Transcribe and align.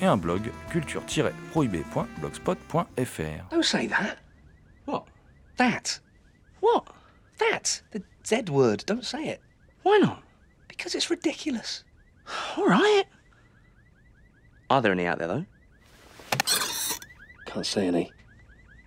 et 0.00 0.06
un 0.06 0.16
blog, 0.16 0.48
culture-prohibée.blogspot.fr. 0.70 3.50
Don't 3.50 3.64
say 3.64 3.86
that. 3.86 4.18
What? 4.84 5.06
That. 5.56 6.00
What? 6.60 6.86
That. 7.38 7.82
The 7.92 8.02
Z 8.26 8.42
word. 8.50 8.84
Don't 8.86 9.04
say 9.04 9.28
it. 9.28 9.40
Why 9.82 9.98
not? 9.98 10.22
Because 10.68 10.94
it's 10.94 11.10
ridiculous. 11.10 11.84
All 12.56 12.66
right. 12.66 13.04
Are 14.68 14.80
there 14.80 14.92
any 14.92 15.06
out 15.06 15.18
there, 15.18 15.28
though? 15.28 15.44
Can't 17.46 17.66
see 17.66 17.86
any. 17.86 18.12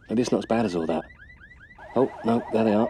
Maybe 0.09 0.21
it's 0.21 0.31
not 0.31 0.39
as 0.39 0.45
bad 0.45 0.65
as 0.65 0.75
all 0.75 0.85
that. 0.85 1.03
Oh, 1.95 2.11
no, 2.23 2.41
there 2.53 2.63
they 2.63 2.73
are. 2.73 2.87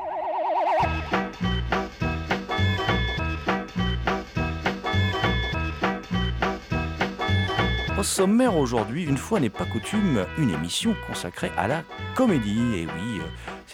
Au 8.03 8.05
sommaire 8.05 8.57
aujourd'hui, 8.57 9.05
une 9.05 9.15
fois 9.15 9.39
n'est 9.39 9.49
pas 9.49 9.63
coutume, 9.63 10.25
une 10.37 10.49
émission 10.49 10.93
consacrée 11.07 11.53
à 11.57 11.69
la 11.69 11.83
comédie. 12.15 12.59
Et 12.75 12.85
oui, 12.85 13.21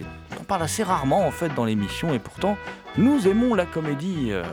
euh, 0.02 0.04
on 0.40 0.44
parle 0.44 0.62
assez 0.62 0.84
rarement 0.84 1.26
en 1.26 1.32
fait 1.32 1.52
dans 1.56 1.66
l'émission 1.66 2.14
et 2.14 2.20
pourtant 2.20 2.56
nous 2.96 3.28
aimons 3.28 3.56
la 3.56 3.66
comédie 3.66 4.28
euh, 4.30 4.44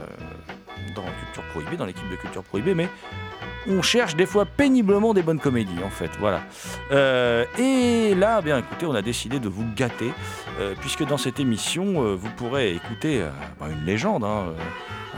dans 0.94 1.02
Culture 1.02 1.42
Prohibée, 1.52 1.76
dans 1.76 1.84
l'équipe 1.84 2.08
de 2.10 2.16
Culture 2.16 2.42
Prohibée, 2.42 2.74
mais 2.74 2.88
on 3.68 3.82
cherche 3.82 4.16
des 4.16 4.24
fois 4.24 4.46
péniblement 4.46 5.12
des 5.12 5.20
bonnes 5.20 5.40
comédies 5.40 5.84
en 5.84 5.90
fait. 5.90 6.10
Voilà. 6.20 6.40
Euh, 6.92 7.44
et 7.58 8.14
là, 8.14 8.40
bien 8.40 8.56
écoutez, 8.56 8.86
on 8.86 8.94
a 8.94 9.02
décidé 9.02 9.40
de 9.40 9.48
vous 9.50 9.66
gâter 9.76 10.10
puisque 10.80 11.04
dans 11.04 11.18
cette 11.18 11.38
émission, 11.38 12.16
vous 12.16 12.30
pourrez 12.30 12.74
écouter 12.74 13.22
bah, 13.60 13.66
une 13.70 13.84
légende. 13.84 14.24
hein, 14.24 14.54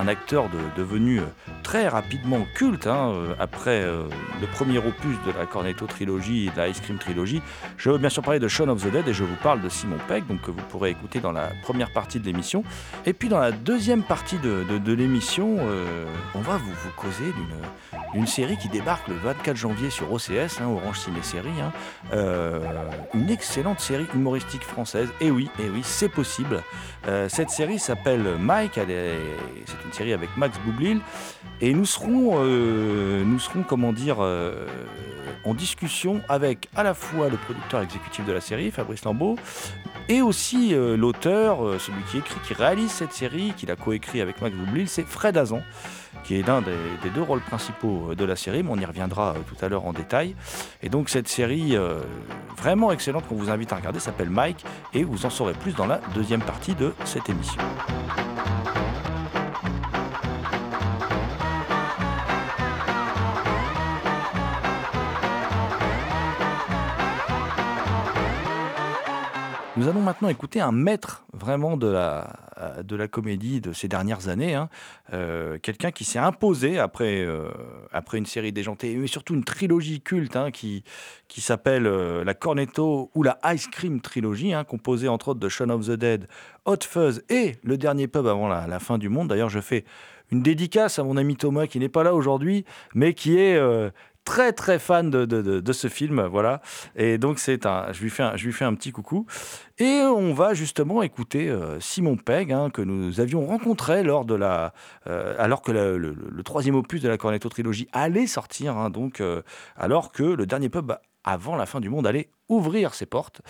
un 0.00 0.06
acteur 0.06 0.48
de- 0.48 0.80
devenu 0.80 1.20
très 1.68 1.86
rapidement 1.86 2.46
culte 2.54 2.86
hein, 2.86 3.10
euh, 3.12 3.34
après 3.38 3.82
euh, 3.82 4.04
le 4.40 4.46
premier 4.46 4.78
opus 4.78 5.18
de 5.26 5.38
la 5.38 5.44
Cornetto 5.44 5.84
trilogie 5.84 6.46
et 6.46 6.50
de 6.50 6.56
la 6.56 6.68
Ice 6.68 6.80
Cream 6.80 6.96
trilogie. 6.96 7.42
Je 7.76 7.90
veux 7.90 7.98
bien 7.98 8.08
sûr 8.08 8.22
parler 8.22 8.40
de 8.40 8.48
Shaun 8.48 8.70
of 8.70 8.82
the 8.82 8.90
Dead 8.90 9.06
et 9.06 9.12
je 9.12 9.22
vous 9.22 9.36
parle 9.42 9.60
de 9.60 9.68
Simon 9.68 9.98
Pegg, 10.08 10.26
donc 10.26 10.40
que 10.40 10.50
vous 10.50 10.62
pourrez 10.70 10.88
écouter 10.88 11.20
dans 11.20 11.30
la 11.30 11.50
première 11.62 11.92
partie 11.92 12.20
de 12.20 12.24
l'émission. 12.24 12.64
Et 13.04 13.12
puis 13.12 13.28
dans 13.28 13.38
la 13.38 13.52
deuxième 13.52 14.02
partie 14.02 14.38
de, 14.38 14.92
l'émission, 14.94 15.58
euh, 15.60 16.06
on 16.34 16.40
va 16.40 16.56
vous, 16.56 16.72
causer 16.96 17.34
d'une 18.14 18.26
série 18.26 18.56
qui 18.56 18.70
débarque 18.70 19.06
le 19.06 19.16
24 19.16 19.54
janvier 19.54 19.90
sur 19.90 20.10
OCS, 20.10 20.62
hein, 20.62 20.68
Orange 20.68 21.00
Ciné 21.00 21.20
Série. 21.20 21.50
hein. 21.60 21.72
Une 23.12 23.28
excellente 23.28 23.80
série 23.80 24.06
humoristique 24.14 24.62
française. 24.62 25.10
Et 25.20 25.30
oui, 25.30 25.50
et 25.58 25.68
oui, 25.68 25.82
c'est 25.82 26.08
possible. 26.08 26.62
Cette 27.28 27.50
série 27.50 27.78
s'appelle 27.78 28.36
Mike. 28.38 28.74
C'est 28.74 29.84
une 29.84 29.92
série 29.92 30.14
avec 30.14 30.34
Max 30.38 30.58
Boublil. 30.64 31.00
Et 31.60 31.74
nous 31.74 31.86
serons, 31.86 32.36
euh, 32.36 33.24
nous 33.24 33.40
serons, 33.40 33.62
comment 33.62 33.92
dire, 33.92 34.18
euh, 34.20 34.66
en 35.44 35.54
discussion 35.54 36.20
avec 36.28 36.68
à 36.76 36.84
la 36.84 36.94
fois 36.94 37.28
le 37.28 37.36
producteur 37.36 37.82
exécutif 37.82 38.24
de 38.24 38.32
la 38.32 38.40
série, 38.40 38.70
Fabrice 38.70 39.04
Lambeau, 39.04 39.36
et 40.08 40.22
aussi 40.22 40.72
euh, 40.72 40.96
l'auteur, 40.96 41.58
celui 41.80 42.02
qui 42.10 42.18
écrit, 42.18 42.38
qui 42.46 42.54
réalise 42.54 42.92
cette 42.92 43.12
série, 43.12 43.52
qui 43.56 43.66
l'a 43.66 43.74
coécrit 43.74 44.20
avec 44.20 44.40
Max 44.40 44.54
Boublil, 44.54 44.88
c'est 44.88 45.02
Fred 45.02 45.36
Azan, 45.36 45.62
qui 46.22 46.38
est 46.38 46.46
l'un 46.46 46.62
des, 46.62 47.10
deux 47.12 47.22
rôles 47.22 47.40
principaux 47.40 48.14
de 48.14 48.24
la 48.24 48.36
série, 48.36 48.62
mais 48.62 48.70
on 48.70 48.78
y 48.78 48.84
reviendra 48.84 49.34
tout 49.48 49.64
à 49.64 49.68
l'heure 49.68 49.86
en 49.86 49.92
détail. 49.92 50.36
Et 50.82 50.88
donc 50.88 51.08
cette 51.08 51.28
série 51.28 51.76
vraiment 52.56 52.92
excellente 52.92 53.26
qu'on 53.28 53.36
vous 53.36 53.50
invite 53.50 53.72
à 53.72 53.76
regarder 53.76 54.00
s'appelle 54.00 54.30
Mike, 54.30 54.64
et 54.94 55.02
vous 55.02 55.26
en 55.26 55.30
saurez 55.30 55.54
plus 55.54 55.74
dans 55.74 55.86
la 55.86 56.00
deuxième 56.14 56.42
partie 56.42 56.74
de 56.74 56.92
cette 57.04 57.28
émission. 57.28 57.62
Nous 69.78 69.86
allons 69.86 70.00
maintenant 70.00 70.28
écouter 70.28 70.60
un 70.60 70.72
maître 70.72 71.24
vraiment 71.32 71.76
de 71.76 71.86
la, 71.86 72.32
euh, 72.58 72.82
de 72.82 72.96
la 72.96 73.06
comédie 73.06 73.60
de 73.60 73.72
ces 73.72 73.86
dernières 73.86 74.26
années, 74.26 74.56
hein. 74.56 74.68
Euh, 75.12 75.56
quelqu'un 75.62 75.92
qui 75.92 76.02
s'est 76.02 76.18
imposé 76.18 76.80
après, 76.80 77.22
euh, 77.22 77.48
après 77.92 78.18
une 78.18 78.26
série 78.26 78.50
déjantée, 78.50 78.96
mais 78.96 79.06
surtout 79.06 79.34
une 79.34 79.44
trilogie 79.44 80.00
culte 80.00 80.34
hein, 80.34 80.50
qui, 80.50 80.82
qui 81.28 81.40
s'appelle 81.40 81.84
la 81.84 82.34
Cornetto 82.34 83.12
ou 83.14 83.22
la 83.22 83.38
Ice 83.54 83.68
Cream 83.68 84.00
trilogie, 84.00 84.52
hein, 84.52 84.64
composée 84.64 85.06
entre 85.06 85.28
autres 85.28 85.38
de 85.38 85.48
Shaun 85.48 85.70
of 85.70 85.86
the 85.86 85.92
Dead, 85.92 86.26
Hot 86.64 86.82
Fuzz 86.82 87.22
et 87.28 87.54
Le 87.62 87.78
Dernier 87.78 88.08
Pub 88.08 88.26
avant 88.26 88.48
la, 88.48 88.80
fin 88.80 88.98
du 88.98 89.08
monde. 89.08 89.28
D'ailleurs, 89.28 89.48
je 89.48 89.60
fais 89.60 89.84
une 90.32 90.42
dédicace 90.42 90.98
à 90.98 91.04
mon 91.04 91.16
ami 91.16 91.36
Thomas 91.36 91.68
qui 91.68 91.78
n'est 91.78 91.88
pas 91.88 92.02
là 92.02 92.14
aujourd'hui, 92.14 92.64
mais 92.96 93.14
qui 93.14 93.38
est 93.38 93.56
très 94.28 94.52
très 94.52 94.78
fan 94.78 95.08
de, 95.08 95.72
ce 95.72 95.88
film, 95.88 96.26
voilà. 96.26 96.60
Et 96.96 97.16
donc 97.16 97.38
c'est 97.38 97.64
un, 97.64 97.92
je 97.94 98.02
lui 98.02 98.10
fais 98.10 98.22
un, 98.22 98.36
je 98.36 98.44
lui 98.44 98.52
fais 98.52 98.66
un 98.66 98.74
petit 98.74 98.92
coucou. 98.92 99.24
Et 99.78 100.02
on 100.02 100.34
va 100.34 100.52
justement 100.52 101.00
écouter 101.02 101.48
euh, 101.48 101.80
Simon 101.80 102.16
Pegg, 102.16 102.52
hein, 102.52 102.68
que 102.68 102.82
nous 102.82 103.20
avions 103.20 103.46
rencontré 103.46 104.02
lors 104.02 104.26
de 104.26 104.34
la, 104.34 104.74
euh, 105.06 105.34
alors 105.38 105.62
que 105.62 105.72
le, 105.72 106.42
troisième 106.42 106.74
opus 106.74 107.00
de 107.00 107.08
la 107.08 107.16
Cornetto 107.16 107.48
trilogie 107.48 107.88
allait 107.92 108.26
sortir, 108.26 108.76
hein, 108.76 108.90
donc 108.90 109.22
euh, 109.22 109.40
alors 109.76 110.12
que 110.12 110.24
le 110.24 110.44
dernier 110.44 110.68
pub 110.68 110.92
avant 111.24 111.56
la 111.56 111.64
fin 111.64 111.80
du 111.80 111.88
monde 111.88 112.06
allait 112.06 112.28
ouvrir 112.50 112.92
ses 112.92 113.06
portes. 113.06 113.40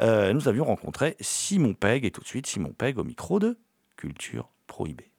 Nous 0.00 0.48
avions 0.48 0.64
rencontré 0.64 1.16
Simon 1.20 1.74
Pegg 1.74 2.04
et 2.04 2.10
tout 2.10 2.20
de 2.20 2.26
suite 2.26 2.46
Simon 2.46 2.72
Pegg 2.76 2.98
au 2.98 3.04
micro 3.04 3.38
de 3.38 3.56
Culture 3.96 4.50
Prohibée. 4.66 5.10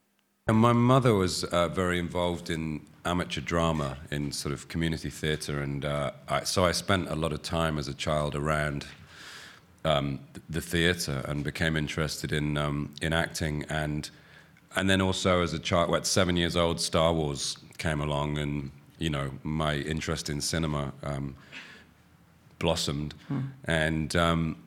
And 0.48 0.56
my 0.56 0.74
mother 0.74 1.14
was 1.14 1.44
uh, 1.52 1.68
very 1.74 2.00
involved 2.00 2.50
in 2.50 2.82
amateur 3.06 3.42
drama 3.42 3.98
in 4.12 4.32
sort 4.32 4.54
of 4.54 4.68
community 4.68 5.10
theatre, 5.10 5.62
and 5.62 5.86
uh, 5.86 6.12
I, 6.28 6.44
so 6.44 6.66
I 6.66 6.72
spent 6.72 7.10
a 7.10 7.16
lot 7.16 7.32
of 7.32 7.42
time 7.42 7.78
as 7.78 7.88
a 7.88 7.94
child 7.94 8.36
around 8.36 8.86
um, 9.84 10.20
the 10.50 10.62
theatre 10.62 11.24
and 11.26 11.44
became 11.44 11.78
interested 11.78 12.32
in 12.32 12.58
um, 12.58 12.94
in 13.02 13.14
acting, 13.14 13.66
and 13.70 14.10
and 14.76 14.90
then 14.90 15.02
also 15.02 15.42
as 15.42 15.54
a 15.54 15.60
child, 15.60 15.94
at 15.96 16.06
seven 16.06 16.36
years 16.36 16.56
old, 16.56 16.82
Star 16.82 17.14
Wars 17.14 17.58
came 17.78 18.02
along, 18.02 18.38
and 18.38 18.72
you 18.98 19.10
know 19.10 19.32
my 19.44 19.76
interest 19.76 20.30
in 20.30 20.42
cinema 20.42 20.92
um, 21.04 21.36
blossomed, 22.60 23.14
and. 23.66 24.16
Um, 24.16 24.58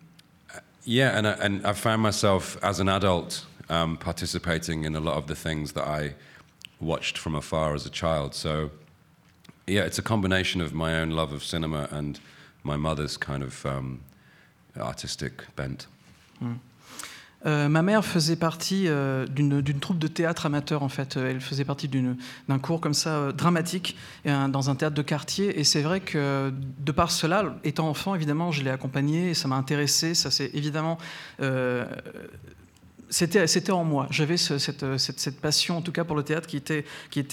yeah, 0.84 1.18
and 1.18 1.28
I, 1.28 1.32
and 1.32 1.66
I 1.66 1.74
found 1.74 2.00
myself 2.00 2.56
as 2.62 2.80
an 2.80 2.88
adult 2.88 3.44
um, 3.68 3.98
participating 3.98 4.84
in 4.84 4.96
a 4.96 5.00
lot 5.00 5.16
of 5.16 5.26
the 5.26 5.34
things 5.34 5.72
that 5.72 5.84
I 5.84 6.14
watched 6.80 7.18
from 7.18 7.34
afar 7.34 7.74
as 7.74 7.86
a 7.86 7.90
child. 7.90 8.34
So, 8.34 8.70
yeah, 9.66 9.84
it's 9.84 9.98
a 9.98 10.02
combination 10.02 10.60
of 10.60 10.72
my 10.72 11.00
own 11.00 11.10
love 11.10 11.32
of 11.32 11.42
cinema 11.42 11.88
and 11.90 12.20
my 12.62 12.76
mother's 12.76 13.16
kind 13.16 13.42
of 13.42 13.64
um, 13.66 14.00
artistic 14.76 15.54
bent. 15.56 15.86
Euh, 17.46 17.68
ma 17.68 17.82
mère 17.82 18.04
faisait 18.04 18.34
partie 18.34 18.88
euh, 18.88 19.24
d'une 19.26 19.62
troupe 19.80 19.98
de 19.98 20.08
théâtre 20.08 20.46
amateur, 20.46 20.82
en 20.82 20.88
fait. 20.88 21.16
Elle 21.16 21.40
faisait 21.40 21.64
partie 21.64 21.88
d'un 21.88 22.58
cours 22.58 22.80
comme 22.80 22.94
ça, 22.94 23.10
euh, 23.10 23.32
dramatique, 23.32 23.96
dans 24.24 24.70
un 24.70 24.74
théâtre 24.74 24.96
de 24.96 25.02
quartier. 25.02 25.58
Et 25.58 25.64
c'est 25.64 25.82
vrai 25.82 26.00
que, 26.00 26.52
de 26.78 26.92
par 26.92 27.10
cela, 27.10 27.56
étant 27.64 27.88
enfant, 27.88 28.14
évidemment, 28.14 28.50
je 28.50 28.62
l'ai 28.62 28.70
accompagnée, 28.70 29.30
et 29.30 29.34
ça 29.34 29.46
m'a 29.46 29.56
intéressé. 29.56 30.14
Ça 30.14 30.30
s'est 30.30 30.50
évidemment 30.52 30.98
euh, 31.40 31.86
c'était, 33.10 33.72
en 33.72 33.84
moi. 33.84 34.06
J'avais 34.10 34.36
euh, 34.50 34.98
cette, 34.98 35.40
passion, 35.40 35.78
en 35.78 35.82
tout 35.82 35.92
cas 35.92 36.04
pour 36.04 36.16
le 36.16 36.22
théâtre, 36.22 36.46
qui 36.46 36.56
était, 36.56 36.84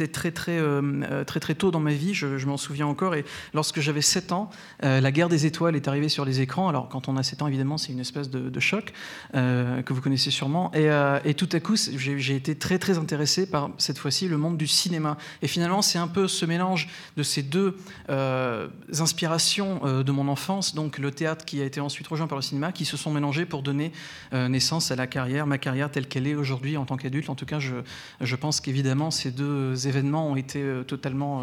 très, 0.07 0.31
très, 0.31 0.57
euh, 0.57 0.81
euh, 1.04 1.24
très, 1.24 1.39
très 1.39 1.56
tôt 1.56 1.72
dans 1.72 1.80
ma 1.80 1.92
vie. 1.92 2.13
Je, 2.13 2.45
m'en 2.45 2.57
souviens 2.57 2.88
encore. 2.88 3.16
Et 3.16 3.25
lorsque 3.54 3.80
j'avais 3.80 4.01
7 4.01 4.31
ans, 4.31 4.50
La 4.81 5.12
guerre 5.12 5.30
des 5.30 5.45
étoiles 5.45 5.75
est 5.75 5.88
arrivée 5.88 6.10
sur 6.10 6.25
les 6.25 6.42
écrans. 6.42 6.69
Alors, 6.69 6.89
quand 6.89 7.07
on 7.07 7.18
a 7.18 7.24
7 7.24 7.42
ans, 7.42 7.48
évidemment, 7.48 7.77
c'est 7.77 7.92
une 7.92 8.00
espèce 8.00 8.30
de, 8.30 8.60
choc 8.60 8.94
que 9.33 9.94
vous 9.94 10.01
connaissez 10.01 10.31
sûrement. 10.31 10.72
Et, 10.74 11.33
tout 11.33 11.50
à 11.51 11.60
coup, 11.60 11.75
j'ai, 11.75 12.36
été 12.36 12.56
très, 12.56 12.78
très 12.80 12.98
intéressé 12.98 13.45
par, 13.45 13.71
cette 13.78 13.98
fois-ci, 13.98 14.28
le 14.28 14.38
monde 14.38 14.57
du 14.57 14.68
cinéma. 14.68 15.18
Et 15.42 15.48
finalement, 15.48 15.81
c'est 15.81 16.00
un 16.00 16.07
peu 16.07 16.28
ce 16.28 16.45
mélange 16.45 16.88
de 17.18 17.24
ces 17.24 17.44
deux 17.44 17.78
inspirations 19.00 20.04
de 20.04 20.12
mon 20.12 20.28
enfance, 20.28 20.75
donc 20.75 20.98
le 20.98 21.12
théâtre 21.12 21.45
qui 21.45 21.62
a 21.62 21.66
été 21.66 21.80
ensuite 21.80 22.07
rejoint 22.07 22.28
par 22.28 22.38
le 22.38 22.44
cinéma, 22.44 22.71
qui 22.71 22.86
se 22.86 22.98
sont 22.98 23.12
mélangés 23.12 23.45
pour 23.45 23.63
donner 23.63 23.92
naissance 24.31 24.92
à 24.92 24.95
la 24.95 25.07
carrière, 25.07 25.48
ma 25.48 25.57
carrière 25.66 25.90
telle 25.90 26.08
qu'elle 26.08 26.28
est 26.28 26.36
aujourd'hui 26.36 26.78
en 26.78 26.86
tant 26.86 26.98
qu'adulte. 26.98 27.30
En 27.30 27.36
tout 27.36 27.50
cas, 27.54 27.60
je, 27.60 27.76
je 28.22 28.36
pense 28.36 28.62
qu'évidemment, 28.62 29.10
ces 29.12 29.32
deux 29.32 29.88
événements 29.88 30.26
ont 30.32 30.38
été 30.46 30.62
euh, 30.62 30.84
totalement 30.84 31.34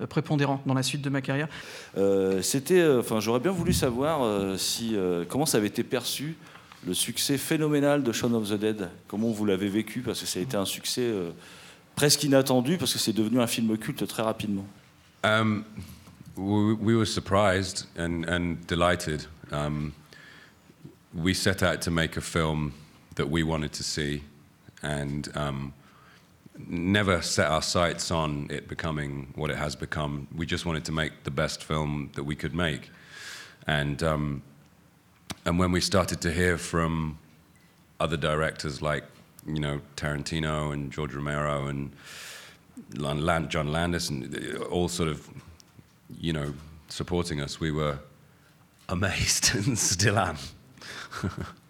euh, 0.00 0.06
prépondérants 0.06 0.60
dans 0.66 0.74
la 0.74 0.82
suite 0.82 1.02
de 1.02 1.10
ma 1.10 1.20
carrière. 1.20 1.48
Euh, 1.96 2.42
C'était, 2.42 2.84
enfin, 3.02 3.20
j'aurais 3.20 3.40
bien 3.40 3.52
voulu 3.52 3.72
savoir 3.72 4.14
si 4.58 4.96
comment 5.28 5.46
ça 5.46 5.58
avait 5.58 5.72
été 5.74 5.84
perçu 5.84 6.36
le 6.86 6.94
succès 6.94 7.38
phénoménal 7.38 8.02
de 8.02 8.12
Shaun 8.12 8.34
of 8.34 8.48
the 8.50 8.58
Dead. 8.58 8.88
Comment 9.08 9.30
vous 9.30 9.44
l'avez 9.44 9.68
vécu 9.68 10.00
parce 10.00 10.20
que 10.20 10.26
ça 10.26 10.38
a 10.38 10.42
été 10.42 10.56
un 10.56 10.64
succès 10.64 11.02
euh, 11.02 11.30
presque 11.96 12.22
inattendu 12.24 12.76
parce 12.78 12.92
que 12.92 12.98
c'est 12.98 13.12
devenu 13.12 13.40
un 13.40 13.46
film 13.46 13.76
culte 13.76 14.06
très 14.06 14.22
rapidement. 14.22 14.66
Um, 15.24 15.64
we, 16.36 16.76
we 16.80 16.94
were 16.94 17.06
surprised 17.06 17.86
and, 17.98 18.24
and 18.28 18.56
delighted. 18.68 19.26
Um, 19.52 19.92
we 21.14 21.34
set 21.34 21.62
out 21.62 21.80
to 21.82 21.90
make 21.90 22.16
a 22.16 22.20
film 22.20 22.72
that 23.18 23.28
we 23.28 23.42
wanted 23.42 23.72
to 23.72 23.82
see 23.82 24.22
and 24.82 25.28
um, 25.36 25.74
never 26.68 27.20
set 27.20 27.50
our 27.50 27.60
sights 27.60 28.12
on 28.12 28.46
it 28.48 28.68
becoming 28.68 29.32
what 29.34 29.50
it 29.50 29.56
has 29.56 29.74
become. 29.74 30.28
We 30.34 30.46
just 30.46 30.64
wanted 30.64 30.84
to 30.84 30.92
make 30.92 31.24
the 31.24 31.32
best 31.32 31.64
film 31.64 32.10
that 32.14 32.22
we 32.22 32.36
could 32.36 32.54
make. 32.54 32.90
And, 33.66 34.00
um, 34.04 34.42
and 35.44 35.58
when 35.58 35.72
we 35.72 35.80
started 35.80 36.20
to 36.22 36.30
hear 36.30 36.56
from 36.56 37.18
other 37.98 38.16
directors 38.16 38.80
like, 38.80 39.04
you 39.44 39.58
know, 39.58 39.80
Tarantino 39.96 40.72
and 40.72 40.92
George 40.92 41.12
Romero 41.12 41.66
and 41.66 41.90
John 42.94 43.72
Landis 43.72 44.10
and 44.10 44.32
uh, 44.32 44.62
all 44.66 44.88
sort 44.88 45.08
of, 45.08 45.28
you 46.20 46.32
know, 46.32 46.54
supporting 46.88 47.40
us, 47.40 47.58
we 47.58 47.72
were 47.72 47.98
amazed 48.88 49.50
and 49.66 49.76
still 49.76 50.18
am. 50.18 50.38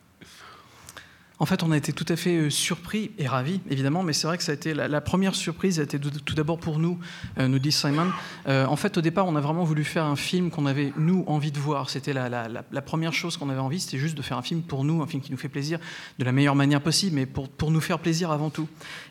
En 1.40 1.46
fait, 1.46 1.62
on 1.62 1.70
a 1.70 1.76
été 1.76 1.92
tout 1.92 2.04
à 2.08 2.16
fait 2.16 2.36
euh, 2.36 2.50
surpris 2.50 3.12
et 3.16 3.28
ravis, 3.28 3.60
évidemment, 3.70 4.02
mais 4.02 4.12
c'est 4.12 4.26
vrai 4.26 4.38
que 4.38 4.42
ça 4.42 4.50
a 4.50 4.54
été 4.56 4.74
la, 4.74 5.00
première 5.00 5.36
surprise 5.36 5.78
a 5.78 5.84
été 5.84 5.98
tout 6.00 6.34
d'abord 6.34 6.58
pour 6.58 6.80
nous, 6.80 6.98
euh, 7.38 7.46
nous 7.46 7.60
dit 7.60 7.70
Simon. 7.70 8.08
Euh, 8.48 8.66
en 8.66 8.74
fait, 8.74 8.98
au 8.98 9.00
départ, 9.00 9.26
on 9.26 9.36
a 9.36 9.40
vraiment 9.40 9.62
voulu 9.62 9.84
faire 9.84 10.04
un 10.04 10.16
film 10.16 10.50
qu'on 10.50 10.66
avait 10.66 10.92
nous 10.96 11.22
envie 11.28 11.52
de 11.52 11.58
voir. 11.58 11.90
C'était 11.90 12.12
la, 12.12 12.28
la- 12.28 12.82
première 12.82 13.12
chose 13.12 13.36
qu'on 13.36 13.50
avait 13.50 13.60
envie, 13.60 13.78
c'était 13.78 13.98
juste 13.98 14.16
de 14.16 14.22
faire 14.22 14.36
un 14.36 14.42
film 14.42 14.62
pour 14.62 14.84
nous, 14.84 15.00
un 15.02 15.06
film 15.06 15.22
qui 15.22 15.30
nous 15.30 15.36
fait 15.36 15.48
plaisir 15.48 15.78
de 16.18 16.24
la 16.24 16.32
meilleure 16.32 16.56
manière 16.56 16.80
possible, 16.80 17.14
mais 17.14 17.26
pour, 17.26 17.70
nous 17.70 17.80
faire 17.80 17.98
plaisir 17.98 18.30
avant 18.32 18.50
tout. 18.50 18.66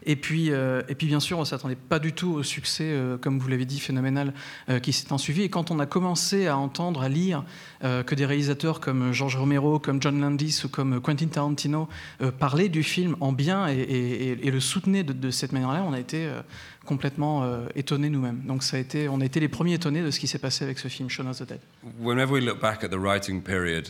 Et 0.05 0.15
puis, 0.15 0.47
et 0.47 0.95
puis 0.97 1.07
bien 1.07 1.19
sûr, 1.19 1.37
on 1.37 1.45
s'attendait 1.45 1.75
pas 1.75 1.99
du 1.99 2.13
tout 2.13 2.31
au 2.33 2.43
succès, 2.43 2.95
comme 3.21 3.39
vous 3.39 3.47
l'avez 3.47 3.65
dit, 3.65 3.79
phénoménal 3.79 4.33
qui 4.81 4.93
s'est 4.93 5.13
ensuivi. 5.13 5.43
Et 5.43 5.49
quand 5.49 5.69
on 5.69 5.79
a 5.79 5.85
commencé 5.85 6.47
à 6.47 6.57
entendre, 6.57 7.03
à 7.03 7.09
lire 7.09 7.43
que 7.81 8.15
des 8.15 8.25
réalisateurs 8.25 8.79
comme 8.79 9.13
George 9.13 9.35
Romero, 9.35 9.79
comme 9.79 10.01
John 10.01 10.19
Landis 10.19 10.61
ou 10.65 10.69
comme 10.69 10.99
Quentin 11.01 11.27
Tarantino 11.27 11.87
euh, 12.21 12.31
parlaient 12.31 12.69
du 12.69 12.83
film 12.83 13.15
en 13.19 13.31
bien 13.31 13.67
et, 13.67 14.35
le 14.35 14.59
soutenaient 14.59 15.03
de, 15.03 15.31
cette 15.31 15.51
manière-là, 15.51 15.83
on 15.83 15.93
a 15.93 15.99
été 15.99 16.25
euh, 16.25 16.41
complètement 16.85 17.43
euh, 17.43 17.67
étonnés 17.75 18.09
nous-mêmes. 18.09 18.41
Donc 18.45 18.63
ça 18.63 18.77
a 18.77 18.79
été, 18.79 19.09
on 19.09 19.21
a 19.21 19.25
été 19.25 19.39
les 19.39 19.47
premiers 19.47 19.73
étonnés 19.73 20.01
de 20.01 20.11
ce 20.11 20.19
qui 20.19 20.27
s'est 20.27 20.39
passé 20.39 20.63
avec 20.63 20.79
ce 20.79 20.87
film, 20.87 21.09
Shaun 21.09 21.27
of 21.27 21.37
the 21.37 21.47
Dead. 21.47 21.59
Whenever 21.99 22.31
we 22.31 22.41
look 22.41 22.59
back 22.61 22.83
at 22.83 22.89
the 22.89 22.99
writing 22.99 23.41
period 23.41 23.89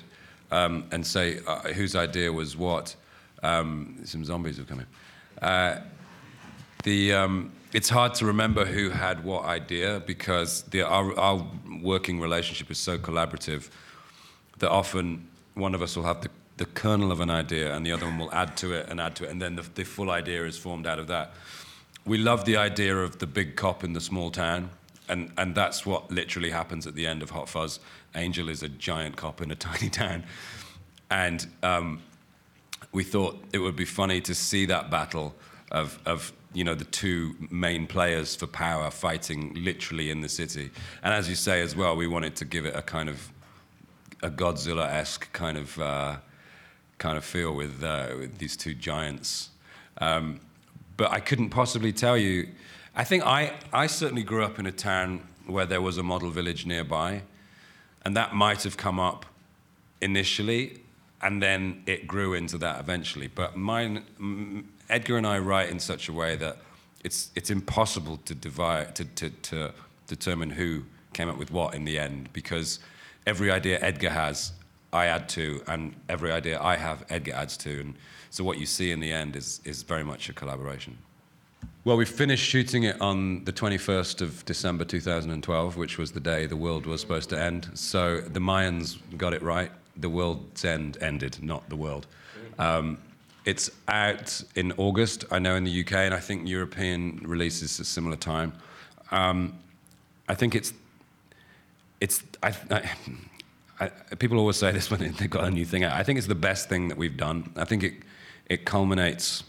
um, 0.51 0.83
and 0.91 1.03
say 1.03 1.39
uh, 1.47 1.73
whose 1.73 1.95
idea 1.95 2.31
was 2.31 2.55
what, 2.57 2.95
um, 3.43 3.95
some 4.03 4.23
zombies 4.23 4.57
have 4.57 4.67
come 4.67 4.81
it's 7.73 7.89
hard 7.89 8.13
to 8.15 8.25
remember 8.25 8.65
who 8.65 8.89
had 8.89 9.23
what 9.23 9.45
idea 9.45 10.01
because 10.05 10.63
the, 10.63 10.81
our, 10.81 11.17
our 11.19 11.45
working 11.81 12.19
relationship 12.19 12.71
is 12.71 12.77
so 12.77 12.97
collaborative 12.97 13.69
that 14.59 14.69
often 14.69 15.27
one 15.53 15.75
of 15.75 15.81
us 15.81 15.95
will 15.95 16.03
have 16.03 16.21
the, 16.21 16.29
the 16.57 16.65
kernel 16.65 17.11
of 17.11 17.19
an 17.19 17.29
idea 17.29 17.75
and 17.75 17.85
the 17.85 17.91
other 17.91 18.05
one 18.05 18.17
will 18.17 18.33
add 18.33 18.55
to 18.57 18.73
it 18.73 18.87
and 18.89 19.01
add 19.01 19.15
to 19.15 19.25
it 19.25 19.31
and 19.31 19.41
then 19.41 19.55
the, 19.55 19.65
the 19.75 19.83
full 19.83 20.09
idea 20.09 20.45
is 20.45 20.57
formed 20.57 20.87
out 20.87 20.99
of 20.99 21.07
that. 21.07 21.33
We 22.05 22.17
love 22.17 22.45
the 22.45 22.57
idea 22.57 22.97
of 22.97 23.19
the 23.19 23.27
big 23.27 23.55
cop 23.55 23.83
in 23.83 23.93
the 23.93 24.01
small 24.01 24.31
town 24.31 24.69
and, 25.09 25.31
and 25.37 25.55
that's 25.55 25.85
what 25.85 26.11
literally 26.11 26.51
happens 26.51 26.87
at 26.87 26.95
the 26.95 27.05
end 27.05 27.21
of 27.21 27.31
Hot 27.31 27.49
Fuzz. 27.49 27.79
Angel 28.15 28.49
is 28.49 28.63
a 28.63 28.69
giant 28.69 29.15
cop 29.15 29.41
in 29.41 29.51
a 29.51 29.55
tiny 29.69 29.89
town. 29.89 30.23
And 31.09 31.47
um, 31.63 32.01
we 32.91 33.03
thought 33.03 33.41
it 33.53 33.59
would 33.59 33.75
be 33.75 33.85
funny 33.85 34.21
to 34.21 34.35
see 34.35 34.65
that 34.65 34.89
battle 34.89 35.35
of, 35.71 35.99
of 36.05 36.33
you 36.53 36.63
know 36.63 36.75
the 36.75 36.85
two 36.85 37.35
main 37.51 37.87
players 37.87 38.35
for 38.35 38.47
power 38.47 38.89
fighting 38.91 39.53
literally 39.55 40.09
in 40.09 40.21
the 40.21 40.29
city. 40.29 40.71
And 41.03 41.13
as 41.13 41.29
you 41.29 41.35
say 41.35 41.61
as 41.61 41.75
well, 41.75 41.95
we 41.95 42.07
wanted 42.07 42.35
to 42.37 42.45
give 42.45 42.65
it 42.65 42.75
a 42.75 42.81
kind 42.81 43.09
of 43.09 43.31
a 44.23 44.29
Godzilla-esque 44.29 45.31
kind 45.33 45.57
of 45.57 45.79
uh, 45.79 46.17
kind 46.97 47.17
of 47.17 47.23
feel 47.23 47.53
with, 47.53 47.83
uh, 47.83 48.07
with 48.17 48.37
these 48.37 48.57
two 48.57 48.73
giants. 48.73 49.49
Um, 49.99 50.39
but 50.95 51.11
I 51.11 51.19
couldn't 51.19 51.49
possibly 51.49 51.93
tell 51.93 52.17
you. 52.17 52.49
I 52.95 53.03
think 53.03 53.25
I, 53.25 53.53
I 53.71 53.87
certainly 53.87 54.23
grew 54.23 54.43
up 54.43 54.57
in 54.57 54.65
a 54.65 54.71
town 54.71 55.27
where 55.45 55.65
there 55.65 55.81
was 55.81 55.97
a 55.97 56.03
model 56.03 56.31
village 56.31 56.65
nearby, 56.65 57.21
and 58.03 58.17
that 58.17 58.33
might 58.33 58.63
have 58.63 58.77
come 58.77 58.99
up 58.99 59.25
initially, 60.01 60.81
and 61.21 61.41
then 61.41 61.83
it 61.85 62.07
grew 62.07 62.33
into 62.33 62.57
that 62.57 62.79
eventually. 62.79 63.27
But 63.27 63.55
mine, 63.55 64.03
Edgar 64.89 65.17
and 65.17 65.27
I 65.27 65.39
write 65.39 65.69
in 65.69 65.79
such 65.79 66.09
a 66.09 66.13
way 66.13 66.35
that 66.37 66.57
it's 67.03 67.31
it's 67.35 67.49
impossible 67.49 68.17
to 68.25 68.33
divide 68.35 68.95
to, 68.95 69.05
to, 69.05 69.29
to 69.29 69.73
determine 70.07 70.49
who 70.49 70.83
came 71.13 71.29
up 71.29 71.37
with 71.37 71.51
what 71.51 71.73
in 71.73 71.85
the 71.85 71.97
end 71.99 72.29
because 72.33 72.79
every 73.25 73.51
idea 73.51 73.79
Edgar 73.81 74.09
has, 74.09 74.53
I 74.93 75.07
add 75.07 75.27
to, 75.29 75.61
and 75.67 75.95
every 76.07 76.31
idea 76.31 76.61
I 76.61 76.77
have, 76.77 77.05
Edgar 77.09 77.33
adds 77.33 77.57
to, 77.57 77.79
and 77.81 77.95
so 78.29 78.43
what 78.43 78.57
you 78.57 78.65
see 78.65 78.91
in 78.91 78.99
the 78.99 79.11
end 79.11 79.35
is 79.35 79.61
is 79.65 79.83
very 79.83 80.03
much 80.03 80.29
a 80.29 80.33
collaboration. 80.33 80.97
Well, 81.83 81.95
we 81.95 82.03
finished 82.03 82.43
shooting 82.43 82.83
it 82.83 82.99
on 82.99 83.45
the 83.45 83.53
21st 83.53 84.21
of 84.21 84.43
December 84.43 84.83
2012, 84.83 85.77
which 85.77 85.97
was 85.97 86.11
the 86.11 86.19
day 86.19 86.45
the 86.45 86.57
world 86.57 86.85
was 86.85 86.99
supposed 86.99 87.29
to 87.29 87.41
end. 87.41 87.69
So 87.75 88.19
the 88.19 88.41
Mayans 88.41 88.97
got 89.17 89.33
it 89.33 89.41
right. 89.41 89.71
The 89.95 90.09
world's 90.09 90.65
end 90.65 90.97
ended, 90.99 91.41
not 91.41 91.69
the 91.69 91.77
world. 91.77 92.05
Um, 92.59 92.97
it's 93.47 93.71
out 93.87 94.43
in 94.55 94.73
August, 94.73 95.23
I 95.31 95.39
know 95.39 95.55
in 95.55 95.63
the 95.63 95.79
UK, 95.79 95.93
and 95.93 96.13
I 96.13 96.19
think 96.19 96.49
European 96.49 97.21
releases 97.23 97.79
a 97.79 97.85
similar 97.85 98.17
time. 98.17 98.51
Um, 99.09 99.57
I 100.27 100.35
think 100.35 100.53
it's 100.53 100.73
it's 102.01 102.23
I, 102.43 102.53
I, 102.69 102.91
I, 103.79 104.15
people 104.15 104.37
always 104.37 104.57
say 104.57 104.73
this 104.73 104.91
when 104.91 104.99
they've 104.99 105.29
got 105.29 105.45
a 105.45 105.49
new 105.49 105.63
thing 105.63 105.85
out. 105.85 105.93
I 105.93 106.03
think 106.03 106.17
it's 106.17 106.27
the 106.27 106.35
best 106.35 106.67
thing 106.67 106.89
that 106.89 106.97
we've 106.97 107.15
done. 107.15 107.49
I 107.55 107.63
think 107.63 107.83
it 107.83 107.93
it 108.47 108.65
culminates 108.65 109.45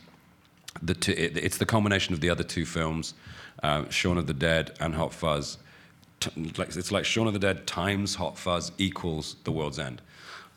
the 0.80 0.94
two, 0.94 1.14
it, 1.18 1.36
it's 1.36 1.58
the 1.58 1.66
combination 1.66 2.14
of 2.14 2.20
the 2.20 2.30
other 2.30 2.44
two 2.44 2.64
films, 2.64 3.14
uh, 3.64 3.88
Shaun 3.88 4.16
of 4.16 4.28
the 4.28 4.34
Dead 4.34 4.76
and 4.78 4.94
Hot 4.94 5.12
Fuzz. 5.12 5.58
T- 6.20 6.52
like, 6.56 6.76
it's 6.76 6.92
like 6.92 7.04
Shaun 7.04 7.26
of 7.26 7.32
the 7.32 7.40
Dead 7.40 7.66
times 7.66 8.14
Hot 8.14 8.38
Fuzz 8.38 8.70
equals 8.78 9.34
The 9.42 9.50
World's 9.50 9.80
End, 9.80 10.02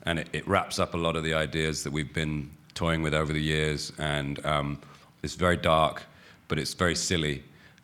and 0.03 0.19
it, 0.19 0.29
it 0.31 0.47
wraps 0.47 0.77
up 0.77 0.93
a 0.93 0.97
lot 0.97 1.15
of 1.15 1.23
the 1.23 1.33
ideas 1.33 1.83
that 1.83 1.91
we've 1.91 2.13
been 2.13 2.51
toying 2.73 3.01
with 3.03 3.13
over 3.13 3.33
the 3.33 3.41
years. 3.41 3.93
And 3.99 4.35
um, 4.45 4.77
it's 5.23 5.35
very 5.35 5.57
dark, 5.57 6.03
but 6.47 6.57
it's 6.57 6.73
very 6.73 6.95
silly, 6.95 7.41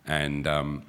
and 0.07 0.45
um, 0.47 0.81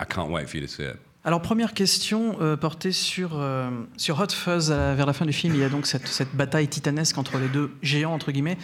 I 0.00 0.04
can't 0.04 0.30
wait 0.30 0.48
for 0.48 0.56
you 0.58 0.66
to 0.66 0.72
see 0.72 0.84
it. 0.84 0.96
Alors 1.24 1.42
première 1.42 1.74
question 1.74 2.36
euh, 2.40 2.56
portée 2.56 2.92
sur, 2.92 3.30
euh, 3.34 3.68
sur 3.96 4.20
Hot 4.20 4.30
Fuzz 4.30 4.70
la- 4.70 4.94
vers 4.94 5.06
la 5.06 5.12
fin 5.12 5.26
du 5.26 5.32
film. 5.32 5.54
Il 5.56 5.60
y 5.60 5.64
a 5.64 5.68
donc 5.68 5.84
cette, 5.86 6.06
cette 6.06 6.32
bataille 6.36 6.68
titanesque 6.68 7.18
entre 7.18 7.38
les 7.38 7.48
deux 7.48 7.72
géants 7.82 8.12
entre 8.14 8.30
guillemets, 8.30 8.56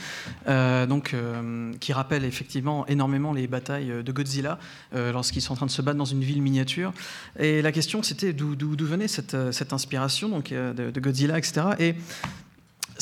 euh, 0.46 0.86
donc 0.86 1.12
euh, 1.12 1.72
qui 1.80 1.92
rappelle 1.92 2.24
effectivement 2.24 2.86
énormément 2.86 3.32
les 3.32 3.48
batailles 3.48 4.04
de 4.04 4.12
Godzilla 4.12 4.60
euh, 4.94 5.10
lorsqu'ils 5.10 5.42
sont 5.42 5.54
en 5.54 5.56
train 5.56 5.66
de 5.66 5.72
se 5.72 5.82
battre 5.82 5.98
dans 5.98 6.04
une 6.04 6.22
ville 6.22 6.40
miniature. 6.40 6.92
Et 7.36 7.62
la 7.62 7.72
question 7.72 8.00
c'était 8.04 8.32
d'où 8.32 8.54
venait 8.78 9.08
cette, 9.08 9.34
euh, 9.34 9.50
cette 9.50 9.72
inspiration 9.72 10.28
donc 10.28 10.52
euh, 10.52 10.72
de, 10.72 10.92
de 10.92 11.00
Godzilla, 11.00 11.38
etc. 11.38 11.62
Et 11.80 11.96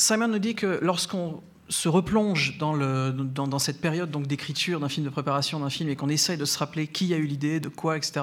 Simon 0.01 0.29
nous 0.29 0.39
dit 0.39 0.55
que 0.55 0.79
lorsqu'on 0.81 1.43
se 1.71 1.87
replonge 1.87 2.57
dans, 2.57 3.59
cette 3.59 3.79
période 3.79 4.11
donc 4.11 4.27
d'écriture 4.27 4.79
d'un 4.79 4.89
film, 4.89 5.05
de 5.05 5.09
préparation 5.09 5.59
d'un 5.59 5.69
film, 5.69 5.89
et 5.89 5.95
qu'on 5.95 6.09
essaye 6.09 6.37
de 6.37 6.45
se 6.45 6.57
rappeler 6.59 6.87
qui 6.87 7.13
a 7.13 7.17
eu 7.17 7.25
l'idée, 7.25 7.59
de 7.59 7.69
quoi, 7.69 7.97
etc., 7.97 8.21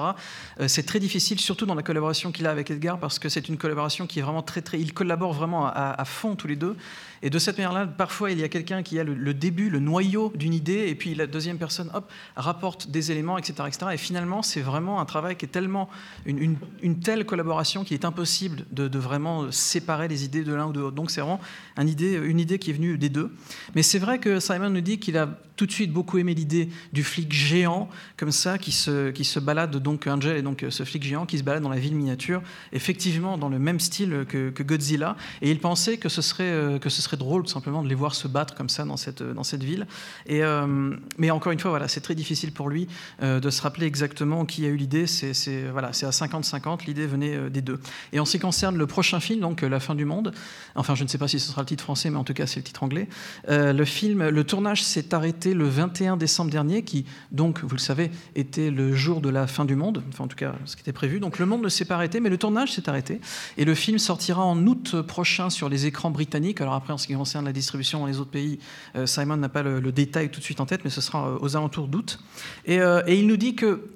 euh, 0.59 0.67
c'est 0.67 0.83
très 0.83 0.99
difficile, 0.99 1.39
surtout 1.39 1.65
dans 1.65 1.75
la 1.75 1.81
collaboration 1.81 2.31
qu'il 2.31 2.45
a 2.45 2.51
avec 2.51 2.69
Edgar, 2.69 2.99
parce 2.99 3.17
que 3.17 3.27
c'est 3.27 3.49
une 3.49 3.57
collaboration 3.57 4.05
qui 4.05 4.19
est 4.19 4.21
vraiment 4.21 4.43
très, 4.43 4.61
très... 4.61 4.79
Ils 4.79 4.93
collaborent 4.93 5.33
vraiment 5.33 5.65
à, 5.65 6.05
fond 6.05 6.35
tous 6.35 6.47
les 6.47 6.55
deux. 6.55 6.75
Et 7.21 7.29
de 7.29 7.39
cette 7.39 7.57
manière-là, 7.57 7.85
parfois, 7.85 8.31
il 8.31 8.39
y 8.39 8.43
a 8.43 8.49
quelqu'un 8.49 8.83
qui 8.83 8.99
a 8.99 9.03
le, 9.03 9.33
début, 9.33 9.69
le 9.69 9.79
noyau 9.79 10.31
d'une 10.35 10.53
idée, 10.53 10.87
et 10.87 10.95
puis 10.95 11.15
la 11.15 11.27
deuxième 11.27 11.57
personne, 11.57 11.89
hop, 11.93 12.09
rapporte 12.35 12.89
des 12.89 13.11
éléments, 13.11 13.37
etc. 13.37 13.63
etc. 13.67 13.87
Et 13.93 13.97
finalement, 13.97 14.41
c'est 14.41 14.61
vraiment 14.61 15.01
un 15.01 15.05
travail 15.05 15.35
qui 15.35 15.45
est 15.45 15.49
tellement... 15.49 15.89
Une, 16.25 16.57
une, 16.81 16.99
telle 16.99 17.25
collaboration 17.25 17.83
qu'il 17.83 17.95
est 17.95 18.05
impossible 18.05 18.65
de, 18.71 18.87
de, 18.87 18.99
vraiment 18.99 19.51
séparer 19.51 20.07
les 20.07 20.25
idées 20.25 20.43
de 20.43 20.53
l'un 20.53 20.67
ou 20.67 20.73
de 20.73 20.79
l'autre. 20.79 20.95
Donc 20.95 21.11
c'est 21.11 21.21
vraiment 21.21 21.39
une 21.77 21.87
idée, 21.87 22.13
une 22.15 22.39
idée 22.39 22.59
qui 22.59 22.69
est 22.69 22.73
venue 22.73 22.97
des 22.97 23.09
deux. 23.09 23.31
Mais 23.75 23.83
c'est 23.83 23.99
vrai 23.99 24.19
que 24.19 24.39
Simon 24.39 24.69
nous 24.69 24.81
dit 24.81 24.99
qu'il 24.99 25.17
a 25.17 25.29
tout 25.55 25.65
de 25.65 25.71
suite 25.71 25.91
beaucoup 25.91 26.17
aimé 26.17 26.33
l'idée 26.33 26.69
du 26.93 27.03
flic 27.03 27.33
géant, 27.33 27.89
comme 28.15 28.31
ça, 28.31 28.57
qui 28.57 28.71
se, 28.71 29.11
qui 29.11 29.25
se 29.25 29.39
balade, 29.39 29.75
donc 29.75 30.07
Angel 30.07 30.37
et 30.37 30.41
donc 30.41 30.65
ce 30.69 30.83
flic 30.83 31.03
géant 31.03 31.25
qui 31.25 31.37
se 31.37 31.43
balade 31.43 31.61
dans 31.61 31.69
la 31.69 31.79
ville 31.79 31.95
miniature, 31.95 32.41
effectivement 32.71 33.37
dans 33.37 33.49
le 33.49 33.59
même 33.59 33.81
style 33.81 34.25
que, 34.27 34.63
Godzilla. 34.63 35.17
Et 35.41 35.51
il 35.51 35.59
pensait 35.59 35.97
que 35.97 36.07
ce, 36.07 36.21
serait, 36.21 36.79
que 36.79 36.89
ce 36.89 37.01
serait 37.01 37.17
drôle 37.17 37.43
tout 37.43 37.49
simplement 37.49 37.83
de 37.83 37.89
les 37.89 37.95
voir 37.95 38.15
se 38.15 38.27
battre 38.27 38.55
comme 38.55 38.69
ça 38.69 38.85
dans 38.85 38.97
cette, 38.97 39.21
dans 39.21 39.43
cette 39.43 39.63
ville. 39.63 39.85
Et, 40.27 40.43
euh, 40.43 40.95
mais 41.17 41.31
encore 41.31 41.51
une 41.51 41.59
fois, 41.59 41.71
voilà, 41.71 41.87
c'est 41.87 42.01
très 42.01 42.15
difficile 42.15 42.51
pour 42.51 42.69
lui 42.69 42.87
euh, 43.21 43.39
de 43.39 43.49
se 43.49 43.61
rappeler 43.61 43.85
exactement 43.85 44.45
qui 44.45 44.65
a 44.65 44.69
eu 44.69 44.75
l'idée. 44.75 45.07
C'est 45.07 45.63
voilà, 45.71 45.89
à 45.89 45.91
50-50, 45.91 46.85
l'idée 46.85 47.07
venait 47.07 47.35
euh, 47.35 47.49
des 47.49 47.61
deux. 47.61 47.79
Et 48.13 48.19
en 48.19 48.25
ce 48.25 48.33
qui 48.33 48.39
concerne 48.39 48.77
le 48.77 48.87
prochain 48.87 49.19
film, 49.19 49.41
donc 49.41 49.61
La 49.61 49.79
fin 49.79 49.95
du 49.95 50.05
monde, 50.05 50.33
enfin 50.75 50.95
je 50.95 51.03
ne 51.03 51.09
sais 51.09 51.17
pas 51.17 51.27
si 51.27 51.39
ce 51.39 51.49
sera 51.49 51.61
le 51.61 51.67
titre 51.67 51.83
français, 51.83 52.09
mais 52.09 52.17
en 52.17 52.23
tout 52.23 52.33
cas 52.33 52.47
c'est 52.47 52.59
le 52.59 52.63
titre 52.63 52.83
anglais, 52.83 53.07
euh, 53.49 53.73
le 53.73 53.85
film, 53.85 54.29
le 54.29 54.43
tournage 54.43 54.83
s'est 54.83 55.13
arrêté 55.13 55.53
le 55.53 55.67
21 55.67 56.17
décembre 56.17 56.51
dernier, 56.51 56.83
qui 56.83 57.05
donc, 57.31 57.63
vous 57.63 57.75
le 57.75 57.79
savez, 57.79 58.11
était 58.35 58.71
le 58.71 58.93
jour 58.93 59.21
de 59.21 59.29
la 59.29 59.47
fin 59.47 59.65
du 59.65 59.75
monde, 59.75 60.03
enfin 60.09 60.25
en 60.25 60.27
tout 60.27 60.35
cas 60.35 60.55
ce 60.65 60.75
qui 60.75 60.81
était 60.81 60.93
prévu. 60.93 61.19
Donc 61.19 61.39
le 61.39 61.45
monde 61.45 61.63
ne 61.63 61.69
s'est 61.69 61.85
pas 61.85 61.95
arrêté, 61.95 62.19
mais 62.19 62.29
le 62.29 62.37
tournage 62.37 62.73
s'est 62.73 62.89
arrêté. 62.89 63.19
Et 63.57 63.65
le 63.65 63.75
film 63.75 63.99
sortira 63.99 64.43
en 64.43 64.65
août 64.65 65.01
prochain 65.01 65.49
sur 65.49 65.69
les 65.69 65.85
écrans 65.85 66.11
britanniques. 66.11 66.61
Alors 66.61 66.73
après, 66.73 66.93
en 66.93 66.97
ce 66.97 67.07
qui 67.07 67.13
concerne 67.13 67.45
la 67.45 67.53
distribution 67.53 67.99
dans 67.99 68.07
les 68.07 68.19
autres 68.19 68.31
pays, 68.31 68.59
euh, 68.95 69.05
Simon 69.05 69.37
n'a 69.37 69.49
pas 69.49 69.63
le, 69.63 69.79
détail 69.91 70.29
tout 70.29 70.39
de 70.39 70.45
suite 70.45 70.61
en 70.61 70.65
tête, 70.65 70.81
mais 70.83 70.89
ce 70.89 71.01
sera 71.01 71.27
euh, 71.27 71.37
aux 71.41 71.55
alentours 71.55 71.87
d'août. 71.87 72.19
Et, 72.65 72.75
et, 72.75 73.19
il 73.19 73.27
nous 73.27 73.37
dit 73.37 73.55
que 73.55 73.89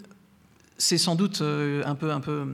c'est 0.78 0.98
sans 0.98 1.16
doute 1.16 1.42
un 1.42 1.96
peu, 1.96 2.12
un 2.12 2.20
peu 2.20 2.46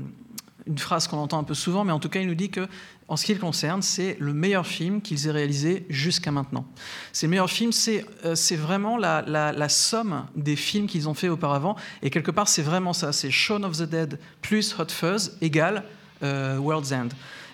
une 0.70 0.78
phrase 0.78 1.08
qu'on 1.08 1.18
entend 1.18 1.40
un 1.40 1.44
peu 1.44 1.56
souvent, 1.56 1.84
mais 1.84 1.92
en 1.92 2.00
tout 2.00 2.10
cas, 2.10 2.22
il 2.22 2.28
nous 2.28 2.36
dit 2.36 2.50
que 2.50 2.68
en 3.08 3.18
ce 3.18 3.26
qui 3.26 3.34
le 3.34 3.40
concerne, 3.40 3.82
c'est 3.82 4.16
le 4.20 4.34
meilleur 4.34 4.68
film 4.68 5.02
qu'ils 5.02 5.28
aient 5.28 5.32
réalisé 5.32 5.86
jusqu'à 5.90 6.32
maintenant. 6.32 6.66
C'est 7.12 7.26
le 7.26 7.32
meilleur 7.32 7.50
film, 7.50 7.72
c'est 7.72 8.06
euh, 8.24 8.36
vraiment 8.52 8.98
la, 8.98 9.70
somme 9.70 10.26
des 10.36 10.56
films 10.56 10.86
qu'ils 10.86 11.10
ont 11.10 11.16
fait 11.16 11.28
auparavant. 11.28 11.76
Et 12.04 12.12
quelque 12.12 12.30
part, 12.30 12.48
c'est 12.48 12.62
vraiment 12.62 12.94
ça. 12.94 13.12
C'est 13.12 13.32
Shaun 13.32 13.64
of 13.64 13.78
the 13.78 13.90
Dead 13.90 14.20
plus 14.42 14.76
Hot 14.78 14.90
Fuzz 14.90 15.38
égale 15.42 15.84
euh, 16.22 16.58
World's 16.58 16.92
End. 16.92 17.10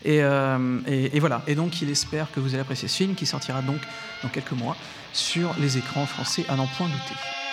Euh, 0.06 0.80
et, 0.86 1.20
voilà. 1.22 1.42
Et 1.48 1.56
donc, 1.56 1.82
il 1.82 1.90
espère 1.90 2.30
que 2.32 2.42
vous 2.42 2.50
allez 2.50 2.62
apprécier 2.62 2.90
ce 2.90 2.98
film 2.98 3.16
qui 3.16 3.26
sortira 3.26 3.62
donc 3.62 3.80
dans 4.24 4.30
quelques 4.30 4.52
mois 4.52 4.76
sur 5.14 5.56
les 5.60 5.78
écrans 5.78 6.06
français 6.06 6.46
à 6.50 6.58
n'en 6.58 6.68
point 6.68 6.88
douter. 6.88 7.45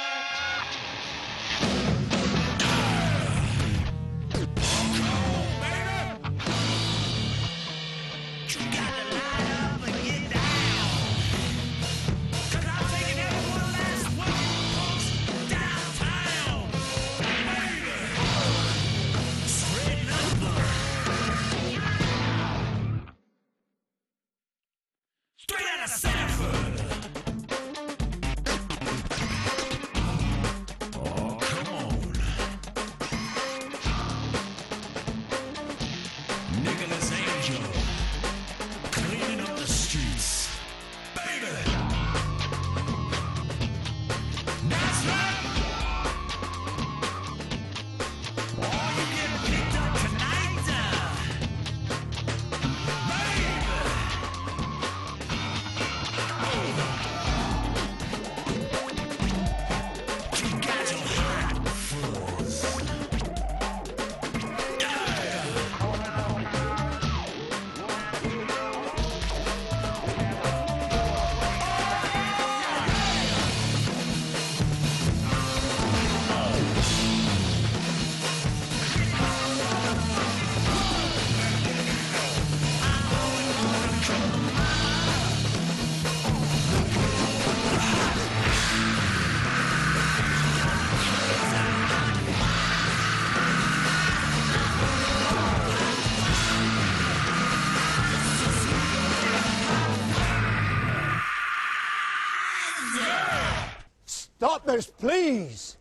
Stop 104.73 104.79
this, 104.79 104.91
please! 104.99 105.77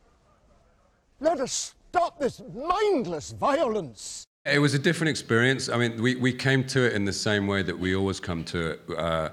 Let 1.21 1.39
us 1.39 1.75
stop 1.89 2.19
this 2.19 2.41
mindless 2.53 3.31
violence! 3.31 4.25
It 4.45 4.59
was 4.59 4.73
a 4.73 4.79
different 4.79 5.09
experience. 5.09 5.69
I 5.69 5.77
mean, 5.77 6.01
we, 6.01 6.15
we 6.15 6.33
came 6.33 6.65
to 6.65 6.87
it 6.87 6.91
in 6.91 7.05
the 7.05 7.13
same 7.13 7.47
way 7.47 7.63
that 7.63 7.79
we 7.79 7.95
always 7.95 8.19
come 8.19 8.43
to 8.45 8.71
it, 8.71 8.81
uh, 8.97 9.29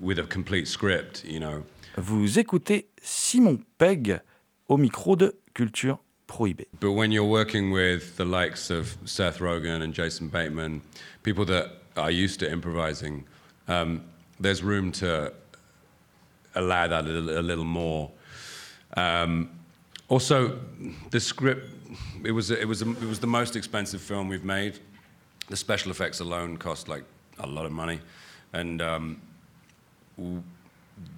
with 0.00 0.20
a 0.20 0.22
complete 0.22 0.68
script, 0.68 1.24
you 1.24 1.40
know. 1.40 1.64
Vous 1.96 2.38
écoutez 2.38 2.84
Simon 3.02 3.58
Pegg 3.76 4.20
au 4.68 4.76
micro 4.76 5.16
de 5.16 5.34
Culture 5.52 5.98
Prohibée. 6.28 6.66
But 6.78 6.92
when 6.92 7.10
you're 7.10 7.24
working 7.24 7.72
with 7.72 8.16
the 8.18 8.24
likes 8.24 8.70
of 8.70 8.96
Seth 9.04 9.40
Rogen 9.40 9.82
and 9.82 9.92
Jason 9.92 10.28
Bateman, 10.28 10.80
people 11.24 11.44
that 11.46 11.72
are 11.96 12.12
used 12.12 12.38
to 12.38 12.48
improvising, 12.48 13.24
um, 13.66 14.04
there's 14.38 14.62
room 14.62 14.92
to 14.92 15.32
allow 16.54 16.86
that 16.86 17.04
a 17.04 17.08
little, 17.08 17.36
a 17.36 17.42
little 17.42 17.64
more. 17.64 18.12
Um, 18.96 19.50
also, 20.08 20.58
the 21.10 21.20
script 21.20 21.66
it 22.24 22.32
was 22.32 22.50
it 22.50 22.66
was 22.66 22.82
it 22.82 22.86
was 22.86 23.18
the 23.18 23.26
most 23.26 23.56
expensive 23.56 24.00
film 24.00 24.28
we've 24.28 24.44
made. 24.44 24.78
The 25.48 25.56
special 25.56 25.90
effects 25.90 26.20
alone 26.20 26.56
cost 26.56 26.88
like 26.88 27.04
a 27.38 27.46
lot 27.46 27.66
of 27.66 27.72
money, 27.72 28.00
and 28.52 28.80
um, 28.82 29.20
w- 30.16 30.42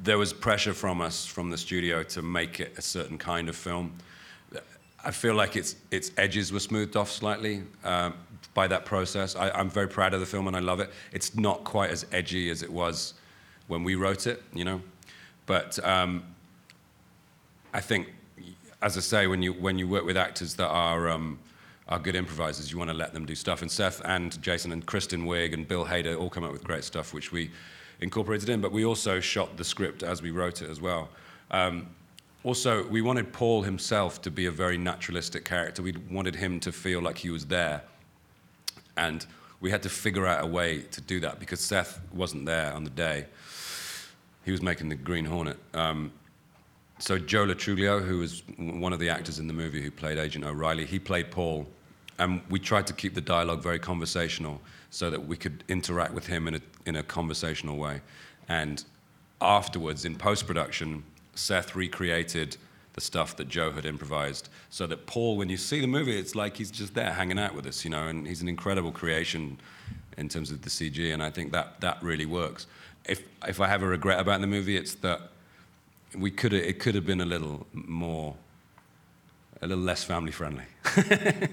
there 0.02 0.19
was 0.19 0.33
pressure 0.33 0.73
from 0.73 1.00
us 1.00 1.26
from 1.26 1.50
the 1.50 1.59
studio 1.59 2.02
to 2.05 2.23
make 2.23 2.61
it 2.61 2.75
a 2.79 2.83
certain 2.83 3.19
kind 3.19 3.49
of 3.49 3.57
film. 3.57 3.93
I 5.05 5.11
feel 5.11 5.35
like 5.35 5.57
its 5.57 5.76
its 5.91 6.12
edges 6.17 6.52
were 6.52 6.61
smoothed 6.61 6.97
off 6.97 7.11
slightly 7.11 7.62
uh, 7.85 8.12
by 8.55 8.69
that 8.69 8.85
process. 8.85 9.37
I, 9.37 9.50
I'm 9.50 9.69
very 9.69 9.88
proud 9.88 10.14
of 10.14 10.21
the 10.21 10.26
film 10.26 10.47
and 10.47 10.57
I 10.57 10.61
love 10.61 10.81
it. 10.81 10.91
It's 11.12 11.35
not 11.35 11.64
quite 11.64 11.91
as 11.91 12.07
edgy 12.12 12.50
as 12.50 12.62
it 12.62 12.71
was 12.71 13.14
when 13.67 13.85
we 13.85 13.95
wrote 13.97 14.26
it, 14.26 14.43
you 14.55 14.64
know, 14.64 14.81
but. 15.47 15.85
Um, 15.85 16.25
I 17.73 17.81
think, 17.81 18.09
as 18.81 18.97
I 18.97 19.00
say, 19.00 19.26
when 19.26 19.43
you 19.43 19.52
when 19.52 19.79
you 19.79 19.88
work 19.88 20.05
with 20.05 20.17
actors 20.17 20.55
that 20.57 20.69
are 20.69 21.09
um, 21.09 21.38
are 21.88 21.99
good 21.99 22.14
improvisers, 22.14 22.71
you 22.71 22.79
want 22.79 22.91
to 22.91 22.97
let 22.97 23.12
them 23.14 23.25
do 23.25 23.35
stuff. 23.35 23.62
And 23.62 23.71
Seth 23.71 24.02
and 24.05 24.41
Jason 24.43 24.73
and 24.73 24.85
Kristen 24.85 25.25
Wiig 25.25 25.55
and 25.55 25.67
Bill 25.67 25.85
Hader 25.85 26.19
all 26.19 26.31
come 26.31 26.45
up 26.45 26.52
with 26.52 26.64
great 26.64 26.85
stuff, 26.85 27.14
which 27.14 27.33
we 27.33 27.50
incorporated 28.00 28.49
in. 28.49 28.61
But 28.61 28.73
we 28.73 28.85
also 28.85 29.21
shot 29.21 29.57
the 29.57 29.64
script 29.64 30.02
as 30.02 30.23
we 30.23 30.31
wrote 30.31 30.62
it 30.62 30.71
as 30.71 30.81
well. 30.81 31.09
Um, 31.50 31.88
also, 32.45 32.87
we 32.88 33.02
wanted 33.02 33.33
Paul 33.33 33.62
himself 33.62 34.21
to 34.23 34.31
be 34.31 34.47
a 34.47 34.50
very 34.50 34.76
naturalistic 34.76 35.45
character. 35.45 35.81
We 35.81 35.95
wanted 36.11 36.35
him 36.35 36.59
to 36.61 36.73
feel 36.73 37.00
like 37.00 37.19
he 37.19 37.31
was 37.31 37.47
there, 37.47 37.83
and 38.97 39.25
we 39.61 39.71
had 39.71 39.83
to 39.85 39.88
figure 39.88 40.26
out 40.26 40.43
a 40.43 40.47
way 40.47 40.83
to 40.83 41.00
do 41.00 41.21
that 41.21 41.38
because 41.38 41.61
Seth 41.61 42.00
wasn't 42.12 42.47
there 42.47 42.73
on 42.73 42.85
the 42.85 42.91
day. 42.91 43.26
he 44.45 44.50
was 44.50 44.61
making 44.61 44.88
the 44.88 44.97
Green 44.97 45.25
Hornet. 45.25 45.57
Um, 45.73 46.12
so 47.02 47.18
Joe 47.18 47.44
Latruglio, 47.44 48.00
who 48.00 48.18
was 48.18 48.44
one 48.56 48.92
of 48.92 49.00
the 49.00 49.11
actors 49.11 49.40
in 49.40 49.49
the 49.49 49.52
movie 49.52 49.82
who 49.82 49.90
played 49.90 50.18
Agent 50.18 50.44
O'Reilly, 50.44 50.87
he 50.87 51.00
played 51.00 51.32
Paul, 51.32 51.66
and 52.21 52.40
we 52.49 52.61
tried 52.61 52.87
to 52.87 52.92
keep 52.92 53.16
the 53.16 53.21
dialogue 53.21 53.61
very 53.61 53.80
conversational 53.80 54.61
so 54.90 55.11
that 55.11 55.26
we 55.26 55.37
could 55.37 55.64
interact 55.66 56.14
with 56.14 56.28
him 56.28 56.47
in 56.47 56.54
a, 56.54 56.61
in 56.87 56.94
a 56.94 57.02
conversational 57.02 57.76
way. 57.76 58.02
And 58.49 58.85
afterwards, 59.40 60.04
in 60.04 60.14
post 60.14 60.47
production, 60.47 61.02
Seth 61.35 61.75
recreated 61.75 62.56
the 62.92 63.00
stuff 63.00 63.37
that 63.38 63.49
Joe 63.49 63.73
had 63.73 63.85
improvised 63.85 64.49
so 64.71 64.87
that 64.87 65.04
Paul, 65.06 65.37
when 65.37 65.49
you 65.49 65.56
see 65.56 65.80
the 65.80 65.88
movie, 65.88 66.16
it's 66.16 66.37
like 66.37 66.56
he's 66.56 66.71
just 66.71 66.94
there 66.94 67.11
hanging 67.11 67.38
out 67.38 67.56
with 67.56 67.66
us, 67.66 67.85
you 67.85 67.90
know, 67.90 68.06
and 68.06 68.28
he's 68.28 68.42
an 68.42 68.49
incredible 68.49 68.92
creation 68.92 69.59
in 70.18 70.28
terms 70.28 70.52
of 70.52 70.62
the 70.62 70.71
CG, 70.71 71.12
and 71.12 71.21
I 71.21 71.30
think 71.30 71.50
that, 71.50 71.80
that 71.80 72.00
really 72.00 72.26
works. 72.26 72.68
If, 73.06 73.25
if 73.49 73.61
I 73.61 73.66
have 73.66 73.82
a 73.82 73.88
regret 73.88 74.21
about 74.21 74.40
the 74.40 74.47
movie, 74.47 74.76
it's 74.76 74.94
that 74.97 75.32
we 76.19 76.31
could 76.31 76.52
it 76.52 76.78
could 76.78 76.95
have 76.95 77.04
been 77.04 77.21
a 77.21 77.25
little 77.25 77.66
more, 77.73 78.35
a 79.61 79.66
little 79.66 79.85
less 79.85 80.04
family 80.04 80.33
friendly. 80.33 80.64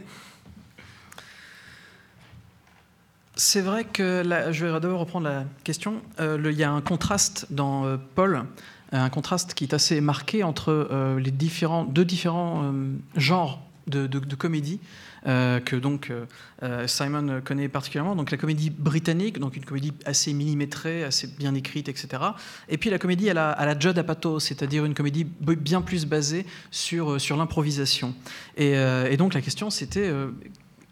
C'est 3.36 3.62
vrai 3.62 3.86
que 3.86 4.22
je 4.51 4.66
vais 4.66 4.80
d'abord 4.82 5.00
reprendre 5.00 5.30
la 5.30 5.46
question. 5.63 6.01
Euh, 6.20 6.38
il 6.44 6.58
y 6.58 6.63
a 6.63 6.72
un 6.72 6.82
contraste 6.82 7.48
dans 7.50 7.86
euh, 7.86 7.96
Paul, 8.16 8.36
euh, 8.36 8.42
un 8.92 9.10
contraste 9.10 9.54
qui 9.54 9.63
est 9.63 9.74
assez 9.74 10.01
marqué 10.01 10.44
entre 10.44 11.16
les 11.18 11.32
différents, 11.32 11.86
deux 11.86 12.04
différents 12.04 12.74
genres 13.16 13.62
de, 13.89 14.36
comédie 14.36 14.79
euh, 15.27 15.60
que 15.60 15.75
donc 15.75 16.10
euh, 16.10 16.25
euh, 16.63 16.88
Simon 16.88 17.41
connaît 17.43 17.67
particulièrement. 17.67 18.15
Donc 18.15 18.31
la 18.31 18.38
comédie 18.38 18.69
britannique, 18.69 19.39
donc 19.39 19.55
une 19.55 19.65
comédie 19.65 19.93
assez 20.05 20.34
millimétrée, 20.34 21.03
assez 21.03 21.27
bien 21.27 21.53
écrite, 21.55 21.89
etc. 21.89 22.08
Et 22.69 22.77
puis 22.77 22.89
la 22.89 23.00
comédie 23.00 23.29
à 23.29 23.34
la, 23.34 23.51
à 23.51 23.65
la 23.65 23.77
Judd 23.77 23.98
Apatow, 23.98 24.39
c'est-à-dire 24.39 24.86
une 24.86 24.93
comédie 24.93 25.25
bien 25.25 25.81
plus 25.81 26.05
basée 26.05 26.46
sur, 26.72 27.19
sur 27.19 27.38
l'improvisation. 27.38 28.15
Et, 28.58 28.72
et 28.74 29.17
donc 29.17 29.34
la 29.34 29.41
question 29.41 29.69
c'était 29.69 30.12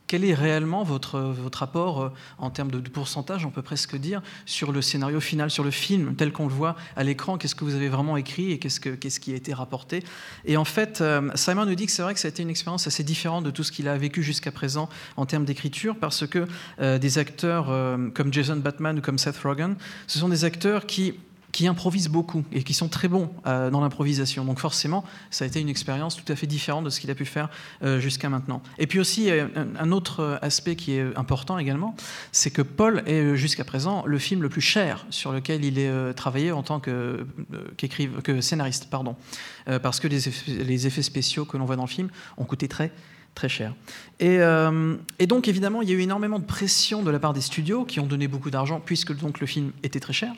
quel 0.07 0.23
est 0.23 0.33
réellement 0.33 0.83
votre, 0.83 1.19
votre 1.19 1.59
rapport 1.59 2.01
euh, 2.01 2.09
en 2.37 2.49
termes 2.49 2.71
de, 2.71 2.79
pourcentage, 2.79 3.45
on 3.45 3.51
peut 3.51 3.61
presque 3.61 3.95
dire, 3.97 4.21
sur 4.45 4.71
le 4.71 4.81
scénario 4.81 5.19
final, 5.19 5.51
sur 5.51 5.63
le 5.63 5.71
film 5.71 6.15
tel 6.15 6.31
qu'on 6.31 6.47
le 6.47 6.53
voit 6.53 6.75
à 6.95 7.03
l'écran? 7.03 7.37
Qu'est-ce 7.37 7.55
que 7.55 7.65
vous 7.65 7.75
avez 7.75 7.89
vraiment 7.89 8.17
écrit 8.17 8.51
et 8.51 8.59
qu'est-ce, 8.59 8.79
que, 8.79 8.89
qu'est-ce 8.89 9.19
qui 9.19 9.33
a 9.33 9.35
été 9.35 9.53
rapporté? 9.53 10.03
Et 10.45 10.57
en 10.57 10.65
fait, 10.65 11.01
euh, 11.01 11.29
Simon 11.35 11.65
nous 11.65 11.75
dit 11.75 11.85
que 11.85 11.91
c'est 11.91 12.01
vrai 12.01 12.13
que 12.13 12.19
ça 12.19 12.27
a 12.27 12.29
été 12.29 12.41
une 12.41 12.49
expérience 12.49 12.87
assez 12.87 13.03
différente 13.03 13.43
de 13.43 13.51
tout 13.51 13.63
ce 13.63 13.71
qu'il 13.71 13.87
a 13.87 13.97
vécu 13.97 14.23
jusqu'à 14.23 14.51
présent 14.51 14.89
en 15.17 15.25
termes 15.25 15.45
d'écriture, 15.45 15.97
parce 15.99 16.25
que 16.25 16.47
euh, 16.79 16.97
des 16.97 17.17
acteurs 17.17 17.67
comme 18.13 18.33
Jason 18.33 18.57
Batman 18.57 18.97
ou 18.99 19.01
comme 19.01 19.17
Seth 19.17 19.37
Rogen, 19.37 19.75
ce 20.07 20.19
sont 20.19 20.29
des 20.29 20.45
acteurs 20.45 20.85
qui 20.85 21.15
qui 21.57 21.65
improvisent 21.65 22.09
beaucoup 22.09 22.45
et 22.51 22.61
qui 22.61 22.75
sont 22.75 22.87
très 22.87 23.07
bons 23.07 23.31
euh, 23.47 23.71
dans 23.71 23.81
l'improvisation. 23.81 24.45
Donc 24.45 24.59
forcément, 24.59 25.03
ça 25.31 25.43
a 25.43 25.47
été 25.47 25.59
une 25.59 25.69
expérience 25.69 26.15
tout 26.15 26.31
à 26.31 26.35
fait 26.35 26.45
différente 26.45 26.85
de 26.85 26.91
ce 26.91 26.99
qu'il 26.99 27.09
a 27.09 27.15
pu 27.15 27.25
faire 27.25 27.49
euh, 27.81 27.99
jusqu'à 27.99 28.29
maintenant. 28.29 28.61
Et 28.77 28.85
puis 28.85 28.99
aussi, 28.99 29.31
euh, 29.31 29.47
un, 29.79 29.91
autre 29.91 30.37
aspect 30.43 30.75
qui 30.75 30.91
est 30.91 31.17
important 31.17 31.57
également, 31.57 31.95
c'est 32.31 32.51
que 32.51 32.61
Paul 32.61 33.01
est 33.07 33.35
jusqu'à 33.35 33.63
présent 33.63 34.03
le 34.05 34.19
film 34.19 34.43
le 34.43 34.49
plus 34.49 34.61
cher 34.61 35.07
sur 35.09 35.31
lequel 35.31 35.65
il 35.65 35.79
est 35.79 36.13
travaillé 36.13 36.51
en 36.51 36.61
tant 36.61 36.79
que, 36.79 37.25
que 37.75 38.39
scénariste, 38.39 38.91
pardon, 38.91 39.15
parce 39.81 39.99
que 39.99 40.07
les 40.07 40.27
effets, 40.27 40.51
les 40.63 40.85
effets 40.85 41.01
spéciaux 41.01 41.45
que 41.45 41.57
l'on 41.57 41.65
voit 41.65 41.75
dans 41.75 41.85
le 41.85 41.89
film 41.89 42.09
ont 42.37 42.45
coûté 42.45 42.67
très 42.67 42.91
très 43.38 43.50
cher. 43.50 43.75
Et, 44.20 44.39
euh, 44.39 44.96
et 45.20 45.27
donc 45.27 45.48
évidemment, 45.48 45.84
il 45.84 45.89
y 45.89 45.91
a 45.91 45.96
eu 45.96 46.01
énormément 46.01 46.39
de 46.39 46.44
pression 46.44 47.03
de 47.03 47.12
la 47.12 47.20
part 47.20 47.34
des 47.34 47.41
studios 47.41 47.86
qui 47.86 48.00
ont 48.00 48.08
donné 48.08 48.27
beaucoup 48.27 48.50
d'argent 48.50 48.82
puisque 48.84 49.15
donc 49.15 49.39
le 49.39 49.46
film 49.46 49.74
était 49.84 50.00
très 50.00 50.12
cher. 50.12 50.34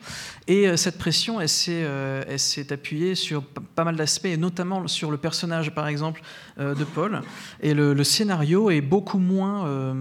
Et 0.48 0.68
euh, 0.68 0.75
cette 0.75 0.98
pression, 0.98 1.39
elle 1.39 1.48
s'est, 1.48 1.84
euh, 1.86 2.24
appuyée 2.72 3.15
sur 3.15 3.41
pas 3.41 3.86
mal 3.86 3.96
d'aspects, 3.96 4.25
et 4.25 4.36
notamment 4.36 4.86
sur 4.89 5.12
le 5.12 5.18
personnage, 5.18 5.74
par 5.74 5.88
exemple, 5.88 6.22
euh, 6.60 6.75
de 6.75 6.84
Paul. 6.84 7.22
Et 7.62 7.74
le, 7.74 8.03
scénario 8.03 8.70
est 8.70 8.82
beaucoup 8.82 9.20
moins 9.20 9.96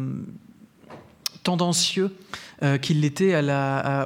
tendancieux 1.44 2.10
euh, 2.62 2.78
qu'il 2.78 3.00
l'était 3.00 3.36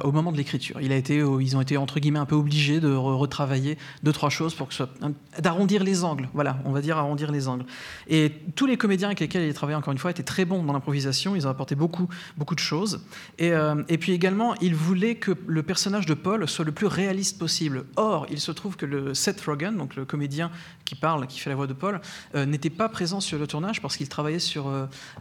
au 0.03 0.11
moment 0.11 0.31
de 0.31 0.37
l'écriture. 0.37 0.79
Il 0.81 0.91
euh, 0.91 1.41
ils 1.41 1.57
ont 1.57 1.61
été 1.61 1.77
entre 1.77 1.99
guillemets 1.99 2.19
un 2.19 2.25
peu 2.25 2.35
obligés 2.35 2.79
de 2.79 2.89
re- 2.89 3.15
retravailler 3.15 3.77
deux 4.03 4.11
trois 4.11 4.29
choses 4.29 4.53
pour 4.53 4.67
que 4.67 4.73
ce 4.73 4.85
soit 4.85 5.11
d'arrondir 5.39 5.83
les 5.83 6.03
angles. 6.03 6.29
Voilà, 6.33 6.59
on 6.65 6.71
va 6.71 6.81
dire 6.81 6.97
arrondir 6.97 7.31
les 7.31 7.47
angles. 7.47 7.65
Et 8.07 8.31
tous 8.55 8.65
les 8.65 8.77
comédiens 8.77 9.09
avec 9.09 9.19
lesquels 9.19 9.43
il 9.43 9.49
a 9.49 9.53
travaillé 9.53 9.75
encore 9.75 9.91
une 9.91 9.97
fois 9.97 10.11
étaient 10.11 10.23
très 10.23 10.45
bons 10.45 10.63
dans 10.63 10.73
l'improvisation. 10.73 11.35
Ils 11.35 11.47
ont 11.47 11.49
apporté 11.49 11.75
beaucoup 11.75 12.07
beaucoup 12.37 12.55
de 12.55 12.59
choses. 12.59 13.01
Et, 13.39 13.51
euh, 13.51 13.83
et 13.89 13.97
puis 13.97 14.11
également, 14.11 14.55
il 14.61 14.75
voulait 14.75 15.15
que 15.15 15.31
le 15.47 15.63
personnage 15.63 16.05
de 16.05 16.13
Paul 16.13 16.47
soit 16.47 16.65
le 16.65 16.71
plus 16.71 16.87
réaliste 16.87 17.39
possible. 17.39 17.85
Or, 17.95 18.27
il 18.29 18.39
se 18.39 18.51
trouve 18.51 18.75
que 18.75 18.85
le 18.85 19.13
Seth 19.13 19.41
Rogen, 19.41 19.77
donc 19.77 19.95
le 19.95 20.05
comédien 20.05 20.51
qui 20.85 20.95
parle, 20.95 21.27
qui 21.27 21.39
fait 21.39 21.49
la 21.49 21.55
voix 21.55 21.67
de 21.67 21.73
Paul, 21.73 22.01
euh, 22.35 22.45
n'était 22.45 22.69
pas 22.69 22.89
présent 22.89 23.19
sur 23.19 23.39
le 23.39 23.47
tournage 23.47 23.81
parce 23.81 23.97
qu'il 23.97 24.09
travaillait 24.09 24.39
sur 24.39 24.71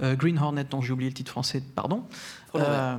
Green 0.00 0.38
Hornet, 0.38 0.64
dont 0.70 0.80
j'ai 0.80 0.92
oublié 0.92 1.10
le 1.10 1.14
titre 1.14 1.30
français, 1.30 1.62
pardon. 1.74 2.04
Euh, 2.54 2.96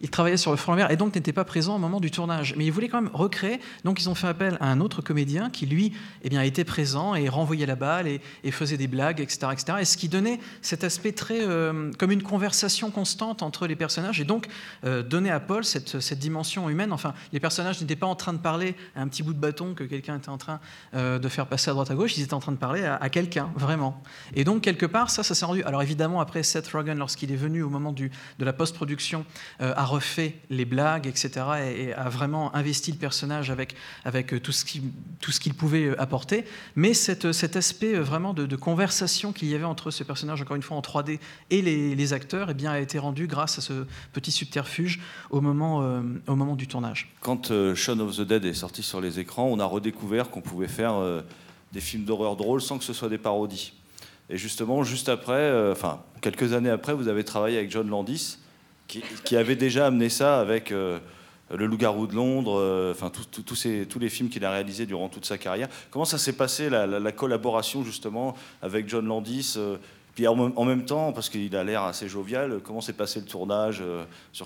il 0.00 0.10
travaillait 0.10 0.36
sur 0.36 0.52
le 0.52 0.76
vert 0.76 0.90
et 0.90 0.96
donc 0.96 1.14
n'était 1.14 1.32
pas 1.32 1.44
présent 1.44 1.76
au 1.76 1.78
moment 1.78 2.00
du 2.00 2.10
tournage. 2.10 2.54
Mais 2.56 2.64
il 2.64 2.70
voulait 2.70 2.88
quand 2.88 3.02
même 3.02 3.10
recréer. 3.12 3.60
Donc 3.84 4.00
ils 4.00 4.08
ont 4.08 4.14
fait 4.14 4.28
appel 4.28 4.56
à 4.60 4.70
un 4.70 4.80
autre 4.80 5.02
comédien 5.02 5.50
qui, 5.50 5.66
lui, 5.66 5.92
eh 6.22 6.28
bien, 6.28 6.42
était 6.42 6.64
présent 6.64 7.14
et 7.14 7.28
renvoyait 7.28 7.66
la 7.66 7.74
balle 7.74 8.06
et, 8.06 8.20
faisait 8.50 8.76
des 8.76 8.88
blagues, 8.88 9.20
etc., 9.20 9.48
etc. 9.52 9.78
Et 9.80 9.84
ce 9.84 9.96
qui 9.96 10.08
donnait 10.08 10.40
cet 10.62 10.82
aspect 10.82 11.12
très 11.12 11.40
euh, 11.42 11.92
comme 11.98 12.10
une 12.10 12.22
conversation 12.22 12.90
constante 12.90 13.42
entre 13.42 13.66
les 13.66 13.76
personnages 13.76 14.20
et 14.20 14.24
donc 14.24 14.48
euh, 14.84 15.02
donnait 15.02 15.30
à 15.30 15.38
Paul 15.38 15.64
cette, 15.64 16.00
cette 16.00 16.18
dimension 16.18 16.68
humaine. 16.68 16.92
Enfin, 16.92 17.14
les 17.32 17.38
personnages 17.38 17.80
n'étaient 17.80 17.94
pas 17.94 18.06
en 18.06 18.16
train 18.16 18.32
de 18.32 18.38
parler 18.38 18.74
à 18.96 19.02
un 19.02 19.08
petit 19.08 19.22
bout 19.22 19.34
de 19.34 19.38
bâton 19.38 19.74
que 19.74 19.84
quelqu'un 19.84 20.16
était 20.16 20.30
en 20.30 20.38
train 20.38 20.60
euh, 20.94 21.18
de 21.18 21.28
faire 21.28 21.46
passer 21.46 21.70
à 21.70 21.74
droite 21.74 21.90
à 21.90 21.94
gauche. 21.94 22.16
Ils 22.16 22.22
étaient 22.22 22.34
en 22.34 22.40
train 22.40 22.52
de 22.52 22.56
parler 22.56 22.84
à, 22.84 22.96
à 22.96 23.08
quelqu'un, 23.10 23.50
vraiment. 23.54 24.02
Et 24.34 24.44
donc, 24.44 24.62
quelque 24.62 24.86
part, 24.86 25.10
ça, 25.10 25.22
ça 25.22 25.34
s'est 25.34 25.44
rendu. 25.44 25.62
Alors 25.64 25.82
évidemment, 25.82 26.20
après 26.20 26.42
Seth 26.42 26.68
Rogen, 26.68 26.98
lorsqu'il 26.98 27.30
est 27.30 27.36
venu 27.36 27.62
au 27.62 27.70
moment 27.70 27.92
du, 27.92 28.10
de 28.38 28.44
la 28.44 28.52
post-production, 28.52 29.24
a 29.60 29.84
refait 29.88 30.36
les 30.50 30.64
blagues, 30.64 31.06
etc., 31.06 31.46
et, 31.74 31.92
a 31.92 32.08
vraiment 32.08 32.54
investi 32.54 32.92
le 32.92 32.98
personnage 32.98 33.50
avec, 33.50 33.74
avec 34.04 34.32
euh, 34.32 34.40
tout 34.40 34.52
ce 34.52 34.64
qu'il 34.64 35.54
pouvait 35.54 35.86
euh, 35.86 36.00
apporter. 36.00 36.44
Mais 36.76 36.94
cette, 36.94 37.32
cet 37.32 37.56
aspect 37.56 37.94
euh, 37.94 38.02
vraiment 38.02 38.34
de, 38.34 38.56
conversation 38.56 39.32
qu'il 39.32 39.48
y 39.48 39.54
avait 39.54 39.64
entre 39.64 39.90
ce 39.90 40.04
personnage, 40.04 40.42
encore 40.42 40.56
une 40.56 40.62
fois 40.62 40.76
en 40.76 40.80
3D, 40.80 41.18
et 41.50 41.62
les, 41.62 41.94
les 41.94 42.12
acteurs, 42.12 42.50
eh 42.50 42.54
bien, 42.54 42.72
a 42.72 42.80
été 42.80 42.98
rendu 42.98 43.26
grâce 43.26 43.58
à 43.58 43.60
ce 43.60 43.86
petit 44.12 44.32
subterfuge 44.32 45.00
au 45.30 45.40
moment, 45.40 45.82
euh, 45.82 46.02
au 46.26 46.36
moment 46.36 46.56
du 46.56 46.66
tournage. 46.66 47.12
Quand 47.20 47.50
euh, 47.50 47.74
Shaun 47.74 48.00
of 48.00 48.16
the 48.16 48.22
Dead 48.22 48.44
est 48.44 48.54
sorti 48.54 48.82
sur 48.82 49.00
les 49.00 49.18
écrans, 49.18 49.46
on 49.46 49.58
a 49.58 49.64
redécouvert 49.64 50.30
qu'on 50.30 50.40
pouvait 50.40 50.68
faire 50.68 50.94
euh, 50.94 51.22
des 51.72 51.80
films 51.80 52.04
d'horreur 52.04 52.36
drôles 52.36 52.60
sans 52.62 52.78
que 52.78 52.84
ce 52.84 52.92
soit 52.92 53.08
des 53.08 53.18
parodies. 53.18 53.72
Et 54.30 54.36
justement, 54.36 54.82
juste 54.82 55.08
après, 55.08 55.32
euh, 55.32 55.72
enfin, 55.72 56.02
quelques 56.20 56.52
années 56.52 56.70
après, 56.70 56.94
vous 56.94 57.08
avez 57.08 57.24
travaillé 57.24 57.58
avec 57.58 57.70
John 57.70 57.88
Landis, 57.88 58.38
qui, 58.88 59.36
avait 59.36 59.56
déjà 59.56 59.86
amené 59.86 60.08
ça 60.08 60.40
avec 60.40 60.72
euh, 60.72 60.98
Le 61.54 61.66
Loup-garou 61.66 62.06
de 62.06 62.14
Londres, 62.14 62.58
euh, 62.58 62.92
enfin, 62.92 63.10
tous- 63.10 63.28
les 64.00 64.08
films 64.08 64.28
qu'il 64.30 64.44
a 64.44 64.50
réalisés 64.50 64.86
durant 64.86 65.08
toute 65.08 65.24
sa 65.26 65.38
carrière. 65.38 65.68
Comment 65.90 66.04
ça 66.04 66.18
s'est 66.18 66.32
passé, 66.32 66.68
la, 66.70 66.86
la- 66.86 66.98
la 66.98 67.12
collaboration, 67.12 67.84
justement, 67.84 68.34
avec 68.62 68.88
John 68.88 69.06
Landis 69.06 69.54
euh, 69.56 69.76
puis 70.14 70.26
en, 70.26 70.34
même- 70.64 70.84
temps, 70.84 71.12
parce 71.12 71.28
qu'il 71.28 71.54
a 71.54 71.62
l'air 71.62 71.84
assez 71.84 72.08
jovial, 72.08 72.58
comment 72.64 72.80
s'est 72.80 72.92
passé 72.92 73.20
le 73.20 73.26
tournage 73.26 73.80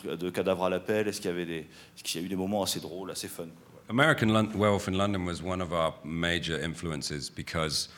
de 0.05 0.29
Cadavre 0.31 0.65
à 0.65 0.71
l'appel 0.71 1.09
Est-ce 1.09 1.19
qu'il 1.21 1.31
y 1.31 1.33
avait 1.33 1.47
des, 1.47 1.59
est-ce 1.97 2.03
qu'il 2.05 2.21
y 2.21 2.23
a 2.23 2.27
eu 2.27 2.29
des 2.29 2.37
moments 2.37 2.63
assez 2.63 2.79
drôles, 2.79 3.11
assez 3.11 3.29
fun 3.29 3.47
American 3.89 4.29
Werewolf 4.55 4.89
in 4.89 4.93
London 4.93 5.25
was 5.25 5.43
one 5.43 5.63
of 5.63 5.73
our 5.73 5.95
major 6.05 6.59
influences 6.63 7.31
because 7.31 7.89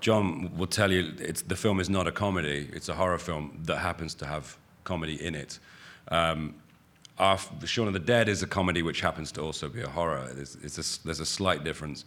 John 0.00 0.50
will 0.56 0.66
tell 0.68 0.92
you 0.92 1.12
it's, 1.20 1.42
the 1.42 1.54
film 1.56 1.80
is 1.80 1.88
not 1.88 2.06
a 2.08 2.12
comedy, 2.12 2.68
it's 2.74 2.88
a 2.88 2.94
horror 2.94 3.18
film 3.18 3.50
that 3.66 3.78
happens 3.78 4.14
to 4.16 4.26
have 4.26 4.56
comedy 4.86 5.22
in 5.22 5.34
it. 5.34 5.58
Um, 6.08 6.54
Shaun 7.64 7.88
of 7.88 7.92
the 7.92 7.98
Dead 7.98 8.28
is 8.28 8.42
a 8.42 8.46
comedy 8.46 8.82
which 8.82 9.00
happens 9.00 9.32
to 9.32 9.42
also 9.42 9.68
be 9.68 9.82
a 9.82 9.88
horror. 9.88 10.30
There's, 10.32 10.56
it's 10.62 10.78
a 10.78 11.04
there's 11.04 11.20
a 11.20 11.26
slight 11.26 11.64
difference. 11.64 12.04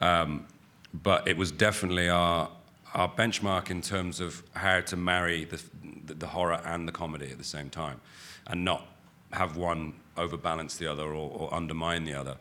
Um, 0.00 0.46
but 0.94 1.26
it 1.28 1.36
was 1.36 1.50
definitely 1.50 2.08
our, 2.08 2.50
our 2.94 3.08
benchmark 3.08 3.70
in 3.70 3.82
terms 3.82 4.20
of 4.20 4.42
how 4.54 4.80
to 4.80 4.96
marry 4.96 5.44
the, 5.44 5.60
the, 6.06 6.14
the 6.14 6.26
horror 6.26 6.60
and 6.64 6.88
the 6.88 6.92
comedy 6.92 7.30
at 7.30 7.38
the 7.38 7.44
same 7.44 7.68
time 7.70 8.00
and 8.46 8.64
not 8.64 8.86
have 9.32 9.56
one 9.56 9.92
overbalance 10.16 10.76
the 10.76 10.86
other 10.86 11.04
or, 11.04 11.30
or 11.30 11.54
undermine 11.54 12.04
the 12.04 12.14
other. 12.14 12.36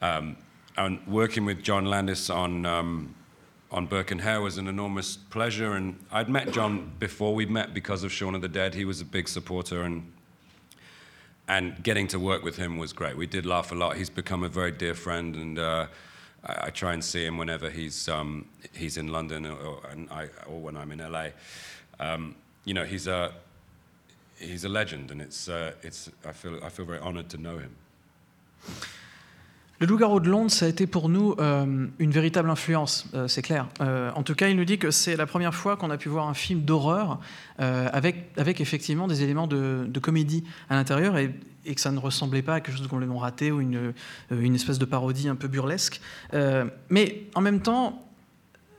Um, 0.00 0.36
and 0.76 1.04
working 1.06 1.44
with 1.44 1.62
John 1.62 1.86
Landis 1.86 2.30
on, 2.30 2.64
um, 2.64 3.14
on 3.72 3.86
Burke 3.86 4.10
and 4.10 4.20
Hare 4.20 4.40
was 4.40 4.58
an 4.58 4.68
enormous 4.68 5.16
pleasure. 5.16 5.72
And 5.72 5.98
I'd 6.12 6.28
met 6.28 6.52
John 6.52 6.92
before 6.98 7.34
we'd 7.34 7.50
met 7.50 7.72
because 7.72 8.04
of 8.04 8.12
Shaun 8.12 8.34
of 8.34 8.42
the 8.42 8.48
Dead. 8.48 8.74
He 8.74 8.84
was 8.84 9.00
a 9.00 9.04
big 9.04 9.28
supporter 9.28 9.82
and 9.82 10.12
and 11.48 11.82
getting 11.82 12.06
to 12.08 12.18
work 12.20 12.44
with 12.44 12.56
him 12.56 12.78
was 12.78 12.92
great. 12.92 13.16
We 13.16 13.26
did 13.26 13.44
laugh 13.44 13.72
a 13.72 13.74
lot. 13.74 13.96
He's 13.96 14.08
become 14.08 14.44
a 14.44 14.48
very 14.48 14.70
dear 14.70 14.94
friend, 14.94 15.34
and 15.34 15.58
uh, 15.58 15.86
I, 16.44 16.66
I 16.66 16.70
try 16.70 16.92
and 16.92 17.04
see 17.04 17.24
him 17.26 17.36
whenever 17.36 17.68
he's 17.68 18.08
um, 18.08 18.46
he's 18.72 18.96
in 18.96 19.08
London 19.08 19.46
or, 19.46 19.80
I, 20.10 20.28
or 20.46 20.60
when 20.60 20.76
I'm 20.76 20.92
in 20.92 21.00
LA. 21.00 21.28
Um, 21.98 22.36
you 22.64 22.74
know, 22.74 22.84
he's 22.84 23.06
a 23.06 23.32
he's 24.38 24.64
a 24.64 24.68
legend, 24.68 25.10
and 25.10 25.20
it's 25.20 25.48
uh, 25.48 25.72
it's 25.82 26.10
I 26.24 26.32
feel 26.32 26.60
I 26.62 26.68
feel 26.68 26.86
very 26.86 27.00
honoured 27.00 27.28
to 27.30 27.38
know 27.38 27.58
him. 27.58 27.74
Le 29.82 29.88
Loup-garou 29.88 30.20
de 30.20 30.30
Londres, 30.30 30.52
ça 30.52 30.66
a 30.66 30.68
été 30.68 30.86
pour 30.86 31.08
nous 31.08 31.34
euh, 31.40 31.88
une 31.98 32.10
véritable 32.12 32.48
influence, 32.48 33.08
euh, 33.14 33.26
c'est 33.26 33.42
clair. 33.42 33.66
Euh, 33.80 34.12
en 34.14 34.22
tout 34.22 34.36
cas, 34.36 34.46
il 34.46 34.56
nous 34.56 34.64
dit 34.64 34.78
que 34.78 34.92
c'est 34.92 35.16
la 35.16 35.26
première 35.26 35.56
fois 35.56 35.76
qu'on 35.76 35.90
a 35.90 35.96
pu 35.96 36.08
voir 36.08 36.28
un 36.28 36.34
film 36.34 36.60
d'horreur 36.60 37.18
avec, 37.58 38.30
avec 38.36 38.60
effectivement 38.60 39.08
des 39.08 39.24
éléments 39.24 39.48
de, 39.48 39.90
comédie 40.00 40.44
à 40.70 40.76
l'intérieur 40.76 41.16
et, 41.18 41.34
que 41.64 41.80
ça 41.80 41.90
ne 41.90 41.98
ressemblait 41.98 42.42
pas 42.42 42.54
à 42.54 42.60
quelque 42.60 42.74
chose 42.74 42.84
de 42.84 42.88
complètement 42.88 43.18
raté 43.18 43.50
ou 43.50 43.60
une, 43.60 43.92
une 44.30 44.54
espèce 44.54 44.78
de 44.78 44.84
parodie 44.84 45.28
un 45.28 45.34
peu 45.34 45.48
burlesque. 45.48 46.00
Mais 46.88 47.24
en 47.34 47.40
même 47.40 47.60
temps, 47.60 48.06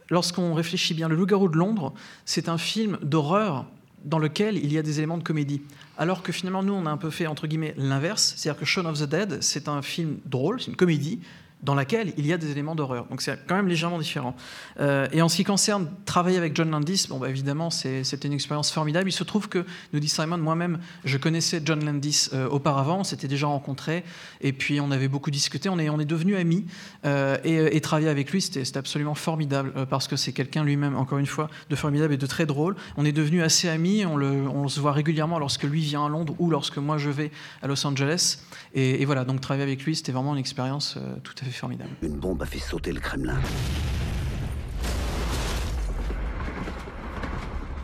lorsqu'on 0.09 0.53
réfléchit 0.53 0.93
bien, 0.93 1.09
Le 1.09 1.17
Loup-garou 1.17 1.49
de 1.49 1.57
Londres, 1.57 1.93
c'est 2.23 2.47
un 2.47 2.57
film 2.57 2.97
d'horreur 3.01 3.65
dans 4.03 4.19
lequel 4.19 4.57
il 4.57 4.71
y 4.71 4.77
a 4.77 4.81
des 4.81 4.99
éléments 4.99 5.17
de 5.17 5.23
comédie. 5.23 5.61
Alors 5.97 6.23
que 6.23 6.31
finalement, 6.31 6.63
nous, 6.63 6.73
on 6.73 6.85
a 6.85 6.89
un 6.89 6.97
peu 6.97 7.09
fait, 7.09 7.27
entre 7.27 7.47
guillemets, 7.47 7.73
l'inverse. 7.77 8.33
C'est-à-dire 8.37 8.59
que 8.59 8.65
Shaun 8.65 8.85
of 8.85 8.99
the 8.99 9.09
Dead, 9.09 9.41
c'est 9.41 9.67
un 9.67 9.81
film 9.81 10.17
drôle, 10.25 10.59
c'est 10.59 10.71
une 10.71 10.75
comédie, 10.75 11.19
dans 11.63 11.76
laquelle 11.76 12.13
il 12.17 12.28
y 12.28 12.34
a 12.34 12.38
des 12.38 12.52
éléments 12.52 12.76
d'horreur. 12.76 13.06
Donc 13.10 13.21
c'est 13.21 13.39
quand 13.47 13.56
même 13.56 13.67
légèrement 13.67 13.97
différent. 13.97 14.36
Euh, 14.80 15.08
et 15.12 15.21
en 15.21 15.30
ce 15.30 15.38
qui 15.38 15.43
concerne 15.43 15.89
travailler 16.06 16.38
avec 16.38 16.56
John 16.56 16.69
Landis, 16.69 17.08
bon, 17.10 17.17
bah, 17.17 17.30
évidemment, 17.30 17.69
c'était 17.69 18.28
une 18.28 18.34
expérience 18.34 18.71
formidable. 18.71 19.10
Il 19.10 19.13
se 19.13 19.23
trouve 19.23 19.47
que, 19.49 19.65
nous 19.93 19.99
dit 19.99 20.10
Simon, 20.10 20.38
moi-même, 20.38 20.80
je 21.06 21.17
connaissais 21.17 21.62
John 21.63 21.84
Landis 21.84 22.28
euh, 22.34 22.47
auparavant, 22.49 22.99
on 22.99 23.04
s'était 23.04 23.28
déjà 23.28 23.47
rencontrés, 23.47 24.04
et 24.41 24.52
puis 24.52 24.82
on 24.82 24.91
avait 24.91 25.08
beaucoup 25.08 25.32
discuté, 25.32 25.69
on 25.69 25.80
est, 25.80 25.89
on 25.89 25.99
est 25.99 26.06
devenus 26.06 26.36
amis, 26.36 26.65
euh, 27.06 27.38
et, 27.43 27.76
et 27.76 27.82
travailler 27.82 28.10
avec 28.10 28.32
lui, 28.32 28.41
c'était 28.41 28.78
absolument 28.78 29.15
formidable, 29.15 29.73
parce 29.89 30.08
que 30.08 30.15
c'est 30.15 30.34
quelqu'un 30.34 30.63
lui-même, 30.63 30.95
encore 30.97 31.17
une 31.17 31.26
fois, 31.26 31.49
de 31.69 31.76
formidable 31.76 32.13
et 32.13 32.17
de 32.17 32.26
très 32.26 32.45
drôle. 32.45 32.76
On 32.97 33.06
est 33.06 33.12
devenus 33.12 33.41
assez 33.41 33.69
amis, 33.69 34.06
on, 34.06 34.17
le, 34.17 34.47
on 34.47 34.67
se 34.67 34.80
voit 34.80 34.91
régulièrement 34.91 35.39
lorsque 35.39 35.63
lui 35.63 35.82
vient 35.82 36.06
à 36.06 36.10
Londres 36.10 36.36
ou 36.39 36.49
lorsque 36.49 36.78
moi 36.78 36.97
je 36.97 37.10
vais 37.10 37.32
à 37.62 37.67
Los 37.67 37.86
Angeles. 37.86 38.39
Et, 38.73 39.06
voilà, 39.06 39.23
donc 39.23 39.39
travailler 39.39 39.63
avec 39.63 39.84
lui, 39.84 39.95
c'était 39.95 40.12
vraiment 40.12 40.34
une 40.34 40.39
expérience 40.39 40.97
tout 41.23 41.34
à 41.39 41.45
fait 41.45 41.52
Une 42.01 42.17
bombe 42.17 42.41
a 42.41 42.45
fait 42.45 42.59
sauter 42.59 42.91
le 42.91 42.99
Kremlin. 42.99 43.39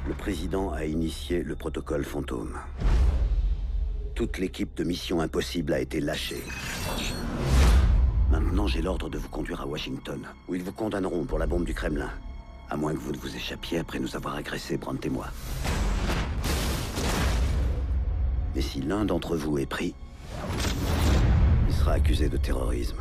Le 0.07 0.13
président 0.15 0.71
a 0.71 0.85
initié 0.85 1.43
le 1.43 1.55
protocole 1.55 2.03
fantôme. 2.03 2.57
Toute 4.15 4.39
l'équipe 4.39 4.75
de 4.75 4.83
Mission 4.83 5.21
Impossible 5.21 5.73
a 5.73 5.79
été 5.79 5.99
lâchée. 5.99 6.41
Maintenant, 8.31 8.65
j'ai 8.65 8.81
l'ordre 8.81 9.07
de 9.07 9.19
vous 9.19 9.29
conduire 9.29 9.61
à 9.61 9.67
Washington, 9.67 10.27
où 10.47 10.55
ils 10.55 10.63
vous 10.63 10.71
condamneront 10.71 11.25
pour 11.25 11.37
la 11.37 11.45
bombe 11.45 11.65
du 11.65 11.75
Kremlin. 11.75 12.09
À 12.71 12.77
moins 12.77 12.93
que 12.93 12.99
vous 12.99 13.11
ne 13.11 13.17
vous 13.17 13.35
échappiez 13.35 13.79
après 13.79 13.99
nous 13.99 14.15
avoir 14.15 14.35
agressés, 14.35 14.77
Brandt 14.77 15.07
et 15.07 15.11
moi. 15.11 15.27
Mais 18.55 18.61
si 18.61 18.81
l'un 18.81 19.05
d'entre 19.05 19.37
vous 19.37 19.59
est 19.59 19.67
pris, 19.67 19.93
il 21.67 21.73
sera 21.73 21.93
accusé 21.93 22.29
de 22.29 22.37
terrorisme 22.37 22.97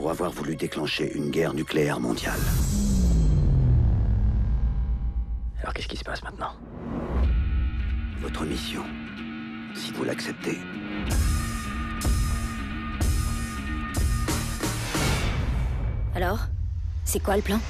pour 0.00 0.10
avoir 0.10 0.30
voulu 0.30 0.56
déclencher 0.56 1.12
une 1.14 1.28
guerre 1.28 1.52
nucléaire 1.52 2.00
mondiale. 2.00 2.40
Alors 5.60 5.74
qu'est-ce 5.74 5.88
qui 5.88 5.98
se 5.98 6.04
passe 6.04 6.22
maintenant? 6.22 6.54
Votre 8.22 8.46
mission, 8.46 8.82
si 9.74 9.92
vous 9.92 10.04
l'acceptez, 10.04 10.58
Alors 16.14 16.46
C'est 17.04 17.22
quoi 17.22 17.36
le 17.36 17.42
plan? 17.42 17.60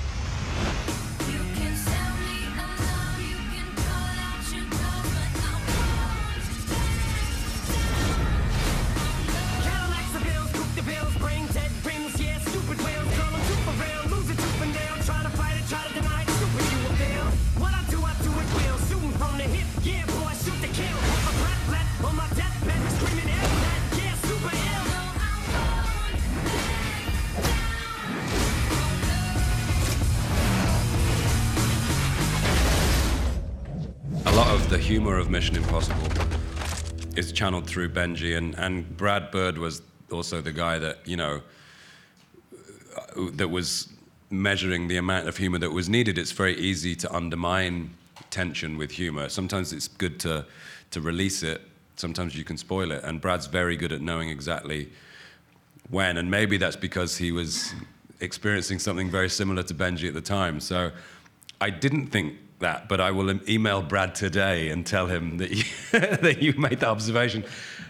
The 34.71 34.79
humor 34.79 35.19
of 35.19 35.29
Mission 35.29 35.57
Impossible 35.57 36.07
is 37.17 37.33
channeled 37.33 37.67
through 37.67 37.89
Benji, 37.89 38.39
and, 38.39 38.55
and 38.55 38.97
Brad 38.97 39.33
Bird 39.33 39.59
was 39.59 39.83
also 40.13 40.41
the 40.41 40.53
guy 40.53 40.79
that, 40.79 40.99
you 41.05 41.17
know, 41.17 41.43
that 43.33 43.49
was 43.49 43.89
measuring 44.31 44.87
the 44.87 44.97
amount 44.97 45.27
of 45.27 45.37
humor 45.37 45.59
that 45.59 45.73
was 45.73 45.89
needed. 45.89 46.19
It's 46.19 46.31
very 46.31 46.57
easy 46.57 46.95
to 46.95 47.13
undermine 47.13 47.91
tension 48.31 48.79
with 48.79 48.93
humor. 48.93 49.29
Sometimes 49.29 49.73
it's 49.73 49.89
good 49.89 50.21
to, 50.21 50.47
to 50.93 51.01
release 51.01 51.43
it, 51.43 51.63
sometimes 51.97 52.37
you 52.37 52.45
can 52.45 52.57
spoil 52.57 52.93
it. 52.93 53.03
And 53.03 53.21
Brad's 53.21 53.47
very 53.47 53.77
good 53.77 53.91
at 53.91 54.01
knowing 54.01 54.29
exactly 54.29 54.89
when, 55.89 56.17
and 56.17 56.31
maybe 56.31 56.59
that's 56.59 56.77
because 56.77 57.17
he 57.17 57.33
was 57.33 57.75
experiencing 58.21 58.79
something 58.79 59.11
very 59.11 59.31
similar 59.31 59.65
to 59.65 59.75
Benji 59.75 60.07
at 60.07 60.15
the 60.15 60.21
time. 60.21 60.61
So 60.61 60.93
I 61.61 61.71
didn't 61.71 62.07
think 62.07 62.37
that, 62.61 62.89
but 62.89 63.01
I 63.01 63.11
will 63.11 63.31
email 63.49 63.83
Brad 63.83 64.15
today 64.15 64.69
and 64.69 64.87
tell 64.87 65.07
him 65.07 65.39
that 65.39 65.51
you, 65.51 65.65
that 65.93 66.41
you 66.41 66.55
made 66.55 66.81
that 66.81 66.89
observation, 66.89 67.45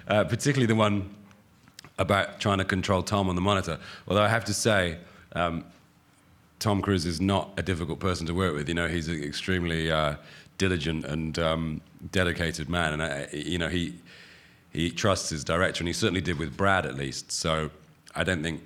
uh, 0.08 0.24
particularly 0.24 0.66
the 0.66 0.74
one 0.74 1.14
about 1.98 2.40
trying 2.40 2.58
to 2.58 2.64
control 2.64 3.02
Tom 3.02 3.28
on 3.28 3.34
the 3.34 3.40
monitor. 3.40 3.78
Although 4.08 4.22
I 4.22 4.28
have 4.28 4.44
to 4.46 4.54
say, 4.54 4.98
um, 5.32 5.64
Tom 6.58 6.82
Cruise 6.82 7.06
is 7.06 7.20
not 7.20 7.52
a 7.56 7.62
difficult 7.62 8.00
person 8.00 8.26
to 8.26 8.34
work 8.34 8.54
with. 8.54 8.68
You 8.68 8.74
know, 8.74 8.88
he's 8.88 9.08
an 9.08 9.22
extremely 9.22 9.90
uh, 9.90 10.16
diligent 10.58 11.04
and 11.04 11.38
um, 11.38 11.80
dedicated 12.12 12.68
man, 12.68 12.92
and 12.94 13.02
I, 13.02 13.28
you 13.32 13.58
know 13.58 13.68
he 13.68 13.94
he 14.70 14.90
trusts 14.90 15.30
his 15.30 15.42
director, 15.42 15.80
and 15.80 15.88
he 15.88 15.92
certainly 15.92 16.20
did 16.20 16.38
with 16.38 16.56
Brad 16.56 16.86
at 16.86 16.96
least. 16.96 17.32
So 17.32 17.70
I 18.14 18.24
don't 18.24 18.42
think 18.42 18.62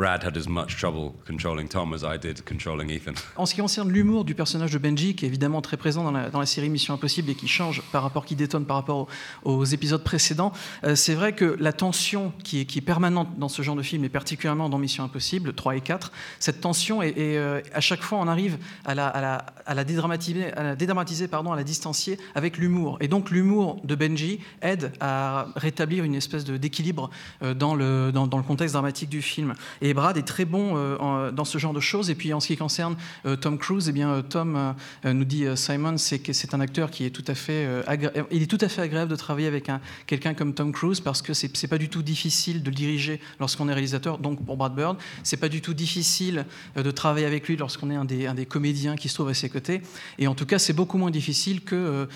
Brad 0.00 0.24
had 0.24 0.34
as 0.34 0.48
much 0.48 0.78
trouble 0.78 1.12
controlling 1.26 1.68
Tom 1.68 1.92
as 1.92 2.02
I 2.02 2.18
did 2.18 2.42
controlling 2.46 2.90
Ethan. 2.90 3.12
En 3.36 3.44
ce 3.44 3.54
qui 3.54 3.60
concerne 3.60 3.90
l'humour 3.90 4.24
du 4.24 4.34
personnage 4.34 4.72
de 4.72 4.78
Benji, 4.78 5.14
qui 5.14 5.26
est 5.26 5.28
évidemment 5.28 5.60
très 5.60 5.76
présent 5.76 6.10
dans 6.10 6.10
la, 6.10 6.46
série 6.46 6.70
Mission 6.70 6.94
Impossible 6.94 7.28
et 7.28 7.34
qui 7.34 7.48
change 7.48 7.82
par 7.92 8.02
rapport, 8.02 8.24
qui 8.24 8.34
détonne 8.34 8.64
par 8.64 8.78
rapport 8.78 9.08
aux, 9.44 9.64
épisodes 9.66 10.02
précédents, 10.02 10.52
euh, 10.84 10.94
c'est 10.94 11.12
vrai 11.12 11.34
que 11.34 11.54
la 11.60 11.74
tension 11.74 12.32
qui 12.42 12.60
est, 12.60 12.80
permanente 12.80 13.28
dans 13.36 13.50
ce 13.50 13.60
genre 13.60 13.76
de 13.76 13.82
film, 13.82 14.02
et 14.04 14.08
particulièrement 14.08 14.70
dans 14.70 14.78
Mission 14.78 15.04
Impossible 15.04 15.52
3 15.52 15.76
et 15.76 15.80
4, 15.82 16.12
cette 16.38 16.62
tension, 16.62 17.02
est, 17.02 17.14
euh, 17.18 17.60
à 17.74 17.82
chaque 17.82 18.00
fois, 18.00 18.20
on 18.20 18.26
arrive 18.26 18.56
à 18.86 18.94
la, 18.94 19.84
dédramatiser, 19.84 20.50
à 20.54 20.62
la, 20.62 21.28
pardon, 21.30 21.52
à 21.52 21.56
la 21.56 21.64
distancier 21.64 22.18
avec 22.34 22.56
l'humour. 22.56 22.96
Et 23.00 23.08
donc 23.08 23.30
l'humour 23.30 23.78
de 23.84 23.94
Benji 23.94 24.40
aide 24.62 24.92
à 25.00 25.48
rétablir 25.56 26.04
une 26.04 26.14
espèce 26.14 26.46
d'équilibre 26.46 27.10
euh, 27.42 27.52
dans, 27.52 27.74
le, 27.74 28.10
contexte 28.46 28.72
dramatique 28.72 29.10
du 29.10 29.20
film. 29.20 29.52
Brad 29.94 30.16
est 30.16 30.22
très 30.26 30.44
bon 30.44 30.72
euh, 30.76 31.30
dans 31.32 31.44
ce 31.44 31.58
genre 31.58 31.72
de 31.72 31.80
choses. 31.80 32.10
Et 32.10 32.14
puis 32.14 32.32
en 32.32 32.40
ce 32.40 32.48
qui 32.48 32.56
concerne 32.56 32.96
euh, 33.26 33.36
Tom 33.36 33.58
Cruise, 33.58 33.88
eh 33.88 33.92
bien, 33.92 34.10
euh, 34.10 34.22
Tom 34.22 34.74
nous 35.04 35.24
dit 35.24 35.44
Simon, 35.54 35.96
c'est 35.96 36.32
c'est 36.32 36.54
un 36.54 36.60
acteur 36.60 36.90
qui 36.90 37.04
est 37.04 37.10
tout 37.10 37.24
à 37.26 37.34
fait, 37.34 37.66
agré- 37.86 38.10
euh, 38.16 38.22
il 38.30 38.42
est 38.42 38.46
tout 38.46 38.58
à 38.60 38.68
fait 38.68 38.82
agréable 38.82 39.10
de 39.10 39.16
travailler 39.16 39.48
avec 39.48 39.68
un, 39.68 39.80
quelqu'un 40.06 40.34
comme 40.34 40.54
Tom 40.54 40.72
Cruise 40.72 41.00
parce 41.00 41.22
que 41.22 41.32
c'est 41.34 41.68
pas 41.68 41.78
du 41.78 41.88
tout 41.88 42.02
difficile 42.02 42.62
de 42.62 42.70
le 42.70 42.74
diriger 42.74 43.20
lorsqu'on 43.38 43.68
est 43.68 43.72
réalisateur. 43.72 44.18
Donc 44.18 44.44
pour 44.44 44.56
Brad 44.56 44.74
Bird, 44.74 44.96
c'est 45.22 45.36
pas 45.38 45.48
du 45.48 45.60
tout 45.60 45.74
difficile 45.74 46.44
de 46.76 46.90
travailler 46.90 47.26
avec 47.26 47.48
lui 47.48 47.56
lorsqu'on 47.56 47.90
est 47.90 47.96
un 47.96 48.04
des, 48.04 48.26
un 48.26 48.34
des 48.34 48.46
comédiens 48.46 48.96
qui 48.96 49.08
se 49.08 49.14
trouve 49.14 49.28
à 49.28 49.34
ses 49.34 49.48
côtés. 49.48 49.82
Et 50.18 50.26
en 50.26 50.34
tout 50.34 50.46
cas, 50.46 50.58
c'est 50.58 50.72
beaucoup 50.72 50.98
moins 50.98 51.10
difficile 51.10 51.62
que 51.62 52.08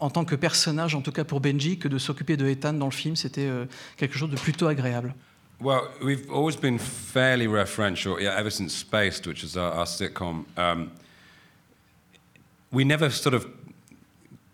en 0.00 0.10
tant 0.10 0.24
que 0.24 0.34
personnage, 0.34 0.94
en 0.94 1.00
tout 1.02 1.12
cas 1.12 1.24
pour 1.24 1.40
Benji, 1.40 1.78
que 1.78 1.88
de 1.88 1.98
s'occuper 1.98 2.36
de 2.36 2.46
Ethan 2.46 2.72
dans 2.74 2.86
le 2.86 2.92
film. 2.92 3.16
C'était 3.16 3.48
quelque 3.96 4.16
chose 4.18 4.30
de 4.30 4.36
plutôt 4.36 4.66
agréable. 4.66 5.14
Well, 5.64 5.88
we've 6.02 6.30
always 6.30 6.56
been 6.56 6.76
fairly 6.78 7.46
referential, 7.46 8.20
yeah, 8.20 8.36
ever 8.36 8.50
since 8.50 8.74
Spaced, 8.74 9.26
which 9.26 9.42
is 9.42 9.56
our, 9.56 9.72
our 9.72 9.86
sitcom. 9.86 10.44
Um, 10.58 10.92
we 12.70 12.84
never 12.84 13.08
sort 13.08 13.32
of 13.34 13.46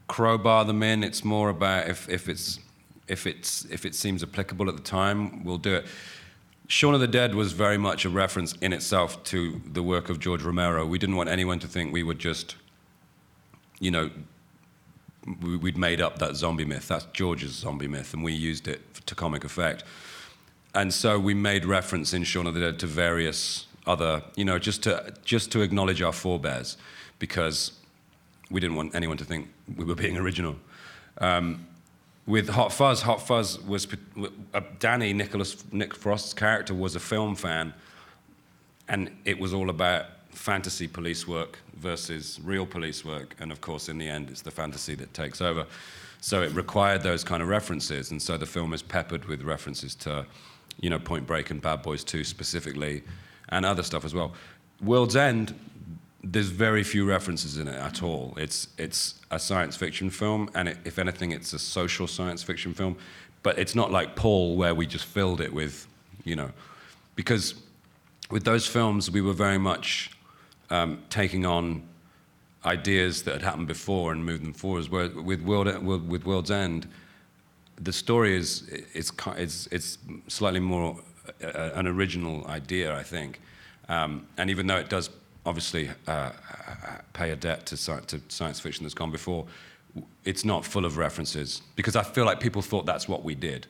crowbar 0.07 0.64
them 0.66 0.85
in. 0.85 1.03
It's 1.03 1.25
more 1.25 1.49
about 1.49 1.88
if, 1.88 2.09
if 2.09 2.29
it's 2.29 2.61
if 3.09 3.27
it's 3.27 3.64
if 3.64 3.85
it 3.85 3.96
seems 3.96 4.23
applicable 4.23 4.68
at 4.68 4.77
the 4.77 4.83
time, 4.83 5.42
we'll 5.42 5.59
do 5.59 5.75
it. 5.75 5.87
Shaun 6.68 6.94
of 6.94 7.01
the 7.01 7.09
Dead 7.09 7.35
was 7.35 7.55
very 7.55 7.77
much 7.77 8.05
a 8.05 8.09
reference 8.09 8.53
in 8.61 8.73
itself 8.73 9.20
to 9.25 9.61
the 9.66 9.83
work 9.83 10.11
of 10.11 10.20
George 10.20 10.44
Romero. 10.44 10.87
We 10.87 11.01
didn't 11.01 11.16
want 11.16 11.29
anyone 11.29 11.59
to 11.59 11.66
think 11.66 11.92
we 11.92 12.05
would 12.05 12.20
just, 12.20 12.55
you 13.81 13.90
know, 13.90 14.12
we- 15.42 15.57
we'd 15.57 15.77
made 15.77 16.01
up 16.01 16.20
that 16.20 16.37
zombie 16.37 16.64
myth. 16.64 16.87
That's 16.87 17.07
George's 17.07 17.51
zombie 17.51 17.88
myth, 17.88 18.14
and 18.14 18.23
we 18.23 18.33
used 18.33 18.68
it 18.68 18.81
to 19.07 19.16
comic 19.16 19.42
effect. 19.42 19.83
And 20.74 20.94
so 20.94 21.18
we 21.18 21.35
made 21.35 21.64
reference 21.64 22.14
in 22.14 22.24
Shaun 22.24 22.46
of 22.46 22.54
the 22.54 22.61
Dead 22.61 22.78
to 22.80 22.87
various 22.87 23.66
other, 23.87 24.22
you 24.37 24.44
know, 24.44 24.59
just 24.59 24.83
to 24.85 25.12
just 25.24 25.50
to 25.52 25.62
acknowledge 25.62 26.00
our 26.00 26.12
forebears, 26.12 26.76
because 27.18 27.72
we 28.50 28.61
didn't 28.61 28.76
want 28.76 28.94
anyone 28.94 29.16
to 29.16 29.24
think 29.24 29.48
we 29.76 29.85
were 29.85 29.94
being 29.94 30.16
original. 30.16 30.56
Um, 31.18 31.66
with 32.26 32.48
Hot 32.50 32.72
Fuzz, 32.72 33.02
Hot 33.02 33.26
Fuzz 33.26 33.61
was 33.62 33.88
uh, 34.54 34.61
Danny 34.78 35.12
Nicholas 35.12 35.64
Nick 35.72 35.94
Frost's 35.94 36.35
character 36.35 36.74
was 36.74 36.94
a 36.94 37.00
film 37.00 37.35
fan, 37.35 37.74
and 38.88 39.11
it 39.24 39.40
was 39.40 39.52
all 39.52 39.70
about 39.70 40.06
fantasy 40.30 40.87
police 40.87 41.26
work 41.26 41.59
versus 41.76 42.38
real 42.44 42.66
police 42.66 43.04
work, 43.04 43.35
and 43.40 43.50
of 43.50 43.61
course, 43.61 43.88
in 43.88 43.98
the 43.98 44.09
end, 44.09 44.30
it's 44.30 44.42
the 44.42 44.50
fantasy 44.50 44.94
that 44.94 45.12
takes 45.14 45.40
over. 45.40 45.66
So 46.20 46.42
it 46.42 46.52
required 46.52 47.02
those 47.02 47.24
kind 47.24 47.42
of 47.42 47.48
references, 47.48 48.11
and 48.11 48.20
so 48.20 48.37
the 48.37 48.46
film 48.46 48.72
is 48.74 48.83
peppered 48.83 49.24
with 49.24 49.42
references 49.42 49.94
to, 49.96 50.26
you 50.81 50.90
know, 50.90 50.99
Point 50.99 51.27
Break 51.27 51.51
and 51.51 51.61
Bad 51.61 51.83
Boys 51.83 52.05
2 52.05 52.25
specifically, 52.25 53.03
and 53.49 53.64
other 53.64 53.83
stuff 53.83 54.05
as 54.05 54.14
well. 54.14 54.33
World's 54.83 55.16
End, 55.16 55.55
there's 56.23 56.49
very 56.49 56.83
few 56.83 57.07
references 57.07 57.59
in 57.59 57.69
it 57.69 57.77
at 57.77 58.03
all. 58.03 58.35
It's 58.37 58.69
it's 58.79 59.21
a 59.31 59.38
science 59.38 59.77
fiction 59.77 60.11
film, 60.11 60.51
and 60.55 60.69
it, 60.69 60.79
if 60.85 60.99
anything, 60.99 61.33
it's 61.33 61.53
a 61.53 61.59
social 61.59 62.07
science 62.07 62.43
fiction 62.43 62.75
film. 62.75 62.97
But 63.43 63.59
it's 63.59 63.75
not 63.75 63.90
like 63.90 64.16
Paul, 64.16 64.57
where 64.57 64.75
we 64.75 64.87
just 64.87 65.07
filled 65.07 65.40
it 65.40 65.53
with, 65.53 65.87
you 66.25 66.37
know, 66.37 66.51
because 67.14 67.55
with 68.31 68.45
those 68.45 68.66
films 68.66 69.11
we 69.11 69.21
were 69.21 69.33
very 69.33 69.59
much 69.59 70.12
um, 70.71 71.03
taking 71.11 71.45
on 71.45 71.83
ideas 72.64 73.23
that 73.23 73.33
had 73.33 73.43
happened 73.43 73.66
before 73.66 74.12
and 74.12 74.25
moved 74.25 74.45
them 74.45 74.53
forward. 74.53 74.88
With 74.88 75.43
World 75.43 75.85
with 75.85 76.25
World's 76.25 76.51
End, 76.51 76.87
the 77.81 77.93
story 77.93 78.37
is 78.37 78.69
it's 78.95 79.12
it's, 79.37 79.66
it's 79.69 79.99
slightly 80.29 80.61
more 80.61 80.97
uh, 81.43 81.71
an 81.75 81.87
original 81.87 82.47
idea, 82.47 82.95
I 82.95 83.03
think. 83.03 83.40
Um, 83.88 84.27
and 84.37 84.51
even 84.51 84.66
though 84.66 84.77
it 84.77 84.88
does 84.88 85.11
obviously 85.47 85.90
uh, 86.07 86.31
pay 87.12 87.31
a 87.31 87.37
debt 87.37 87.66
to, 87.66 87.77
to 87.77 88.21
science 88.29 88.61
fiction 88.61 88.85
that's 88.85 88.95
gone 88.95 89.11
before, 89.11 89.47
it's 90.25 90.45
not 90.45 90.64
full 90.64 90.85
of 90.85 90.97
references 90.97 91.62
because 91.75 91.97
I 91.97 92.03
feel 92.03 92.25
like 92.25 92.38
people 92.40 92.62
thought 92.62 92.87
that's 92.87 93.09
what 93.09 93.25
we 93.25 93.35
did 93.35 93.66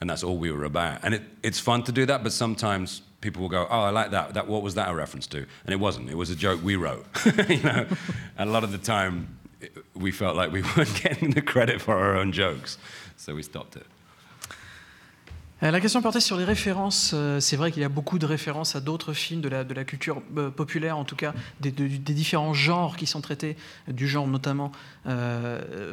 and 0.00 0.08
that's 0.08 0.24
all 0.24 0.38
we 0.38 0.50
were 0.50 0.64
about. 0.64 1.00
And 1.02 1.14
it, 1.14 1.22
it's 1.42 1.60
fun 1.60 1.82
to 1.84 1.92
do 1.92 2.06
that, 2.06 2.22
but 2.22 2.32
sometimes 2.32 3.02
people 3.20 3.42
will 3.42 3.50
go, 3.50 3.66
"Oh, 3.70 3.80
I 3.80 3.90
like 3.90 4.10
that. 4.12 4.34
That 4.34 4.48
what 4.48 4.62
was 4.62 4.74
that 4.74 4.88
a 4.88 4.94
reference 4.94 5.26
to?" 5.28 5.38
And 5.38 5.72
it 5.72 5.78
wasn't. 5.78 6.08
It 6.08 6.16
was 6.16 6.30
a 6.30 6.36
joke 6.36 6.60
we 6.62 6.76
wrote. 6.76 7.06
you 7.48 7.62
know, 7.62 7.86
and 8.38 8.48
a 8.48 8.52
lot 8.52 8.64
of 8.64 8.72
the 8.72 8.78
time, 8.78 9.38
we 9.94 10.10
felt 10.10 10.36
like 10.36 10.52
we 10.52 10.62
weren't 10.76 11.00
getting 11.02 11.30
the 11.30 11.42
credit 11.42 11.80
for 11.80 11.94
our 11.94 12.16
own 12.16 12.32
jokes, 12.32 12.78
so 13.20 13.34
we 13.34 13.42
stopped 13.42 13.76
it. 13.76 13.86
Euh, 15.62 15.70
la 15.70 15.80
question 15.80 16.00
portait 16.00 16.20
sur 16.20 16.36
les 16.36 16.44
références. 16.44 17.12
Euh, 17.14 17.40
c'est 17.40 17.56
vrai 17.56 17.70
qu'il 17.70 17.82
y 17.82 17.84
a 17.84 17.90
beaucoup 17.90 18.18
de 18.18 18.26
références 18.26 18.76
à 18.76 18.80
d'autres 18.80 19.12
films 19.12 19.40
de 19.40 19.48
la, 19.48 19.64
culture 19.84 20.22
euh, 20.36 20.50
populaire, 20.50 20.96
en 20.96 21.04
tout 21.04 21.16
cas 21.16 21.34
des, 21.60 21.70
différents 21.70 22.54
genres 22.54 22.96
qui 22.96 23.06
sont 23.06 23.20
traités, 23.20 23.56
du 23.88 24.08
genre 24.08 24.26
notamment 24.26 24.72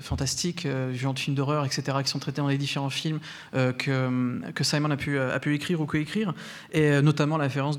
fantastique, 0.02 0.68
du 0.68 0.98
genre 0.98 1.14
de 1.14 1.20
films 1.20 1.36
d'horreur, 1.36 1.66
etc., 1.66 1.98
qui 2.04 2.10
sont 2.10 2.20
traités 2.20 2.42
dans 2.42 2.48
les 2.48 2.58
différents 2.58 2.90
films 2.90 3.20
que, 3.54 4.52
que, 4.52 4.64
Simon 4.64 4.92
a 4.92 4.98
pu, 4.98 5.54
écrire 5.54 5.80
ou 5.80 5.86
coécrire, 5.86 6.34
et 6.74 7.02
notamment 7.02 7.38
la 7.38 7.46
référence 7.46 7.78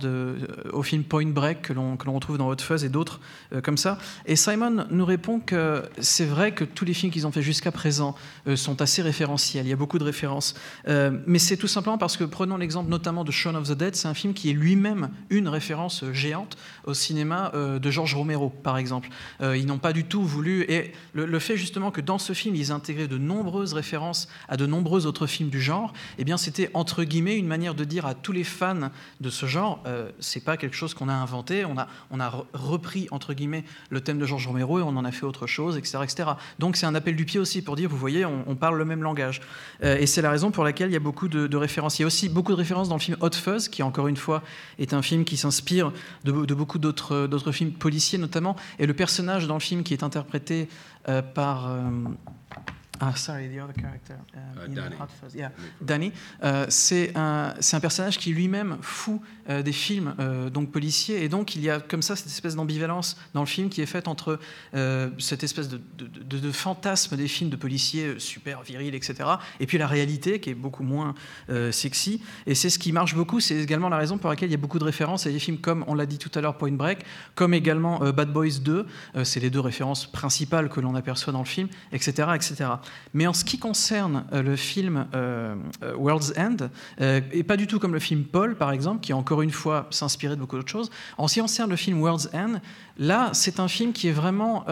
au 0.72 0.82
film 0.82 1.04
Point 1.04 1.26
Break 1.26 1.62
que 1.62 1.72
l'on 1.74 1.96
retrouve 2.14 2.38
dans 2.38 2.48
Hot 2.48 2.60
Fuzz 2.60 2.84
et 2.84 2.88
d'autres 2.88 3.20
comme 3.62 3.76
ça. 3.76 3.98
Et 4.24 4.36
Simon 4.36 4.86
nous 4.90 5.04
répond 5.04 5.40
que 5.40 5.82
c'est 5.98 6.26
vrai 6.26 6.52
que 6.52 6.64
tous 6.64 6.84
les 6.84 6.94
films 6.94 7.12
qu'ils 7.12 7.26
ont 7.26 7.32
fait 7.32 7.42
jusqu'à 7.42 7.72
présent 7.72 8.14
sont 8.54 8.80
assez 8.80 9.02
référentiels. 9.02 9.66
Il 9.66 9.70
y 9.70 9.74
a 9.74 9.76
beaucoup 9.76 9.98
de 9.98 10.04
références, 10.04 10.54
mais 10.86 11.38
c'est 11.38 11.56
tout 11.56 11.68
simplement 11.68 11.77
simplement 11.78 11.96
parce 11.96 12.16
que 12.16 12.24
prenons 12.24 12.56
l'exemple 12.56 12.90
notamment 12.90 13.22
de 13.22 13.30
Shaun 13.30 13.54
of 13.54 13.68
the 13.68 13.72
Dead, 13.72 13.94
c'est 13.94 14.08
un 14.08 14.14
film 14.14 14.34
qui 14.34 14.50
est 14.50 14.52
lui-même 14.52 15.10
une 15.30 15.46
référence 15.46 16.04
géante 16.10 16.56
au 16.86 16.92
cinéma 16.92 17.52
euh, 17.54 17.78
de 17.78 17.88
George 17.88 18.16
Romero, 18.16 18.50
par 18.50 18.78
exemple. 18.78 19.10
Euh, 19.42 19.56
ils 19.56 19.64
n'ont 19.64 19.78
pas 19.78 19.92
du 19.92 20.02
tout 20.02 20.24
voulu, 20.24 20.62
et 20.68 20.90
le, 21.12 21.38
fait 21.38 21.56
justement 21.56 21.92
que 21.92 22.00
dans 22.00 22.18
ce 22.18 22.32
film, 22.32 22.56
ils 22.56 22.72
intégraient 22.72 23.06
de 23.06 23.16
nombreuses 23.16 23.74
références 23.74 24.28
à 24.48 24.56
de 24.56 24.66
nombreux 24.66 25.06
autres 25.06 25.28
films 25.28 25.50
du 25.50 25.60
genre, 25.60 25.92
eh 26.18 26.24
bien 26.24 26.36
c'était 26.36 26.68
entre 26.74 27.04
guillemets 27.04 27.36
une 27.36 27.46
manière 27.46 27.76
de 27.76 27.84
dire 27.84 28.06
à 28.06 28.14
tous 28.14 28.32
les 28.32 28.42
fans 28.42 28.90
de 29.20 29.30
ce 29.30 29.46
genre, 29.46 29.80
euh, 29.86 30.10
c'est 30.18 30.42
pas 30.42 30.56
quelque 30.56 30.74
chose 30.74 30.94
qu'on 30.94 31.08
a 31.08 31.14
inventé, 31.14 31.64
on 31.64 31.78
a, 31.78 31.86
on 32.10 32.18
a 32.18 32.44
repris 32.54 33.06
entre 33.12 33.34
guillemets 33.34 33.62
le 33.90 34.00
thème 34.00 34.18
de 34.18 34.26
George 34.26 34.48
Romero 34.48 34.80
et 34.80 34.82
on 34.82 34.96
en 34.96 35.04
a 35.04 35.12
fait 35.12 35.26
autre 35.26 35.46
chose, 35.46 35.76
etc. 35.76 35.98
etc. 36.02 36.30
Donc 36.58 36.74
c'est 36.74 36.86
un 36.86 36.96
appel 36.96 37.14
du 37.14 37.24
pied 37.24 37.38
aussi 37.38 37.62
pour 37.62 37.76
dire, 37.76 37.88
vous 37.88 37.96
voyez, 37.96 38.24
on, 38.24 38.56
parle 38.56 38.78
le 38.78 38.84
même 38.84 39.04
langage. 39.04 39.40
et 39.80 40.06
c'est 40.06 40.22
la 40.22 40.32
raison 40.32 40.50
pour 40.50 40.64
laquelle 40.64 40.90
il 40.90 40.94
y 40.94 40.96
a 40.96 41.00
beaucoup 41.00 41.28
de, 41.28 41.46
de 41.46 41.56
références 41.56 41.67
il 41.76 42.00
y 42.00 42.04
a 42.04 42.06
aussi 42.06 42.28
beaucoup 42.28 42.52
de 42.52 42.56
références 42.56 42.88
dans 42.88 42.96
le 42.96 43.00
film 43.00 43.16
Hot 43.20 43.32
Fuzz, 43.32 43.68
qui 43.68 43.82
encore 43.82 44.08
une 44.08 44.16
fois 44.16 44.42
est 44.78 44.92
un 44.92 45.02
film 45.02 45.24
qui 45.24 45.36
s'inspire 45.36 45.92
de, 46.24 46.32
beaucoup 46.32 46.78
d'autres 46.78 47.52
films 47.52 47.72
policiers 47.72 48.18
notamment. 48.18 48.56
Et 48.78 48.86
le 48.86 48.94
personnage 48.94 49.46
dans 49.46 49.54
le 49.54 49.60
film 49.60 49.82
qui 49.82 49.94
est 49.94 50.02
interprété 50.02 50.68
euh, 51.08 51.22
par... 51.22 51.68
Euh, 51.68 51.90
ah, 53.00 53.14
sorry, 53.14 53.48
the 53.48 53.60
other 53.60 53.74
character. 53.74 54.14
Uh, 54.34 54.64
uh, 54.64 54.68
Danny. 54.68 54.96
Yeah. 55.34 55.52
Danny. 55.80 56.12
Euh, 56.42 56.66
c'est 56.68 57.16
un, 57.16 57.54
un, 57.72 57.80
personnage 57.80 58.18
qui 58.18 58.32
lui-même 58.32 58.78
fout 58.80 59.20
euh, 59.50 59.62
des 59.62 59.72
films 59.72 60.14
euh, 60.20 60.50
donc 60.50 60.70
policiers, 60.70 61.24
et 61.24 61.30
donc 61.30 61.56
il 61.56 61.62
y 61.62 61.70
a 61.70 61.80
comme 61.80 62.02
ça 62.02 62.16
cette 62.16 62.26
espèce 62.26 62.54
d'ambivalence 62.54 63.16
dans 63.32 63.40
le 63.40 63.46
film 63.46 63.70
qui 63.70 63.80
est 63.80 63.86
faite 63.86 64.06
entre 64.06 64.38
euh, 64.74 65.08
cette 65.18 65.42
espèce 65.42 65.70
de, 65.70 65.80
de, 65.96 66.38
de, 66.38 66.52
fantasme 66.52 67.16
des 67.16 67.28
films 67.28 67.48
de 67.48 67.56
policiers 67.56 68.18
super 68.18 68.62
virils, 68.62 68.94
etc., 68.94 69.26
et 69.58 69.66
puis 69.66 69.78
la 69.78 69.86
réalité 69.86 70.38
qui 70.38 70.50
est 70.50 70.54
beaucoup 70.54 70.82
moins 70.82 71.14
sexy. 71.70 72.22
Et 72.46 72.54
c'est 72.54 72.68
ce 72.68 72.78
qui 72.78 72.92
marche 72.92 73.14
beaucoup. 73.14 73.40
C'est 73.40 73.56
également 73.56 73.88
la 73.88 73.96
raison 73.96 74.18
pour 74.18 74.28
laquelle 74.28 74.48
il 74.48 74.52
y 74.52 74.54
a 74.54 74.58
beaucoup 74.58 74.78
de 74.78 74.84
références 74.84 75.26
à 75.26 75.30
des 75.30 75.38
films 75.38 75.58
comme, 75.58 75.84
on 75.86 75.94
l'a 75.94 76.06
dit 76.06 76.18
tout 76.18 76.30
à 76.34 76.40
l'heure, 76.40 76.58
Point 76.58 76.72
Break, 76.72 77.04
comme 77.34 77.54
également 77.54 77.98
Bad 78.12 78.32
Boys 78.32 78.58
2. 78.60 78.86
c'est 79.24 79.40
les 79.40 79.50
deux 79.50 79.60
références 79.60 80.10
principales 80.10 80.68
que 80.68 80.80
l'on 80.80 80.94
aperçoit 80.94 81.32
dans 81.32 81.40
le 81.40 81.46
film, 81.46 81.68
etc., 81.92 82.28
etc. 82.34 82.70
Mais 83.14 83.26
en 83.26 83.32
ce 83.32 83.44
qui 83.44 83.58
concerne 83.58 84.24
euh, 84.32 84.42
le 84.42 84.56
film 84.56 85.06
euh, 85.14 85.54
euh, 85.82 85.94
World's 85.96 86.32
End, 86.36 86.56
et 87.00 87.42
pas 87.42 87.56
du 87.56 87.66
tout 87.66 87.78
comme 87.78 87.92
le 87.92 87.98
film 87.98 88.24
Paul, 88.24 88.56
par 88.56 88.72
exemple, 88.72 89.00
qui 89.00 89.12
encore 89.12 89.42
une 89.42 89.50
fois 89.50 89.86
s'inspirait 89.90 90.34
de 90.34 90.40
beaucoup 90.40 90.56
d'autres 90.56 90.70
choses, 90.70 90.90
en 91.16 91.28
ce 91.28 91.34
qui 91.34 91.40
concerne 91.40 91.70
le 91.70 91.76
film 91.76 92.00
World's 92.00 92.28
End, 92.34 92.60
là, 92.98 93.30
c'est 93.32 93.60
un 93.60 93.68
film 93.68 93.92
qui 93.92 94.08
est 94.08 94.12
vraiment 94.12 94.64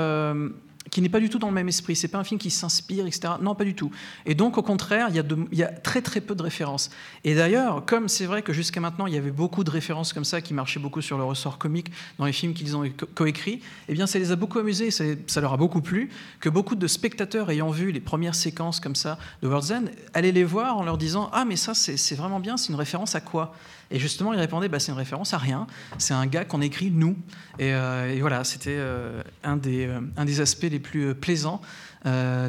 qui 0.97 1.03
n'est 1.03 1.11
pas 1.11 1.21
du 1.21 1.29
tout 1.29 1.39
dans 1.39 1.49
le 1.49 1.53
même 1.53 1.69
esprit. 1.69 1.95
C'est 1.95 2.09
pas 2.09 2.17
un 2.17 2.25
film 2.25 2.41
qui 2.41 2.51
s'inspire, 2.51 3.07
etc. 3.07 3.35
Non, 3.43 3.55
pas 3.55 3.65
du 3.65 3.75
tout. 3.75 3.91
Et 4.25 4.35
donc, 4.35 4.57
au 4.57 4.63
contraire, 4.63 5.09
il 5.11 5.15
y, 5.53 5.63
a 5.63 5.67
très 5.67 6.01
très 6.01 6.23
peu 6.23 6.35
de 6.35 6.43
références. 6.43 6.89
Et 7.23 7.35
d'ailleurs, 7.35 7.85
comme 7.85 8.09
c'est 8.09 8.25
vrai 8.25 8.41
que 8.41 8.55
jusqu'à 8.55 8.81
maintenant, 8.81 9.07
il 9.07 9.13
y 9.13 9.19
avait 9.19 9.31
beaucoup 9.31 9.63
de 9.63 9.71
références 9.71 10.15
comme 10.15 10.25
ça 10.25 10.41
qui 10.41 10.55
marchaient 10.55 10.81
beaucoup 10.81 11.03
sur 11.03 11.19
le 11.19 11.25
ressort 11.25 11.59
comique 11.59 11.93
dans 12.19 12.25
les 12.25 12.33
films 12.33 12.55
qu'ils 12.55 12.79
ont 12.79 12.91
coécrits, 13.15 13.61
eh 13.91 13.93
bien, 13.93 14.07
ça 14.07 14.19
les 14.19 14.33
a 14.33 14.37
beaucoup 14.37 14.59
amusés, 14.59 14.91
ça, 14.91 15.41
leur 15.43 15.53
a 15.53 15.59
beaucoup 15.59 15.83
plu, 15.83 16.09
que 16.41 16.49
beaucoup 16.49 16.77
de 16.77 16.87
spectateurs 16.87 17.51
ayant 17.51 17.69
vu 17.69 17.93
les 17.93 18.01
premières 18.01 18.35
séquences 18.35 18.81
comme 18.81 18.97
ça 18.97 19.19
de 19.43 19.49
World's 19.49 19.73
End 19.73 19.85
allaient 20.15 20.33
les 20.33 20.45
voir 20.45 20.79
en 20.79 20.83
leur 20.83 20.97
disant 20.97 21.29
Ah, 21.35 21.45
mais 21.45 21.57
ça, 21.57 21.75
c'est 21.75 22.15
vraiment 22.15 22.41
bien, 22.41 22.57
c'est 22.57 22.71
une 22.71 22.79
référence 22.79 23.15
à 23.15 23.21
quoi? 23.21 23.55
Et 23.91 23.99
justement, 23.99 24.33
il 24.33 24.39
répondait 24.39 24.69
bah, 24.69 24.79
c'est 24.79 24.93
une 24.93 24.99
référence 24.99 25.35
à 25.35 25.39
rien, 25.39 25.67
c'est 25.99 26.15
un 26.15 26.27
gars 26.27 26.45
qu'on 26.45 26.61
écrit 26.61 26.91
nous. 26.91 27.17
Et, 27.59 27.73
euh, 27.73 28.17
voilà, 28.21 28.45
c'était 28.45 28.77
euh, 28.77 29.23
un, 29.45 29.57
des, 29.57 29.87
euh, 29.87 30.01
un 30.17 30.25
des 30.25 30.41
aspects 30.41 30.69
les 30.71 30.81
plus 30.81 31.15
plaisants 31.15 31.61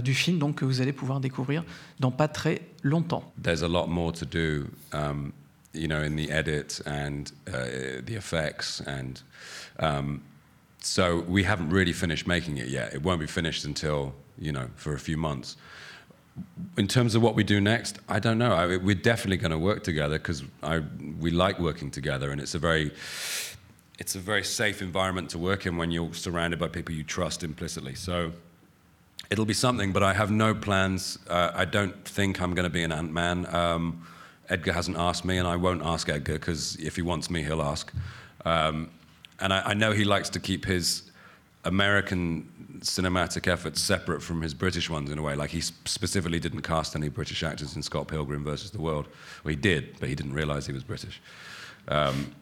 du 0.04 0.14
film, 0.14 0.38
donc 0.38 0.58
que 0.58 0.66
vous 0.66 0.82
allez 0.82 0.94
pouvoir 0.94 1.20
découvrir 1.20 1.64
dans 2.00 2.12
pas 2.12 2.28
très 2.28 2.62
longtemps. 2.84 3.34
There's 3.42 3.64
a 3.64 3.68
lot 3.68 3.88
more 3.88 4.12
to 4.14 4.24
do, 4.24 4.68
um, 4.94 5.34
you 5.74 5.88
know, 5.88 6.04
in 6.04 6.16
the 6.16 6.30
edit 6.30 6.80
and 6.86 7.24
uh, 7.48 8.02
the 8.06 8.14
effects 8.16 8.84
and. 8.86 9.24
Um, 9.80 10.22
so 10.80 11.24
we 11.28 11.44
haven't 11.44 11.70
really 11.72 11.92
finished 11.92 12.28
making 12.28 12.58
it 12.58 12.68
yet. 12.68 12.94
It 12.94 13.02
won't 13.02 13.20
be 13.20 13.26
finished 13.26 13.66
until, 13.66 14.14
you 14.38 14.52
know, 14.52 14.68
for 14.76 14.94
a 14.94 15.00
few 15.00 15.18
months. 15.18 15.58
In 16.78 16.88
terms 16.88 17.16
of 17.16 17.22
what 17.22 17.36
we 17.36 17.44
do 17.44 17.60
next, 17.60 18.00
I 18.08 18.20
don't 18.20 18.38
know. 18.38 18.54
I, 18.54 18.78
we're 18.78 18.96
definitely 18.96 19.38
going 19.38 19.52
to 19.52 19.58
work 19.58 19.84
together 19.84 20.18
because 20.18 20.44
we 21.20 21.32
like 21.32 21.60
working 21.60 21.92
together, 21.92 22.32
and 22.32 22.40
it's 22.40 22.56
a 22.56 22.60
very 22.60 22.92
it's 24.00 24.16
a 24.16 24.20
very 24.20 24.44
safe 24.44 24.82
environment 24.82 25.32
to 25.32 25.40
work 25.40 25.66
in 25.66 25.76
when 25.76 25.90
you're 25.90 26.14
surrounded 26.14 26.60
by 26.60 26.68
people 26.68 26.94
you 26.94 27.04
trust 27.04 27.44
implicitly. 27.44 27.96
So 27.96 28.32
it'll 29.32 29.46
be 29.46 29.54
something, 29.54 29.92
but 29.92 30.04
I 30.04 30.14
have 30.14 30.30
no 30.30 30.54
plans. 30.54 31.18
Uh, 31.28 31.52
I 31.54 31.66
don't 31.66 32.06
think 32.06 32.40
I'm 32.40 32.54
going 32.54 32.66
to 32.66 32.70
be 32.70 32.84
an 32.84 32.92
Ant 32.92 33.12
Man. 33.12 33.54
Um, 33.54 34.06
Edgar 34.50 34.74
hasn't 34.74 34.98
asked 34.98 35.26
me, 35.26 35.38
and 35.38 35.48
I 35.48 35.56
won't 35.56 35.82
ask 35.84 36.08
Edgar 36.10 36.34
because 36.34 36.76
if 36.78 36.96
he 36.96 37.02
wants 37.02 37.30
me, 37.30 37.44
he'll 37.44 37.62
ask. 37.62 37.92
Um, 38.46 38.90
and 39.40 39.52
I, 39.52 39.72
I 39.72 39.74
know 39.74 39.92
he 39.92 40.06
likes 40.06 40.30
to 40.30 40.40
keep 40.40 40.66
his 40.66 41.12
American 41.66 42.50
cinematic 42.82 43.48
efforts 43.48 43.82
separate 43.82 44.22
from 44.22 44.42
his 44.42 44.54
British 44.54 44.90
ones 44.90 45.12
in 45.12 45.18
a 45.18 45.22
way. 45.22 45.36
Like 45.36 45.52
he 45.52 45.62
specifically 45.62 46.40
didn't 46.40 46.62
cast 46.62 46.96
any 46.96 47.10
British 47.10 47.44
actors 47.44 47.76
in 47.76 47.84
Scott 47.84 48.08
Pilgrim 48.08 48.44
versus 48.44 48.72
the 48.72 48.82
World. 48.82 49.08
Well, 49.44 49.50
he 49.50 49.56
did, 49.56 50.00
but 50.00 50.10
he 50.10 50.16
didn't 50.16 50.34
realize 50.34 50.66
he 50.68 50.74
was 50.74 50.84
British. 50.84 51.22
Um, 51.88 52.34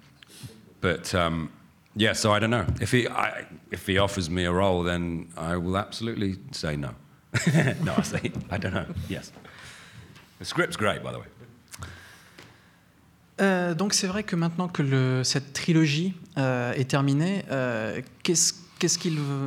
but 0.82 1.14
um, 1.16 1.52
yeah, 1.96 2.14
so 2.14 2.32
I 2.32 2.40
don't 2.40 2.52
know. 2.52 2.66
If 2.82 2.92
he 2.92 3.08
I, 3.08 3.46
if 3.72 3.88
he 3.88 3.98
offers 3.98 4.30
me 4.30 4.46
a 4.46 4.52
role, 4.52 4.84
then 4.84 5.30
I 5.38 5.58
will 5.58 5.78
absolutely 5.78 6.38
say 6.52 6.76
no. 6.76 6.92
no, 7.84 7.94
I 7.98 8.02
say 8.02 8.32
I 8.52 8.58
don't 8.58 8.74
know. 8.74 8.88
Yes. 9.10 9.32
The 10.40 10.46
script's 10.46 10.76
great, 10.76 11.04
by 11.04 11.12
the 11.12 11.20
way. 11.20 11.26
Euh, 13.42 13.74
donc 13.74 13.94
c'est 13.94 14.08
vrai 14.08 14.24
que 14.24 14.36
maintenant 14.36 14.70
que 14.70 14.82
le, 14.82 15.24
cette 15.24 15.52
trilogie 15.52 16.14
euh, 16.38 16.72
est 16.74 16.90
terminée, 16.90 17.44
euh, 17.52 18.02
qu'est-ce 18.24 18.54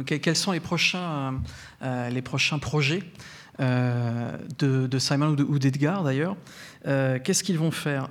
quels 0.07 0.37
sont 0.37 0.53
les 0.53 0.61
prochains, 0.61 1.41
euh, 1.83 2.21
prochains 2.23 2.59
projets 2.59 3.03
de, 3.59 4.87
de, 4.87 4.99
Simon 4.99 5.35
ou 5.37 5.59
d'Edgar 5.59 6.05
d'ailleurs. 6.05 6.37
Qu'est-ce 6.85 7.43
qu'ils 7.43 7.59
vont 7.59 7.73
faire? 7.73 8.09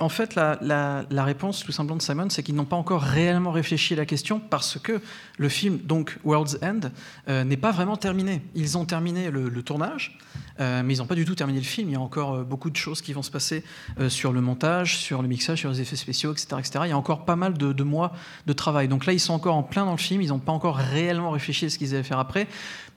En 0.00 0.08
fait, 0.08 0.34
la, 0.34 1.04
réponse 1.10 1.62
tout 1.62 1.72
simplement 1.72 1.96
de 1.96 2.02
Simon, 2.02 2.28
c'est 2.28 2.42
qu'ils 2.42 2.56
n'ont 2.56 2.64
pas 2.64 2.76
encore 2.76 3.02
réellement 3.02 3.52
réfléchi 3.52 3.94
à 3.94 3.96
la 3.96 4.06
question 4.06 4.40
parce 4.40 4.78
que 4.78 5.00
le 5.38 5.48
film, 5.48 5.78
donc 5.78 6.18
World's 6.24 6.58
End, 6.62 6.90
euh, 7.28 7.44
n'est 7.44 7.56
pas 7.56 7.70
vraiment 7.70 7.96
terminé. 7.96 8.42
Ils 8.54 8.76
ont 8.76 8.84
terminé 8.84 9.30
le, 9.30 9.62
tournage, 9.62 10.18
euh, 10.58 10.82
mais 10.84 10.94
ils 10.94 10.98
n'ont 10.98 11.06
pas 11.06 11.14
du 11.14 11.24
tout 11.24 11.36
terminé 11.36 11.60
le 11.60 11.64
film. 11.64 11.88
Il 11.90 11.92
y 11.92 11.96
a 11.96 12.00
encore 12.00 12.34
euh, 12.34 12.42
beaucoup 12.42 12.70
de 12.70 12.76
choses 12.76 13.02
qui 13.02 13.12
vont 13.12 13.22
se 13.22 13.30
passer 13.30 13.62
sur 14.08 14.32
le 14.32 14.40
montage, 14.40 14.98
sur 14.98 15.22
le 15.22 15.28
mixage, 15.28 15.60
sur 15.60 15.70
les 15.70 15.80
effets 15.80 15.96
spéciaux, 15.96 16.32
etc. 16.32 16.56
etc. 16.58 16.80
Il 16.84 16.88
y 16.90 16.92
a 16.92 16.98
encore 16.98 17.24
pas 17.24 17.36
mal 17.36 17.54
de, 17.54 17.72
de, 17.72 17.82
mois 17.84 18.12
de 18.46 18.52
travail. 18.52 18.88
Donc 18.88 19.06
là, 19.06 19.12
ils 19.12 19.20
sont 19.20 19.32
encore 19.32 19.54
en 19.54 19.62
plein 19.62 19.84
dans 19.84 19.92
le 19.92 19.96
film. 19.96 20.20
Ils 20.22 20.28
n'ont 20.28 20.40
pas 20.40 20.52
encore 20.52 20.76
réellement 20.76 21.30
réfléchi 21.30 21.66
à 21.66 21.70
ce 21.70 21.78
qu'ils 21.78 21.94
allaient 21.94 22.02
faire 22.02 22.18
après. 22.18 22.48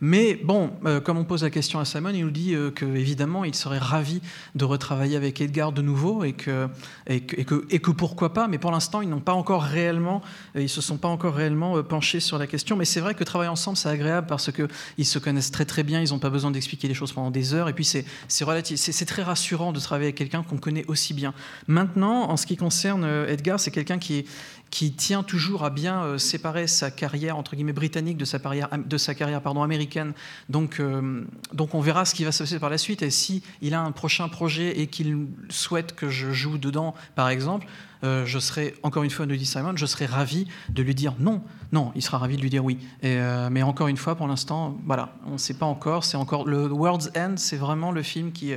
Mais 0.02 0.36
bon, 0.36 0.72
comme 1.04 1.18
on 1.18 1.24
pose 1.24 1.44
la 1.44 1.50
question 1.50 1.80
à 1.80 1.86
Simon, 1.86 2.12
il 2.14 2.24
nous 2.24 2.32
dit 2.32 2.56
qu'évidemment, 2.76 3.44
il 3.44 3.56
serait 3.56 3.80
ravi 3.80 4.22
de 4.56 4.66
retravailler 4.66 5.16
avec 5.16 5.42
Edgar 5.42 5.72
de 5.72 5.82
nouveau 5.82 6.24
et 6.24 6.34
que 6.34 6.70
et 7.08 7.22
que, 7.22 7.66
et 7.70 7.80
que, 7.80 7.92
pourquoi 7.92 8.34
pas, 8.34 8.48
mais 8.48 8.58
pour 8.58 8.72
l'instant, 8.72 9.02
ils 9.02 9.10
n'ont 9.10 9.20
pas 9.20 9.34
encore 9.34 9.64
réellement, 9.64 10.22
euh, 10.56 10.62
ils 10.62 10.70
se 10.70 10.82
sont 10.82 10.98
pas 10.98 11.08
encore 11.08 11.36
réellement 11.36 11.78
euh, 11.78 11.84
penchés 11.84 12.20
sur 12.20 12.38
la 12.38 12.48
question. 12.48 12.76
Mais 12.76 12.86
c'est 12.86 13.00
vrai 13.00 13.14
que 13.14 13.24
travailler 13.24 13.50
ensemble, 13.50 13.78
c'est 13.78 13.90
agréable 13.90 14.28
parce 14.28 14.52
qu'ils 14.52 15.06
se 15.06 15.20
connaissent 15.20 15.52
très 15.52 15.66
très 15.66 15.84
bien, 15.84 16.02
ils 16.02 16.10
n'ont 16.10 16.20
pas 16.20 16.30
besoin 16.30 16.52
d'expliquer 16.52 16.88
les 16.88 16.94
choses 16.94 17.12
pendant 17.14 17.32
des 17.32 17.54
heures, 17.54 17.70
et 17.70 17.74
puis 17.74 17.86
c'est 17.86 19.06
très 19.06 19.24
rassurant 19.24 19.72
de 19.72 19.80
travailler 19.80 20.08
avec 20.08 20.16
quelqu'un 20.16 20.44
qu'on 20.44 20.58
connaît 20.58 20.86
aussi 20.88 21.14
bien. 21.14 21.34
Maintenant, 21.68 22.30
en 22.30 22.38
ce 22.38 22.46
qui 22.46 22.58
concerne 22.58 23.04
euh, 23.04 23.28
Edgar, 23.28 23.60
c'est 23.60 23.72
quelqu'un 23.72 23.98
qui 23.98 24.26
qui 24.70 24.92
tient 24.92 25.24
toujours 25.24 25.64
à 25.64 25.70
bien 25.70 26.04
euh, 26.04 26.18
séparer 26.18 26.68
sa 26.68 26.92
carrière 26.92 27.38
entre 27.38 27.56
guillemets 27.56 27.74
britannique 27.74 28.18
de 28.18 28.26
sa 28.26 28.40
carrière, 28.40 28.70
de 28.78 28.98
sa 28.98 29.16
carrière 29.16 29.42
pardon, 29.42 29.64
américaine. 29.64 30.14
Donc, 30.50 30.80
euh, 30.80 31.24
donc 31.54 31.74
on 31.76 31.82
verra 31.82 32.06
ce 32.06 32.14
qui 32.14 32.24
va 32.24 32.32
se 32.32 32.44
passer 32.44 32.60
par 32.60 32.70
la 32.70 32.78
suite. 32.78 33.02
Et 33.02 33.10
si 33.10 33.44
il 33.62 33.74
a 33.74 33.82
un 33.82 33.92
prochain 33.92 34.28
projet 34.30 34.80
et 34.80 34.88
qu'il 34.88 35.28
souhaite 35.50 35.96
que 35.96 36.10
je 36.10 36.32
joue 36.32 36.58
dedans, 36.58 36.96
par 37.16 37.30
exemple, 37.30 37.68
euh, 38.04 38.26
je 38.26 38.38
serai 38.38 38.76
encore 38.84 39.04
une 39.04 39.10
fois, 39.10 39.26
nous 39.26 39.36
dit 39.36 39.46
Simon, 39.46 39.76
je 39.76 39.86
serai 39.86 40.06
ravi 40.06 40.48
de 40.70 40.84
lui 40.84 40.94
dire 40.94 41.16
non. 41.20 41.42
Non, 41.72 41.92
il 41.96 42.02
sera 42.02 42.18
ravi 42.18 42.38
de 42.38 42.42
lui 42.42 42.50
dire 42.50 42.64
oui. 42.64 42.78
Mais 43.04 43.62
encore 43.62 43.88
une 43.88 43.98
fois, 43.98 44.16
pour 44.16 44.28
l'instant, 44.28 44.78
voilà, 44.86 45.14
on 45.26 45.34
ne 45.34 45.38
sait 45.38 45.56
pas 45.56 45.66
encore. 45.66 46.06
C'est 46.06 46.16
encore 46.16 46.46
le 46.46 46.68
World's 46.68 47.12
End, 47.18 47.34
c'est 47.36 47.58
vraiment 47.58 47.92
le 47.92 48.04
film 48.04 48.32
qui, 48.32 48.54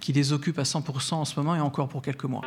qui 0.00 0.12
les 0.14 0.32
occupe 0.32 0.58
à 0.58 0.62
100% 0.62 1.14
en 1.14 1.24
ce 1.26 1.38
moment 1.38 1.54
et 1.54 1.60
encore 1.60 1.88
pour 1.88 2.00
quelques 2.00 2.24
mois. 2.24 2.42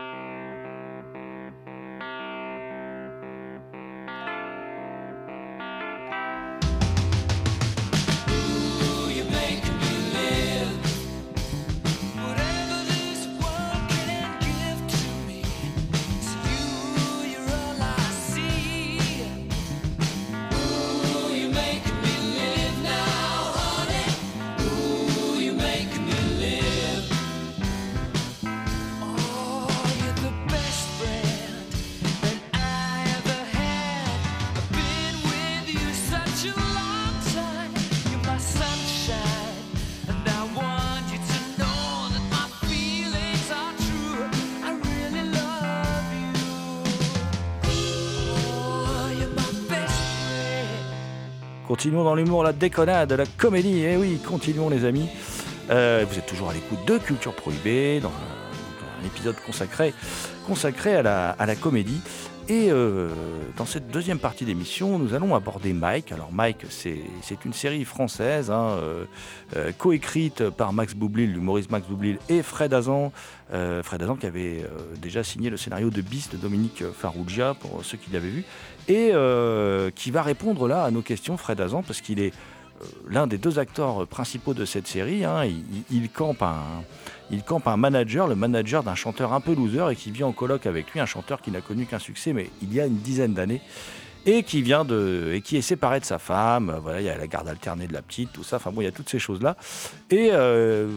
Continuons 51.80 52.04
dans 52.04 52.16
l'humour, 52.16 52.44
la 52.44 52.52
déconnade, 52.52 53.14
la 53.14 53.26
comédie. 53.26 53.86
Eh 53.86 53.96
oui, 53.96 54.20
continuons 54.20 54.68
les 54.68 54.84
amis. 54.84 55.08
Euh, 55.70 56.04
vous 56.10 56.20
êtes 56.20 56.26
toujours 56.26 56.50
à 56.50 56.54
l'écoute 56.54 56.84
de 56.86 56.98
Culture 56.98 57.34
Prohibée, 57.34 58.02
dans 58.02 58.10
un, 58.10 59.06
épisode 59.06 59.38
consacré, 59.46 59.94
à 60.98 61.02
la, 61.46 61.56
comédie. 61.56 62.02
Et 62.50 62.70
euh, 62.70 63.08
dans 63.56 63.66
cette 63.66 63.90
deuxième 63.92 64.20
partie 64.20 64.44
d'émission, 64.44 65.00
nous 65.00 65.14
allons 65.14 65.34
aborder 65.36 65.72
Mike. 65.72 66.12
Alors 66.12 66.34
Mike, 66.34 66.66
c'est 66.70 67.46
une 67.46 67.54
série 67.54 67.86
française, 67.86 68.52
hein, 68.52 68.76
euh, 69.56 69.72
coécrite 69.78 70.50
par 70.50 70.74
Max 70.74 70.94
Boublil, 70.94 71.32
l'humoriste 71.32 71.72
Max 71.72 71.88
Boublil, 71.88 72.20
et 72.28 72.44
Fred 72.44 72.74
Azan. 72.74 73.14
Fred 73.84 74.04
Azan 74.04 74.18
qui 74.18 74.26
avait 74.26 74.66
déjà 75.02 75.24
signé 75.24 75.50
le 75.50 75.56
scénario 75.56 75.90
de 75.90 76.02
Bis 76.02 76.30
de 76.30 76.36
Dominique 76.36 76.84
Farrugia, 76.92 77.54
pour 77.54 77.86
ceux 77.86 77.98
qui 77.98 78.12
l'avaient 78.12 78.28
vu 78.28 78.44
et 78.90 79.12
euh, 79.14 79.92
qui 79.92 80.10
va 80.12 80.24
répondre 80.24 80.68
là 80.68 80.84
à 80.84 80.92
nos 80.92 81.04
questions, 81.04 81.38
Fred 81.38 81.62
Azan, 81.62 81.84
parce 81.84 82.02
qu'il 82.02 82.20
est 82.20 82.34
euh, 82.82 82.86
l'un 83.08 83.28
des 83.28 83.38
deux 83.38 83.60
acteurs 83.60 84.08
principaux 84.08 84.56
de 84.56 84.66
cette 84.66 84.88
série. 84.88 85.24
Hein. 85.24 85.44
Il, 85.92 86.10
campe 86.10 86.42
un, 86.42 86.58
il 87.30 87.44
campe 87.44 87.68
un 87.68 87.78
manager, 87.78 88.28
le 88.28 88.36
manager 88.36 88.84
d'un 88.84 88.96
chanteur 88.96 89.32
un 89.34 89.42
peu 89.42 89.54
loser 89.54 89.92
et 89.92 89.96
qui 89.96 90.10
vit 90.10 90.24
en 90.24 90.32
colloque 90.32 90.66
avec 90.66 90.92
lui, 90.92 91.00
un 91.00 91.06
chanteur 91.06 91.42
qui 91.42 91.52
n'a 91.52 91.62
connu 91.62 91.86
qu'un 91.86 92.00
succès, 92.00 92.34
mais 92.34 92.50
il 92.64 92.74
y 92.74 92.82
a 92.82 92.88
une 92.88 92.98
dizaine 92.98 93.34
d'années. 93.34 93.62
Et 94.26 94.44
qui 94.44 94.62
vient 94.62 94.84
de 94.84 95.32
et 95.34 95.42
qui 95.42 95.56
est 95.56 95.62
séparé 95.62 96.02
de 96.02 96.06
sa 96.06 96.20
femme. 96.20 96.78
Voilà, 96.84 97.00
il 97.00 97.06
y 97.06 97.10
a 97.10 97.18
la 97.18 97.26
garde 97.26 97.48
alternée 97.48 97.88
de 97.88 97.94
la 97.94 98.02
petite, 98.02 98.34
tout 98.34 98.44
ça. 98.44 98.58
Enfin 98.58 98.70
bon, 98.70 98.82
il 98.82 98.84
y 98.84 98.88
a 98.88 98.92
toutes 98.92 99.10
ces 99.10 99.18
choses 99.18 99.42
là. 99.42 99.56
Et 100.12 100.32
euh, 100.34 100.90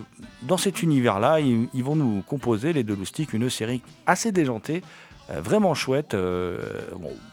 dans 0.43 0.57
cet 0.57 0.83
univers-là, 0.83 1.39
ils, 1.39 1.69
ils, 1.73 1.85
vont 1.85 1.95
nous 1.95 2.23
composer 2.27 2.73
les 2.73 2.83
deux 2.83 2.97
loustiques 2.97 3.33
une 3.33 3.49
série 3.49 3.81
assez 4.07 4.33
déjantée 4.33 4.83
euh, 4.83 5.12
vraiment 5.29 5.75
chouette. 5.75 6.15
Euh, 6.15 6.59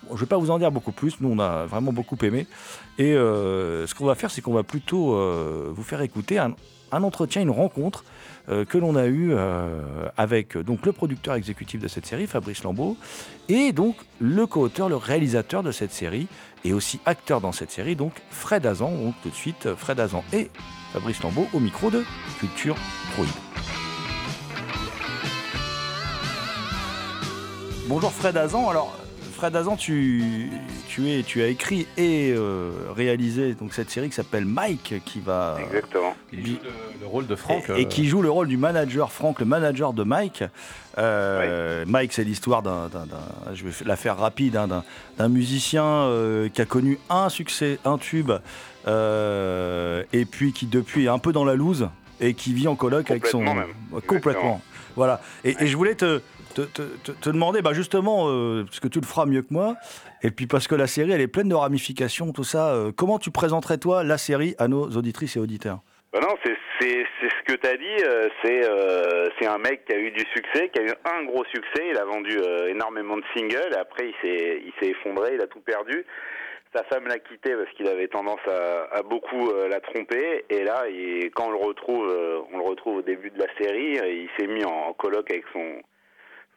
je 0.09 0.13
ne 0.13 0.19
vais 0.19 0.25
pas 0.25 0.37
vous 0.37 0.51
en 0.51 0.59
dire 0.59 0.71
beaucoup 0.71 0.91
plus, 0.91 1.19
nous 1.21 1.29
on 1.29 1.39
a 1.39 1.65
vraiment 1.65 1.93
beaucoup 1.93 2.17
aimé. 2.23 2.47
Et 2.97 3.13
euh, 3.13 3.87
ce 3.87 3.95
qu'on 3.95 4.05
va 4.05 4.15
faire, 4.15 4.31
c'est 4.31 4.41
qu'on 4.41 4.53
va 4.53 4.63
plutôt 4.63 5.15
vous 5.71 5.83
faire 5.83 6.01
écouter 6.01 6.37
un, 6.39 6.53
entretien, 6.91 7.41
une 7.41 7.51
rencontre 7.51 8.03
que 8.47 8.77
l'on 8.79 8.95
a 8.95 9.05
eu 9.05 9.33
avec 10.17 10.57
donc, 10.57 10.85
le 10.85 10.91
producteur 10.91 11.35
exécutif 11.35 11.79
de 11.79 11.87
cette 11.87 12.05
série, 12.05 12.25
Fabrice 12.25 12.63
Lambeau, 12.63 12.97
et 13.47 13.71
donc 13.71 13.95
le 14.19 14.47
co-auteur, 14.47 14.89
le 14.89 14.95
réalisateur 14.95 15.61
de 15.61 15.71
cette 15.71 15.91
série, 15.91 16.27
et 16.65 16.73
aussi 16.73 16.99
acteur 17.05 17.41
dans 17.41 17.51
cette 17.51 17.71
série, 17.71 17.95
donc 17.95 18.13
Fred 18.31 18.65
Azan. 18.65 18.91
Donc 18.91 19.15
tout 19.21 19.29
de 19.29 19.35
suite, 19.35 19.75
Fred 19.75 19.99
Azan 19.99 20.23
et 20.33 20.49
Fabrice 20.93 21.21
Lambeau 21.21 21.47
au 21.53 21.59
micro 21.59 21.91
de 21.91 22.03
Culture 22.39 22.75
Prohibée. 23.13 23.88
Bonjour 27.89 28.11
Fred 28.11 28.37
Azan. 28.37 28.69
Alors, 28.69 28.95
Fred 29.33 29.55
Azan, 29.55 29.75
tu, 29.75 30.51
tu, 30.87 31.09
es, 31.09 31.23
tu 31.23 31.41
as 31.41 31.47
écrit 31.47 31.87
et 31.97 32.31
euh, 32.37 32.69
réalisé 32.95 33.55
donc, 33.55 33.73
cette 33.73 33.89
série 33.89 34.09
qui 34.09 34.15
s'appelle 34.15 34.45
Mike, 34.45 35.01
qui 35.05 35.19
va. 35.19 35.57
Exactement. 35.59 36.13
Qui 36.29 36.45
joue 36.45 36.57
le, 37.01 37.07
rôle 37.07 37.25
de 37.25 37.35
Franck. 37.35 37.63
Et, 37.75 37.87
qui 37.87 38.07
joue 38.07 38.21
le 38.21 38.29
rôle 38.29 38.47
du 38.47 38.57
manager, 38.57 39.11
Franck, 39.11 39.39
le 39.39 39.47
manager 39.47 39.93
de 39.93 40.03
Mike. 40.03 40.43
Euh, 40.99 41.83
Mike, 41.87 42.13
c'est 42.13 42.23
l'histoire 42.23 42.61
d'un. 42.61 42.91
Je 43.55 43.63
vais 43.63 43.71
la 43.83 43.95
faire 43.95 44.17
rapide, 44.17 44.55
hein, 44.55 44.83
d'un 45.17 45.27
musicien 45.27 45.83
euh, 45.83 46.47
qui 46.47 46.61
a 46.61 46.65
connu 46.65 46.99
un 47.09 47.29
succès, 47.29 47.79
un 47.85 47.97
tube, 47.97 48.31
et 48.85 50.25
puis 50.29 50.53
qui 50.53 50.67
depuis 50.67 51.05
est 51.05 51.09
un 51.09 51.17
peu 51.17 51.33
dans 51.33 51.43
la 51.43 51.55
loose 51.55 51.89
et 52.21 52.35
qui 52.35 52.53
vit 52.53 52.67
en 52.67 52.75
coloc 52.75 53.09
avec 53.09 53.25
son. 53.25 53.41
Même. 53.41 53.65
Complètement. 54.05 54.61
Voilà. 54.95 55.21
et 55.43 55.65
je 55.65 55.75
voulais 55.75 55.95
te 55.95 56.21
te, 56.53 57.29
demander, 57.29 57.61
bah 57.61 57.73
justement, 57.73 58.27
euh, 58.29 58.63
parce 58.63 58.79
que 58.79 58.87
tu 58.87 58.99
le 58.99 59.05
feras 59.05 59.25
mieux 59.25 59.41
que 59.41 59.53
moi, 59.53 59.75
et 60.23 60.31
puis 60.31 60.47
parce 60.47 60.67
que 60.67 60.75
la 60.75 60.87
série, 60.87 61.11
elle 61.11 61.21
est 61.21 61.27
pleine 61.27 61.49
de 61.49 61.55
ramifications, 61.55 62.31
tout 62.31 62.43
ça, 62.43 62.73
euh, 62.73 62.91
comment 62.95 63.19
tu 63.19 63.31
présenterais, 63.31 63.77
toi, 63.77 64.03
la 64.03 64.17
série 64.17 64.55
à 64.59 64.67
nos 64.67 64.89
auditrices 64.89 65.35
et 65.37 65.39
auditeurs? 65.39 65.79
Bah 66.11 66.19
non, 66.21 66.35
c'est 66.43 66.55
ce 66.81 67.43
que 67.45 67.53
tu 67.53 67.67
as 67.67 67.77
dit. 67.77 68.03
Euh, 68.03 69.27
c'est 69.39 69.47
un 69.47 69.57
mec 69.59 69.85
qui 69.85 69.93
a 69.93 69.99
eu 69.99 70.11
du 70.11 70.25
succès, 70.33 70.69
qui 70.69 70.79
a 70.79 70.83
eu 70.83 70.93
un 71.05 71.23
gros 71.25 71.45
succès. 71.45 71.89
Il 71.91 71.97
a 71.97 72.05
vendu 72.05 72.35
énormément 72.67 73.17
de 73.17 73.23
singles. 73.35 73.73
Et 73.73 73.77
après, 73.77 74.11
il 74.23 74.71
s'est 74.79 74.87
effondré, 74.87 75.35
il 75.35 75.41
a 75.41 75.47
tout 75.47 75.59
perdu. 75.59 76.03
Sa 76.73 76.83
femme 76.85 77.05
l'a 77.05 77.19
quitté 77.19 77.53
parce 77.55 77.69
qu'il 77.75 77.87
avait 77.87 78.07
tendance 78.07 78.39
à, 78.47 79.03
beaucoup 79.03 79.51
la 79.69 79.79
tromper. 79.81 80.45
Et 80.49 80.63
là, 80.63 80.85
quand 81.35 81.49
on 81.49 81.51
le 81.51 81.57
retrouve, 81.57 82.45
on 82.53 82.57
le 82.57 82.63
retrouve 82.63 82.97
au 82.97 83.01
début 83.03 83.29
de 83.29 83.39
la 83.39 83.47
série. 83.61 83.93
Il 83.93 84.29
s'est 84.39 84.47
mis 84.47 84.65
en 84.65 84.93
colloque 84.93 85.29
avec 85.29 85.43
son 85.53 85.81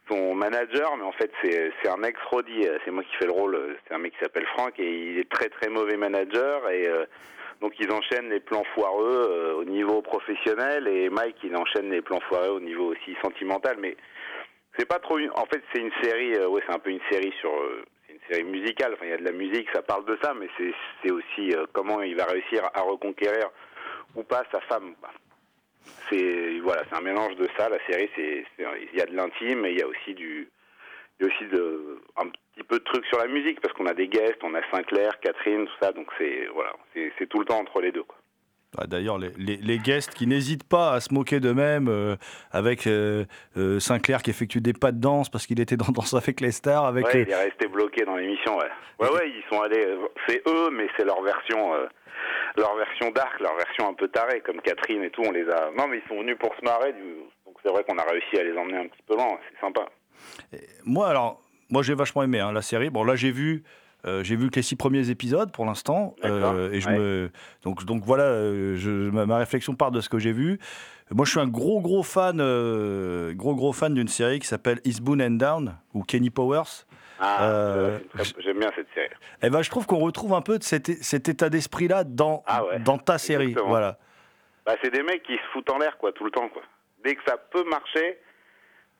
son 0.09 0.34
manager, 0.34 0.96
mais 0.96 1.05
en 1.05 1.12
fait 1.12 1.30
c'est 1.42 1.88
un 1.88 2.03
ex 2.03 2.18
Roddy, 2.30 2.66
c'est 2.84 2.90
moi 2.90 3.03
qui 3.05 3.14
fais 3.16 3.26
le 3.26 3.32
rôle, 3.32 3.76
c'est 3.86 3.94
un 3.94 3.98
mec 3.98 4.12
qui 4.12 4.18
s'appelle 4.20 4.46
Franck 4.46 4.78
et 4.78 5.11
il 5.11 5.18
est 5.18 5.30
très 5.30 5.48
très 5.48 5.68
mauvais 5.68 5.96
manager 5.96 6.68
et 6.70 6.86
euh, 6.88 7.05
donc 7.61 7.74
ils 7.78 7.90
enchaînent 7.92 8.28
les 8.28 8.40
plans 8.40 8.64
foireux 8.74 9.28
euh, 9.30 9.55
au 9.55 9.64
niveau 9.64 10.03
professionnel 10.03 10.88
et 10.88 11.09
Mike 11.09 11.36
il 11.44 11.57
enchaîne 11.57 11.90
les 11.90 12.03
plans 12.03 12.20
foireux 12.28 12.50
au 12.50 12.61
niveau 12.61 12.92
aussi 12.92 13.16
sentimental, 13.22 13.76
mais 13.78 13.96
c'est 14.76 14.88
pas 14.88 14.98
trop, 14.98 15.18
en 15.18 15.46
fait 15.46 15.62
c'est 15.72 15.80
une 15.80 15.92
série, 16.03 16.34
euh, 16.34 16.48
ouais 16.48 16.62
c'est 16.66 16.74
un 16.74 16.80
peu 16.80 16.90
une 16.90 17.03
série 17.11 17.32
sur, 17.40 17.53
c'est 18.07 18.14
une 18.14 18.20
série 18.28 18.44
musicale, 18.44 18.94
enfin 18.94 19.07
il 19.07 19.11
y 19.11 19.14
a 19.14 19.18
de 19.18 19.24
la 19.24 19.32
musique, 19.32 19.68
ça 19.72 19.82
parle 19.82 20.05
de 20.05 20.18
ça, 20.22 20.34
mais 20.34 20.48
c'est 20.59 21.12
aussi 21.12 21.55
comment 21.72 22.03
il 22.03 22.16
va 22.16 22.24
réussir 22.24 22.68
à 22.74 22.80
reconquérir 22.80 23.50
ou 24.16 24.24
pas 24.24 24.42
sa 24.50 24.61
femme. 24.62 24.94
C'est 26.09 26.59
voilà, 26.61 26.83
c'est 26.89 26.97
un 26.97 27.01
mélange 27.01 27.37
de 27.37 27.49
ça. 27.57 27.68
La 27.68 27.78
série, 27.87 28.09
c'est 28.14 28.45
il 28.59 28.99
y 28.99 29.01
a 29.01 29.07
de 29.07 29.14
l'intime, 29.14 29.61
mais 29.61 29.72
il 29.72 29.78
y 29.78 29.83
a 29.83 29.87
aussi 29.87 30.14
du 30.14 30.49
aussi 31.22 31.45
de, 31.47 32.01
un 32.16 32.28
petit 32.28 32.64
peu 32.64 32.78
de 32.78 32.85
trucs 32.85 33.07
sur 33.07 33.18
la 33.18 33.26
musique 33.26 33.61
parce 33.61 33.72
qu'on 33.74 33.87
a 33.87 33.95
des 33.95 34.09
guests, 34.09 34.43
on 34.43 34.55
a 34.55 34.70
Sinclair, 34.70 35.18
Catherine, 35.20 35.66
tout 35.66 35.72
ça. 35.80 35.93
Donc 35.93 36.09
c'est 36.18 36.47
voilà, 36.53 36.72
c'est 36.95 37.28
tout 37.28 37.39
le 37.39 37.45
temps 37.45 37.61
entre 37.61 37.80
les 37.80 37.93
deux. 37.93 38.05
Ah, 38.79 38.87
D'ailleurs, 38.87 39.18
les, 39.18 39.31
les- 39.37 39.57
les 39.59 39.79
guests 39.79 40.14
qui 40.14 40.27
n'hésitent 40.27 40.66
pas 40.66 40.93
à 40.93 41.01
se 41.01 41.12
moquer 41.12 41.41
d'eux-mêmes, 41.41 41.89
euh, 41.89 42.16
avec 42.53 42.87
euh, 42.87 43.25
euh, 43.59 43.79
Sinclair 43.81 44.23
qui 44.23 44.31
effectue 44.31 44.61
des 44.62 44.73
pas 44.73 44.93
de 44.93 45.01
danse 45.01 45.29
parce 45.29 45.47
qu'il 45.47 45.61
était 45.61 45.77
dans 45.77 45.93
Danse 45.93 46.14
avec 46.14 46.41
les 46.41 46.53
stars, 46.53 46.87
avec 46.87 47.05
ouais, 47.07 47.16
euh, 47.16 47.25
il 47.27 47.31
est 47.31 47.35
resté 47.45 47.66
bloqué 47.68 48.05
dans 48.05 48.16
l'émission. 48.16 48.57
Ouais, 48.57 48.70
ouais, 49.01 49.11
ouais, 49.12 49.29
ils 49.31 49.45
sont 49.51 49.61
allés. 49.61 49.87
C'est 50.27 50.43
eux, 50.49 50.70
mais 50.73 50.87
c'est 50.97 51.05
leur 51.05 51.23
version. 51.23 51.75
euh, 51.75 51.87
leur 52.57 52.75
version 52.77 53.11
dark, 53.11 53.41
leur 53.41 53.57
version 53.57 53.89
un 53.89 53.95
peu 53.95 54.09
tarée, 54.09 54.41
comme 54.41 54.61
Catherine 54.61 55.03
et 55.03 55.11
tout, 55.11 55.23
on 55.25 55.33
les 55.33 55.49
a. 55.49 55.70
Non, 55.77 55.89
mais 55.89 55.99
ils 56.05 56.09
sont 56.09 56.20
venus 56.20 56.37
pour 56.39 56.55
se 56.55 56.62
marrer, 56.64 56.93
du... 56.93 57.01
donc 57.47 57.57
c'est 57.64 57.70
vrai 57.70 57.83
qu'on 57.85 57.99
a 57.99 58.05
réussi 58.05 58.39
à 58.39 58.45
les 58.45 58.57
emmener 58.57 58.77
un 58.79 58.87
petit 58.89 59.03
peu 59.09 59.14
loin, 59.16 59.39
c'est 59.51 59.61
sympa. 59.61 59.87
Moi, 60.85 61.09
alors, 61.09 61.41
moi 61.70 61.83
j'ai 61.83 61.95
vachement 61.95 62.23
aimé 62.23 62.41
hein, 62.41 62.53
la 62.53 62.62
série. 62.62 62.91
Bon, 62.91 63.05
là 63.05 63.16
j'ai 63.16 63.33
vu, 63.33 63.64
euh, 64.07 64.24
j'ai 64.24 64.36
vu 64.36 64.50
que 64.50 64.57
les 64.57 64.62
six 64.62 64.76
premiers 64.76 65.11
épisodes 65.11 65.53
pour 65.53 65.64
l'instant, 65.64 66.14
euh, 66.24 66.70
et 66.72 66.80
je 66.80 66.88
ouais. 66.88 66.98
me, 66.98 67.30
donc, 67.62 67.84
donc 67.84 68.05
voilà, 68.05 68.24
euh, 68.24 68.76
je, 68.76 68.90
ma, 69.11 69.26
ma 69.26 69.38
réflexion 69.38 69.74
part 69.74 69.90
de 69.90 70.00
ce 70.00 70.09
que 70.09 70.18
j'ai 70.18 70.32
vu. 70.32 70.59
Moi, 71.11 71.24
je 71.26 71.30
suis 71.32 71.40
un 71.40 71.46
gros 71.46 71.80
gros 71.80 72.03
fan, 72.03 72.38
euh, 72.40 73.34
gros 73.34 73.55
gros 73.55 73.72
fan 73.72 73.92
d'une 73.94 74.09
série 74.09 74.40
qui 74.40 74.46
s'appelle 74.46 74.80
Eastbound 74.84 75.20
and 75.22 75.30
Down 75.32 75.76
ou 75.94 76.03
Kenny 76.03 76.30
Powers. 76.30 76.86
Ah, 77.20 77.44
Euh, 77.44 77.98
j'aime 78.38 78.59
bien 78.59 78.70
cette 78.74 78.88
série. 78.94 79.09
Eh 79.42 79.50
ben, 79.50 79.62
je 79.62 79.70
trouve 79.70 79.86
qu'on 79.86 79.98
retrouve 79.98 80.34
un 80.34 80.40
peu 80.40 80.59
de 80.59 80.64
cet, 80.64 80.88
état 81.28 81.50
d'esprit-là 81.50 82.03
dans, 82.05 82.42
Ah 82.46 82.64
ouais, 82.64 82.78
dans 82.80 82.98
ta 82.98 83.18
série. 83.18 83.44
exactement. 83.50 83.68
Voilà. 83.68 83.98
Bah, 84.66 84.74
c'est 84.82 84.90
des 84.90 85.03
mecs 85.03 85.22
qui 85.22 85.34
se 85.34 85.42
foutent 85.53 85.70
en 85.70 85.78
l'air, 85.78 85.96
quoi, 85.98 86.12
tout 86.12 86.24
le 86.24 86.30
temps, 86.30 86.48
quoi. 86.48 86.62
Dès 87.05 87.14
que 87.14 87.20
ça 87.26 87.36
peut 87.36 87.64
marcher, 87.68 88.18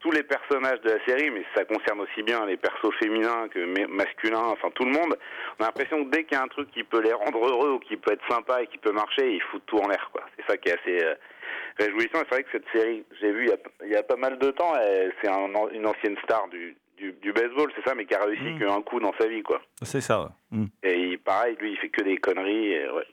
tous 0.03 0.11
les 0.11 0.23
personnages 0.25 0.81
de 0.83 0.91
la 0.91 1.05
série, 1.07 1.31
mais 1.31 1.45
ça 1.55 1.65
concerne 1.65 2.01
aussi 2.01 2.23
bien 2.23 2.45
les 2.45 2.57
persos 2.57 2.93
féminins 2.99 3.49
que 3.49 3.65
ma- 3.65 3.87
masculins, 3.87 4.45
enfin 4.47 4.71
tout 4.75 4.85
le 4.85 4.91
monde, 4.91 5.17
on 5.59 5.63
a 5.63 5.67
l'impression 5.69 6.05
que 6.05 6.11
dès 6.11 6.25
qu'il 6.25 6.37
y 6.37 6.41
a 6.41 6.45
un 6.45 6.49
truc 6.49 6.71
qui 6.73 6.83
peut 6.85 7.01
les 7.01 7.13
rendre 7.13 7.39
heureux 7.47 7.71
ou 7.75 7.79
qui 7.79 7.97
peut 7.97 8.13
être 8.13 8.27
sympa 8.29 8.63
et 8.63 8.67
qui 8.67 8.79
peut 8.79 8.93
marcher, 8.93 9.33
ils 9.33 9.43
foutent 9.43 9.65
tout 9.67 9.79
en 9.79 9.89
l'air, 9.89 10.11
quoi. 10.13 10.23
C'est 10.37 10.45
ça 10.51 10.57
qui 10.57 10.69
est 10.71 10.79
assez 10.81 11.05
euh, 11.05 11.15
réjouissant. 11.79 12.19
C'est 12.25 12.31
vrai 12.31 12.43
que 12.43 12.51
cette 12.53 12.69
série, 12.73 13.05
j'ai 13.21 13.31
vu 13.33 13.45
il 13.45 13.49
y, 13.51 13.53
a, 13.53 13.57
il 13.87 13.91
y 13.93 13.97
a 13.97 14.03
pas 14.03 14.17
mal 14.17 14.39
de 14.39 14.51
temps, 14.51 14.73
c'est 15.23 15.29
un 15.29 15.49
une 15.73 15.87
ancienne 15.87 16.17
star 16.25 16.49
du, 16.49 16.77
du, 16.97 17.13
du 17.13 17.33
baseball, 17.33 17.71
c'est 17.77 17.85
ça, 17.89 17.95
mais 17.95 18.05
qui 18.05 18.15
a 18.15 18.25
réussi 18.25 18.59
qu'un 18.59 18.83
coup 18.83 19.01
dans 19.01 19.15
sa 19.19 19.27
vie, 19.29 19.43
quoi. 19.43 19.61
C'est 19.83 20.01
ça. 20.01 20.21
ouais. 20.23 20.29
Mm. 20.59 20.67
Et 20.83 20.99
il- 20.99 21.19
pareil, 21.19 21.57
lui, 21.61 21.73
il 21.73 21.79
fait 21.79 21.89
que 21.91 22.03
des 22.03 22.17
conneries. 22.19 22.73
et 22.73 22.91
ouais. 22.91 23.07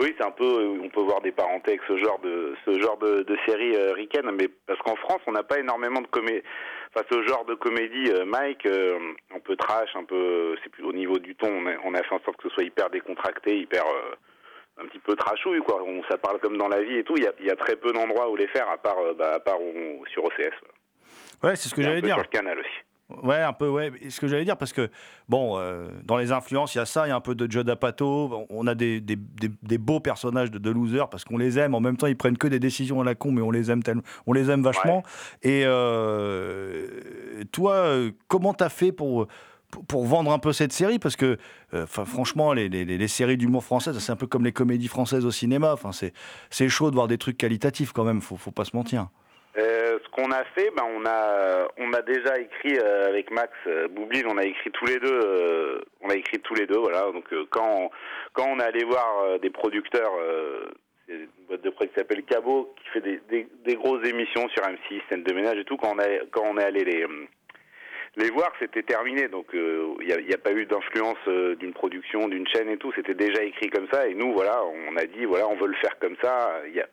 Oui, 0.00 0.14
c'est 0.18 0.24
un 0.24 0.30
peu. 0.30 0.44
euh, 0.44 0.80
On 0.82 0.88
peut 0.88 1.02
voir 1.02 1.20
des 1.20 1.30
parentés 1.32 1.72
avec 1.72 1.82
ce 1.86 1.96
genre 1.98 2.18
de 2.20 2.54
ce 2.64 2.80
genre 2.80 2.96
de, 2.98 3.22
de 3.22 3.36
série 3.46 3.76
euh, 3.76 3.92
ricaine, 3.92 4.30
mais 4.32 4.48
parce 4.66 4.80
qu'en 4.80 4.96
France, 4.96 5.20
on 5.26 5.32
n'a 5.32 5.42
pas 5.42 5.58
énormément 5.58 6.00
de 6.00 6.06
comédie. 6.06 6.42
Enfin, 6.94 7.06
ce 7.12 7.22
genre 7.26 7.44
de 7.44 7.54
comédie, 7.54 8.10
euh, 8.10 8.24
Mike, 8.24 8.64
euh, 8.66 8.98
un 9.34 9.38
peu 9.40 9.56
trash, 9.56 9.90
un 9.94 10.04
peu. 10.04 10.56
C'est 10.64 10.70
plus 10.70 10.84
au 10.84 10.92
niveau 10.92 11.18
du 11.18 11.36
ton. 11.36 11.48
On 11.52 11.66
a, 11.66 11.72
on 11.84 11.94
a 11.94 12.02
fait 12.02 12.14
en 12.14 12.20
sorte 12.20 12.38
que 12.38 12.48
ce 12.48 12.54
soit 12.54 12.64
hyper 12.64 12.88
décontracté, 12.90 13.56
hyper. 13.58 13.84
euh, 13.86 14.14
un 14.82 14.86
petit 14.86 15.00
peu 15.00 15.14
trashouille, 15.14 15.60
quoi. 15.60 15.82
On, 15.82 16.02
ça 16.04 16.16
parle 16.16 16.38
comme 16.40 16.56
dans 16.56 16.68
la 16.68 16.80
vie 16.80 16.96
et 16.96 17.04
tout. 17.04 17.12
Il 17.18 17.24
y 17.24 17.26
a, 17.26 17.32
il 17.38 17.44
y 17.44 17.50
a 17.50 17.56
très 17.56 17.76
peu 17.76 17.92
d'endroits 17.92 18.30
où 18.30 18.36
les 18.36 18.46
faire, 18.48 18.66
à 18.70 18.78
part, 18.78 18.96
bah, 19.14 19.34
à 19.34 19.40
part 19.40 19.58
sur 20.10 20.24
OCS. 20.24 20.54
Ouais, 21.42 21.54
c'est 21.56 21.68
ce 21.68 21.74
que 21.74 21.82
j'allais 21.82 22.00
dire. 22.00 22.14
Sur 22.14 22.22
le 22.22 22.28
canal 22.28 22.58
aussi. 22.58 22.68
Ouais, 23.22 23.40
un 23.40 23.52
peu, 23.52 23.68
ouais. 23.68 23.92
Ce 24.08 24.20
que 24.20 24.28
j'allais 24.28 24.44
dire, 24.44 24.56
parce 24.56 24.72
que, 24.72 24.90
bon, 25.28 25.58
euh, 25.58 25.88
dans 26.04 26.16
les 26.16 26.32
influences, 26.32 26.74
il 26.74 26.78
y 26.78 26.80
a 26.80 26.86
ça, 26.86 27.06
il 27.06 27.10
y 27.10 27.12
a 27.12 27.16
un 27.16 27.20
peu 27.20 27.34
de 27.34 27.50
Judd 27.50 27.68
Apatow, 27.68 28.46
on 28.48 28.66
a 28.66 28.74
des, 28.74 29.00
des, 29.00 29.16
des- 29.16 29.50
des 29.62 29.78
beaux 29.78 30.00
personnages 30.00 30.50
de, 30.50 30.58
de 30.58 30.70
losers 30.70 31.08
parce 31.08 31.24
qu'on 31.24 31.38
les 31.38 31.58
aime. 31.58 31.74
En 31.74 31.80
même 31.80 31.96
temps, 31.96 32.06
ils 32.06 32.16
prennent 32.16 32.38
que 32.38 32.46
des 32.48 32.60
décisions 32.60 33.00
à 33.00 33.04
la 33.04 33.14
con, 33.14 33.32
mais 33.32 33.42
on 33.42 33.50
les 33.50 33.70
aime 33.70 33.82
tellement, 33.82 34.02
on 34.26 34.32
les 34.32 34.50
aime 34.50 34.62
vachement. 34.62 35.02
Et 35.42 35.62
euh, 35.64 36.86
toi, 37.52 37.74
euh, 37.74 38.10
comment 38.28 38.54
t'as 38.54 38.68
fait 38.68 38.92
pour, 38.92 39.26
pour, 39.88 40.04
vendre 40.04 40.32
un 40.32 40.38
peu 40.38 40.52
cette 40.52 40.72
série? 40.72 40.98
Parce 40.98 41.16
que, 41.16 41.38
euh, 41.74 41.86
franchement, 41.86 42.52
les, 42.52 42.68
les, 42.68 43.08
séries 43.08 43.36
d'humour 43.36 43.64
françaises, 43.64 43.98
c'est 43.98 44.12
un 44.12 44.16
peu 44.16 44.26
comme 44.26 44.44
les 44.44 44.52
comédies 44.52 44.88
françaises 44.88 45.24
au 45.24 45.30
cinéma. 45.30 45.72
Enfin, 45.72 45.90
c'est, 45.92 46.68
chaud 46.68 46.90
de 46.90 46.94
voir 46.94 47.08
des 47.08 47.18
trucs 47.18 47.38
qualitatifs 47.38 47.92
quand 47.92 48.04
même, 48.04 48.20
faut, 48.20 48.36
faut 48.36 48.50
pas 48.50 48.64
se 48.64 48.76
mentir. 48.76 49.08
Euh, 49.58 49.98
qu'on 50.10 50.30
a 50.30 50.44
fait, 50.54 50.70
ben 50.76 50.84
on 50.94 51.04
a 51.06 51.68
on 51.78 51.92
a 51.92 52.02
déjà 52.02 52.38
écrit 52.38 52.78
euh, 52.78 53.08
avec 53.08 53.30
Max 53.30 53.52
euh, 53.66 53.88
Boublil, 53.88 54.26
on 54.26 54.38
a 54.38 54.44
écrit 54.44 54.70
tous 54.70 54.86
les 54.86 54.98
deux, 54.98 55.20
euh, 55.24 55.80
on 56.00 56.10
a 56.10 56.14
écrit 56.14 56.38
tous 56.40 56.54
les 56.54 56.66
deux, 56.66 56.78
voilà. 56.78 57.02
Donc 57.12 57.32
euh, 57.32 57.46
quand 57.50 57.90
quand 58.32 58.46
on 58.48 58.58
est 58.58 58.64
allé 58.64 58.84
voir 58.84 59.22
euh, 59.24 59.38
des 59.38 59.50
producteurs, 59.50 60.12
euh, 60.20 60.70
c'est 61.06 61.14
une 61.14 61.28
boîte 61.48 61.62
de 61.62 61.70
prod 61.70 61.88
qui 61.88 61.94
s'appelle 61.94 62.22
Cabot, 62.24 62.74
qui 62.76 62.88
fait 62.90 63.00
des, 63.00 63.20
des, 63.28 63.48
des 63.64 63.74
grosses 63.74 64.06
émissions 64.06 64.48
sur 64.48 64.62
M6, 64.62 65.00
scène 65.08 65.24
de 65.24 65.32
ménage 65.34 65.58
et 65.58 65.64
tout, 65.64 65.76
quand 65.76 65.94
on 65.94 65.98
a 65.98 66.06
quand 66.30 66.44
on 66.44 66.58
est 66.58 66.64
allé 66.64 66.84
les 66.84 67.02
euh, 67.02 67.26
les 68.16 68.30
voir, 68.30 68.52
c'était 68.58 68.82
terminé. 68.82 69.28
Donc 69.28 69.46
il 69.52 70.06
n'y 70.06 70.12
a, 70.12 70.20
y 70.20 70.34
a 70.34 70.38
pas 70.38 70.52
eu 70.52 70.66
d'influence 70.66 71.18
euh, 71.28 71.54
d'une 71.56 71.72
production, 71.72 72.28
d'une 72.28 72.46
chaîne 72.48 72.68
et 72.68 72.76
tout. 72.76 72.92
C'était 72.94 73.14
déjà 73.14 73.42
écrit 73.42 73.70
comme 73.70 73.88
ça. 73.92 74.06
Et 74.08 74.14
nous, 74.14 74.32
voilà, 74.32 74.62
on 74.64 74.96
a 74.96 75.04
dit 75.04 75.24
voilà, 75.24 75.48
on 75.48 75.56
veut 75.56 75.68
le 75.68 75.76
faire 75.76 75.98
comme 76.00 76.16
ça. 76.22 76.60
Y 76.74 76.80
a 76.80 76.88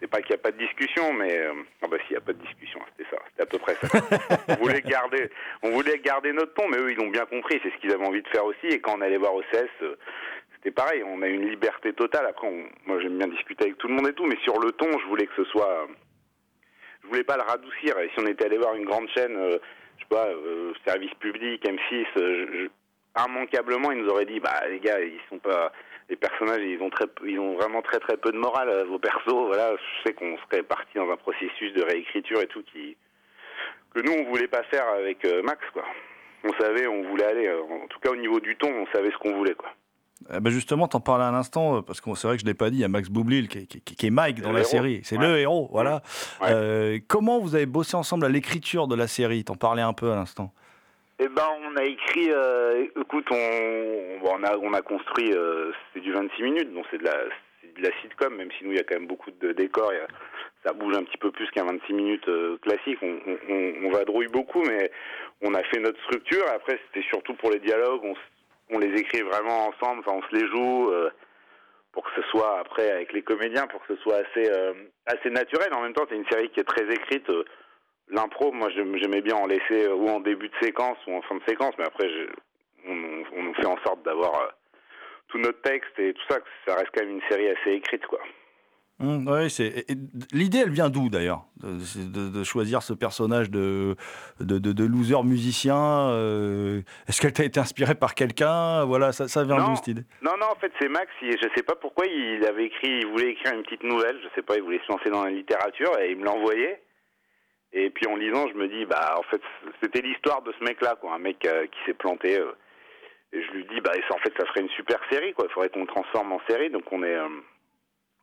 c'est 0.00 0.06
pas 0.06 0.20
qu'il 0.22 0.30
n'y 0.30 0.36
a 0.40 0.42
pas 0.42 0.50
de 0.52 0.58
discussion, 0.58 1.12
mais 1.12 1.36
euh, 1.38 1.52
ah 1.82 1.88
bah 1.88 1.96
s'il 2.06 2.12
n'y 2.12 2.16
a 2.18 2.20
pas 2.20 2.32
de 2.32 2.42
discussion, 2.42 2.80
c'était 2.96 3.10
ça, 3.10 3.20
c'était 3.30 3.42
à 3.42 3.46
peu 3.46 3.58
près 3.58 3.74
ça. 3.74 3.88
on 4.48 4.62
voulait 4.62 4.80
garder, 4.82 5.30
on 5.62 5.70
voulait 5.70 5.98
garder 5.98 6.32
notre 6.32 6.54
ton, 6.54 6.68
mais 6.68 6.76
eux 6.78 6.92
ils 6.92 6.96
l'ont 6.98 7.10
bien 7.10 7.26
compris, 7.26 7.60
c'est 7.62 7.70
ce 7.70 7.76
qu'ils 7.78 7.92
avaient 7.92 8.06
envie 8.06 8.22
de 8.22 8.28
faire 8.28 8.44
aussi. 8.44 8.66
Et 8.66 8.80
quand 8.80 8.96
on 8.98 9.00
allait 9.00 9.16
voir 9.18 9.34
OCS, 9.34 9.68
euh, 9.82 9.96
c'était 10.54 10.70
pareil, 10.70 11.02
on 11.04 11.22
a 11.22 11.26
une 11.28 11.48
liberté 11.48 11.92
totale. 11.92 12.26
Après, 12.26 12.48
moi 12.86 13.00
j'aime 13.00 13.18
bien 13.18 13.28
discuter 13.28 13.64
avec 13.64 13.78
tout 13.78 13.88
le 13.88 13.94
monde 13.94 14.08
et 14.08 14.12
tout, 14.14 14.26
mais 14.26 14.38
sur 14.44 14.58
le 14.60 14.72
ton, 14.72 14.90
je 14.98 15.06
voulais 15.06 15.26
que 15.26 15.34
ce 15.36 15.44
soit, 15.44 15.86
je 17.02 17.08
voulais 17.08 17.24
pas 17.24 17.36
le 17.36 17.42
radoucir. 17.42 17.98
Et 17.98 18.08
si 18.14 18.20
on 18.20 18.26
était 18.26 18.44
allé 18.46 18.58
voir 18.58 18.74
une 18.74 18.84
grande 18.84 19.08
chaîne, 19.10 19.36
euh, 19.36 19.58
je 19.98 20.02
sais 20.02 20.08
pas, 20.08 20.28
service 20.86 21.14
public, 21.14 21.64
M6, 21.64 22.06
euh, 22.16 22.46
je- 22.46 22.58
je- 22.64 22.68
immanquablement 23.26 23.90
ils 23.90 23.98
nous 24.02 24.08
auraient 24.10 24.26
dit, 24.26 24.38
bah 24.38 24.62
les 24.68 24.78
gars, 24.78 25.00
ils 25.00 25.18
sont 25.28 25.38
pas 25.40 25.72
les 26.08 26.16
personnages, 26.16 26.62
ils 26.62 26.80
ont 26.80 26.90
très, 26.90 27.06
peu- 27.06 27.28
ils 27.28 27.38
ont 27.38 27.54
vraiment 27.56 27.82
très 27.82 27.98
très 27.98 28.16
peu 28.16 28.32
de 28.32 28.38
morale. 28.38 28.68
euh, 28.70 28.84
Vos 28.84 28.98
persos, 28.98 29.46
voilà, 29.46 29.72
je 29.76 30.08
sais 30.08 30.14
qu'on 30.14 30.36
serait 30.50 30.62
parti 30.62 30.92
dans 30.96 31.10
un 31.10 31.16
processus 31.16 31.72
de 31.74 31.82
réécriture 31.82 32.40
et 32.40 32.46
tout 32.46 32.62
qui 32.72 32.96
que 33.94 34.00
nous 34.00 34.12
on 34.12 34.24
voulait 34.30 34.48
pas 34.48 34.62
faire 34.64 34.86
avec 34.88 35.24
euh, 35.24 35.42
Max, 35.42 35.60
quoi. 35.72 35.84
On 36.44 36.52
savait, 36.60 36.86
on 36.86 37.02
voulait 37.08 37.24
aller. 37.24 37.46
euh, 37.48 37.60
en 37.62 37.86
tout 37.88 37.98
cas 38.00 38.10
au 38.10 38.16
niveau 38.16 38.38
du 38.40 38.56
ton, 38.56 38.68
on 38.70 38.86
savait 38.92 39.10
ce 39.10 39.16
qu'on 39.18 39.34
voulait, 39.36 39.54
quoi. 39.54 39.70
Eh 40.34 40.40
ben 40.40 40.50
justement, 40.50 40.88
t'en 40.88 41.00
parlais 41.00 41.24
à 41.24 41.30
l'instant, 41.30 41.80
parce 41.82 42.00
que 42.00 42.12
c'est 42.16 42.26
vrai 42.26 42.36
que 42.36 42.40
je 42.40 42.44
ne 42.46 42.50
l'ai 42.50 42.54
pas 42.54 42.70
dit, 42.70 42.78
il 42.78 42.80
y 42.80 42.84
a 42.84 42.88
Max 42.88 43.08
Boublil 43.08 43.48
qui, 43.48 43.58
est- 43.58 43.66
qui 43.66 43.78
est- 43.78 43.94
qui 43.96 44.06
est 44.06 44.10
Mike 44.10 44.40
dans 44.42 44.52
la 44.52 44.60
héros. 44.60 44.68
série. 44.68 45.00
C'est 45.04 45.16
Ouais. 45.16 45.26
le 45.26 45.38
héros, 45.38 45.68
voilà. 45.72 46.02
Ouais. 46.40 46.48
Euh, 46.50 46.98
comment 47.08 47.38
vous 47.38 47.54
avez 47.54 47.66
bossé 47.66 47.96
ensemble 47.96 48.24
à 48.26 48.28
l'écriture 48.28 48.88
de 48.88 48.94
la 48.96 49.06
série? 49.06 49.44
T'en 49.44 49.54
parlais 49.54 49.82
un 49.82 49.92
peu 49.92 50.10
à 50.10 50.16
l'instant. 50.16 50.52
Eh 51.20 51.28
ben, 51.28 51.48
on 51.62 51.76
a 51.76 51.84
écrit. 51.84 52.30
euh, 52.30 52.86
écoute, 53.00 53.26
on, 53.30 54.18
on 54.22 54.42
a 54.44 54.56
on 54.58 54.72
a 54.72 54.82
construit. 54.82 55.32
euh, 55.32 55.72
c'est 55.92 56.00
du 56.00 56.12
26 56.12 56.42
minutes, 56.42 56.72
donc 56.74 56.86
c'est 56.90 56.98
de 56.98 57.04
la 57.04 57.24
de 57.76 57.82
la 57.82 57.90
sitcom, 58.00 58.34
même 58.36 58.50
si 58.52 58.64
nous 58.64 58.70
il 58.72 58.76
y 58.76 58.80
a 58.80 58.84
quand 58.84 58.94
même 58.96 59.06
beaucoup 59.08 59.30
de 59.30 59.52
décors. 59.52 59.90
a- 59.90 60.06
ça 60.64 60.72
bouge 60.72 60.96
un 60.96 61.04
petit 61.04 61.18
peu 61.18 61.30
plus 61.30 61.48
qu'un 61.50 61.64
26 61.64 61.92
minutes 61.92 62.28
euh, 62.28 62.56
classique. 62.58 62.98
On, 63.02 63.18
on, 63.26 63.38
on- 63.86 63.90
vadrouille 63.90 64.26
beaucoup, 64.28 64.62
mais 64.62 64.90
on 65.42 65.54
a 65.54 65.62
fait 65.64 65.78
notre 65.80 66.00
structure. 66.04 66.44
Après, 66.52 66.78
c'était 66.86 67.06
surtout 67.08 67.34
pour 67.34 67.50
les 67.50 67.60
dialogues. 67.60 68.04
On, 68.04 68.14
on 68.70 68.78
les 68.78 69.00
écrit 69.00 69.22
vraiment 69.22 69.68
ensemble. 69.68 70.00
Enfin, 70.06 70.12
on 70.22 70.22
se 70.30 70.34
les 70.36 70.46
joue. 70.48 70.90
euh, 70.90 71.10
pour 71.92 72.04
que 72.04 72.10
ce 72.22 72.28
soit 72.28 72.60
après 72.60 72.90
avec 72.90 73.12
les 73.12 73.22
comédiens, 73.22 73.66
pour 73.66 73.84
que 73.84 73.96
ce 73.96 74.00
soit 74.02 74.16
assez 74.18 74.48
euh, 74.50 74.72
assez 75.06 75.30
naturel. 75.30 75.72
En 75.72 75.80
même 75.80 75.94
temps, 75.94 76.04
c'est 76.08 76.16
une 76.16 76.28
série 76.28 76.48
qui 76.50 76.60
est 76.60 76.64
très 76.64 76.84
écrite. 76.92 77.28
L'impro, 78.10 78.52
moi, 78.52 78.68
j'aimais 78.70 79.20
bien 79.20 79.36
en 79.36 79.46
laisser 79.46 79.84
euh, 79.84 79.94
ou 79.94 80.08
en 80.08 80.20
début 80.20 80.48
de 80.48 80.54
séquence 80.62 80.96
ou 81.06 81.14
en 81.14 81.22
fin 81.22 81.34
de 81.36 81.42
séquence, 81.46 81.74
mais 81.78 81.84
après, 81.84 82.08
je- 82.08 82.32
on, 82.88 83.22
on 83.36 83.54
fait 83.54 83.66
en 83.66 83.76
sorte 83.84 84.02
d'avoir 84.04 84.34
euh, 84.40 84.46
tout 85.28 85.38
notre 85.38 85.60
texte 85.60 85.98
et 85.98 86.14
tout 86.14 86.22
ça, 86.28 86.40
que 86.40 86.46
ça 86.66 86.74
reste 86.76 86.88
quand 86.94 87.04
même 87.04 87.16
une 87.16 87.28
série 87.28 87.48
assez 87.50 87.72
écrite, 87.72 88.06
quoi. 88.06 88.20
Ouais, 89.00 89.48
c'est 89.48 89.86
l'idée, 90.32 90.58
elle 90.58 90.72
vient 90.72 90.90
d'où 90.90 91.08
d'ailleurs 91.08 91.44
de, 91.62 91.78
c'est 91.78 92.10
de- 92.10 92.30
de 92.30 92.42
choisir 92.42 92.82
ce 92.82 92.92
personnage 92.92 93.48
de 93.48 93.94
de, 94.40 94.58
de- 94.58 94.72
de 94.72 94.84
loser 94.84 95.22
musicien. 95.22 95.76
euh, 96.10 96.80
Est-ce 97.06 97.20
qu'elle 97.20 97.32
t'a 97.32 97.44
été 97.44 97.60
inspirée 97.60 97.94
par 97.94 98.16
quelqu'un? 98.16 98.84
Voilà, 98.86 99.12
ça, 99.12 99.28
ça 99.28 99.44
vient 99.44 99.56
d'où 99.58 99.76
cette 99.76 99.86
idée? 99.86 100.02
Non, 100.20 100.32
non, 100.40 100.46
en 100.50 100.56
fait, 100.58 100.72
c'est 100.80 100.88
Max. 100.88 101.06
Il, 101.22 101.30
je 101.30 101.46
sais 101.54 101.62
pas 101.62 101.76
pourquoi 101.76 102.06
il 102.06 102.44
avait 102.44 102.64
écrit, 102.64 102.98
il 103.02 103.06
voulait 103.06 103.30
écrire 103.30 103.54
une 103.54 103.62
petite 103.62 103.84
nouvelle. 103.84 104.18
Je 104.20 104.28
sais 104.34 104.42
pas, 104.42 104.56
il 104.56 104.62
voulait 104.64 104.80
se 104.84 104.90
lancer 104.90 105.10
dans 105.10 105.22
la 105.22 105.30
littérature 105.30 105.96
et 106.00 106.10
il 106.10 106.16
me 106.18 106.24
l'envoyait. 106.24 106.82
Et 107.80 107.90
puis 107.90 108.06
en 108.06 108.16
lisant, 108.16 108.48
je 108.48 108.54
me 108.54 108.66
dis, 108.66 108.84
bah, 108.86 109.14
en 109.16 109.22
fait, 109.22 109.40
c'était 109.80 110.00
l'histoire 110.00 110.42
de 110.42 110.52
ce 110.58 110.64
mec-là, 110.64 110.96
quoi, 111.00 111.14
un 111.14 111.18
mec 111.18 111.44
euh, 111.46 111.66
qui 111.66 111.78
s'est 111.86 111.94
planté. 111.94 112.38
euh, 112.38 112.52
et 113.32 113.42
je 113.42 113.50
lui 113.52 113.64
dis, 113.66 113.80
bah, 113.80 113.92
en 114.10 114.18
fait, 114.18 114.32
ça 114.36 114.46
ferait 114.46 114.62
une 114.62 114.70
super 114.70 114.98
série, 115.10 115.32
quoi. 115.32 115.46
Il 115.48 115.52
faudrait 115.52 115.68
qu'on 115.68 115.82
le 115.82 115.86
transforme 115.86 116.32
en 116.32 116.40
série. 116.48 116.70
Donc 116.70 116.90
on 116.92 117.02
est. 117.02 117.14
euh, 117.14 117.28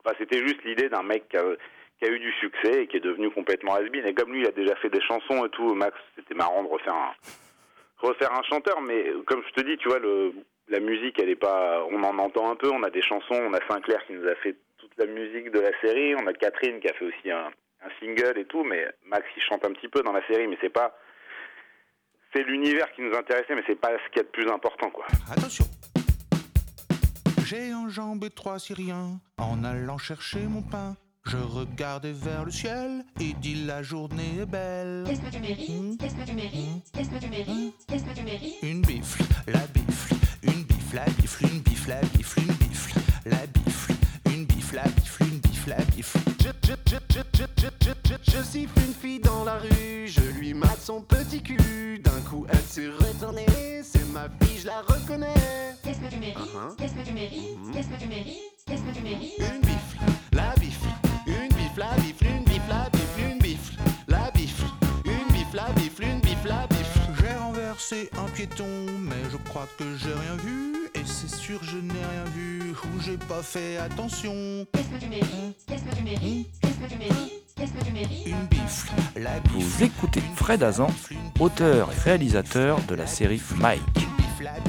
Enfin, 0.04 0.16
c'était 0.20 0.46
juste 0.46 0.64
l'idée 0.64 0.88
d'un 0.88 1.02
mec 1.02 1.28
qui 1.30 1.38
a, 1.38 2.10
eu 2.12 2.20
du 2.20 2.32
succès 2.34 2.84
et 2.84 2.88
qui 2.88 2.98
est 2.98 3.00
devenu 3.00 3.32
complètement 3.32 3.74
has 3.74 3.82
Et 3.82 4.14
comme 4.14 4.32
lui, 4.32 4.42
il 4.42 4.48
a 4.48 4.52
déjà 4.52 4.76
fait 4.76 4.90
des 4.90 5.02
chansons 5.02 5.46
et 5.46 5.50
tout, 5.50 5.74
Max, 5.74 5.98
c'était 6.16 6.36
marrant 6.36 6.62
de 6.64 6.68
refaire 6.68 6.94
un, 6.94 7.14
refaire 7.98 8.32
un 8.32 8.44
chanteur. 8.44 8.82
Mais 8.82 9.12
comme 9.26 9.42
je 9.48 9.54
te 9.54 9.66
dis, 9.66 9.78
tu 9.78 9.90
vois, 9.90 10.00
la 10.68 10.80
musique, 10.80 11.20
elle 11.20 11.30
est 11.30 11.36
pas. 11.36 11.84
On 11.90 12.04
en 12.04 12.20
entend 12.20 12.52
un 12.52 12.56
peu. 12.56 12.70
On 12.70 12.84
a 12.84 12.92
des 12.92 13.02
chansons. 13.02 13.34
On 13.34 13.54
a 13.54 13.68
Sinclair 13.68 14.06
qui 14.06 14.14
nous 14.14 14.28
a 14.28 14.36
fait 14.36 14.56
toute 14.78 14.92
la 14.98 15.08
musique 15.08 15.50
de 15.50 15.60
la 15.60 15.72
série. 15.82 16.14
On 16.14 16.28
a 16.28 16.34
Catherine 16.34 16.80
qui 16.80 16.88
a 16.88 16.94
fait 16.94 17.06
aussi 17.06 17.32
un, 17.32 17.50
un 17.86 17.90
single 18.00 18.38
et 18.38 18.46
tout, 18.46 18.64
mais 18.64 18.86
Max 19.06 19.26
il 19.36 19.44
chante 19.44 19.64
un 19.66 19.72
petit 19.72 19.88
peu 19.88 20.02
dans 20.02 20.12
la 20.12 20.26
série, 20.28 20.48
mais 20.48 20.58
c'est 20.62 20.70
pas. 20.70 20.98
C'est 22.34 22.44
l'univers 22.44 22.92
qui 22.94 23.02
nous 23.02 23.16
intéressait, 23.16 23.56
mais 23.56 23.64
c'est 23.66 23.80
pas 23.80 23.92
ce 23.92 24.10
qu'il 24.10 24.18
y 24.18 24.20
a 24.20 24.24
de 24.24 24.30
plus 24.30 24.50
important, 24.50 24.90
quoi. 24.90 25.06
Attention. 25.32 25.66
J'ai 27.46 27.74
enjambé 27.74 28.30
trois 28.32 28.60
Syriens 28.60 29.20
en 29.38 29.64
allant 29.64 29.98
chercher 29.98 30.40
mon 30.40 30.64
pain. 30.64 30.96
Je 31.28 31.38
regardais 31.38 32.12
vers 32.12 32.46
le 32.46 32.52
ciel 32.52 33.04
et 33.20 33.34
dis 33.34 33.66
la 33.66 33.82
journée 33.82 34.42
est 34.42 34.46
belle. 34.46 35.06
Qu'est-ce 35.08 35.22
que 35.22 35.32
tu 35.32 35.40
mérites? 35.40 36.00
Qu'est-ce 36.00 36.16
que 36.16 36.26
tu 36.26 36.36
mérites? 36.36 36.92
Qu'est-ce 36.94 37.10
que 37.10 37.20
tu 37.20 37.30
mérites? 37.30 37.76
Qu'est-ce 37.88 38.04
que 38.04 38.16
tu 38.16 38.24
mérites? 38.24 38.64
Une 38.64 38.82
bifle, 38.82 39.24
la 39.48 39.66
bifle, 39.74 40.16
une 40.44 40.64
bifle, 40.64 40.96
la 40.96 41.06
bifle, 41.06 41.46
une 41.46 41.62
bifle, 41.62 41.90
la 41.90 42.02
bifle, 42.02 42.40
une 42.42 42.54
bifle, 42.54 43.00
la 43.26 43.46
bifle, 43.48 43.94
une 44.34 44.46
bifle, 44.46 44.76
la 44.76 44.84
bifle, 44.84 45.25
flemme, 45.66 45.86
il. 45.98 46.04
Je, 46.04 46.50
je, 48.32 48.44
siffle 48.44 48.80
une 48.80 48.94
fille 48.94 49.20
dans 49.20 49.44
la 49.44 49.58
rue, 49.58 50.08
je 50.08 50.22
lui 50.38 50.54
mate 50.54 50.80
son 50.80 51.02
petit 51.02 51.42
cul. 51.42 52.00
D'un 52.04 52.22
coup, 52.30 52.46
elle 52.50 52.60
s'est 52.60 52.90
retournée, 52.90 53.46
c'est 53.84 54.08
ma 54.12 54.28
fille, 54.42 54.60
je 54.62 54.68
la 54.68 54.82
reconnais. 54.82 55.34
Qu'est-ce 55.84 56.00
que 56.00 56.08
tu 56.08 56.20
mérites 56.20 56.38
Qu'est-ce 56.78 56.94
que 56.94 57.08
tu 57.08 57.14
mérites 57.14 57.74
Qu'est-ce 57.74 57.88
que 57.88 58.00
tu 58.00 58.08
mérites 58.08 58.40
Qu'est-ce 58.68 58.82
que 58.82 58.96
tu 58.96 59.02
mérites 59.02 59.40
Une 59.40 59.62
bifle, 59.62 59.98
la 60.34 60.54
bifle, 60.60 60.88
une 61.26 61.48
bifle, 61.56 61.80
la 61.80 61.96
bifle, 61.96 62.26
une 62.26 62.44
bifle, 62.44 62.72
la 62.72 62.90
bifle, 62.90 63.22
une 63.22 63.40
bifle, 63.40 63.76
la 64.08 64.32
bifle, 64.32 64.66
une 65.06 65.34
bifle, 65.34 65.56
la 65.56 65.70
bifle, 65.74 66.04
une 66.04 66.20
bifle, 66.20 66.48
la 66.48 66.68
bifle. 66.68 67.00
J'ai 67.20 67.36
renversé 67.36 68.10
un 68.18 68.30
piéton, 68.30 68.86
mais 69.00 69.30
je 69.32 69.38
crois 69.50 69.68
que 69.80 69.98
j'ai 69.98 70.14
rien 70.14 70.36
vu 70.44 70.90
c'est 71.18 71.34
sûr, 71.34 71.64
je 71.64 71.78
n'ai 71.78 71.94
rien 71.94 72.26
vu, 72.36 72.60
ou 72.72 73.00
j'ai 73.00 73.16
pas 73.16 73.42
fait 73.42 73.78
attention. 73.78 74.34
Qu'est-ce 74.74 74.90
que 74.90 75.00
tu 75.02 75.08
mérites 75.08 75.66
Qu'est-ce 75.66 75.84
que 75.84 75.96
tu 75.96 76.04
mérites 76.04 76.50
Qu'est-ce 76.62 76.74
que 76.74 76.90
tu 76.92 76.98
mérites 76.98 77.56
Qu'est-ce 77.56 77.72
que 77.72 77.86
tu 77.86 77.92
mérites 77.94 78.28
Une 78.28 78.46
bifle, 78.48 78.94
la 79.16 79.40
bifle. 79.40 79.56
Vous 79.56 79.84
écoutez 79.86 80.20
Fred 80.36 80.62
Azan, 80.62 80.90
auteur 81.40 81.90
et 81.94 82.00
réalisateur 82.02 82.82
de 82.82 82.96
la 82.96 83.08
série 83.08 83.42
Mike. 83.56 83.82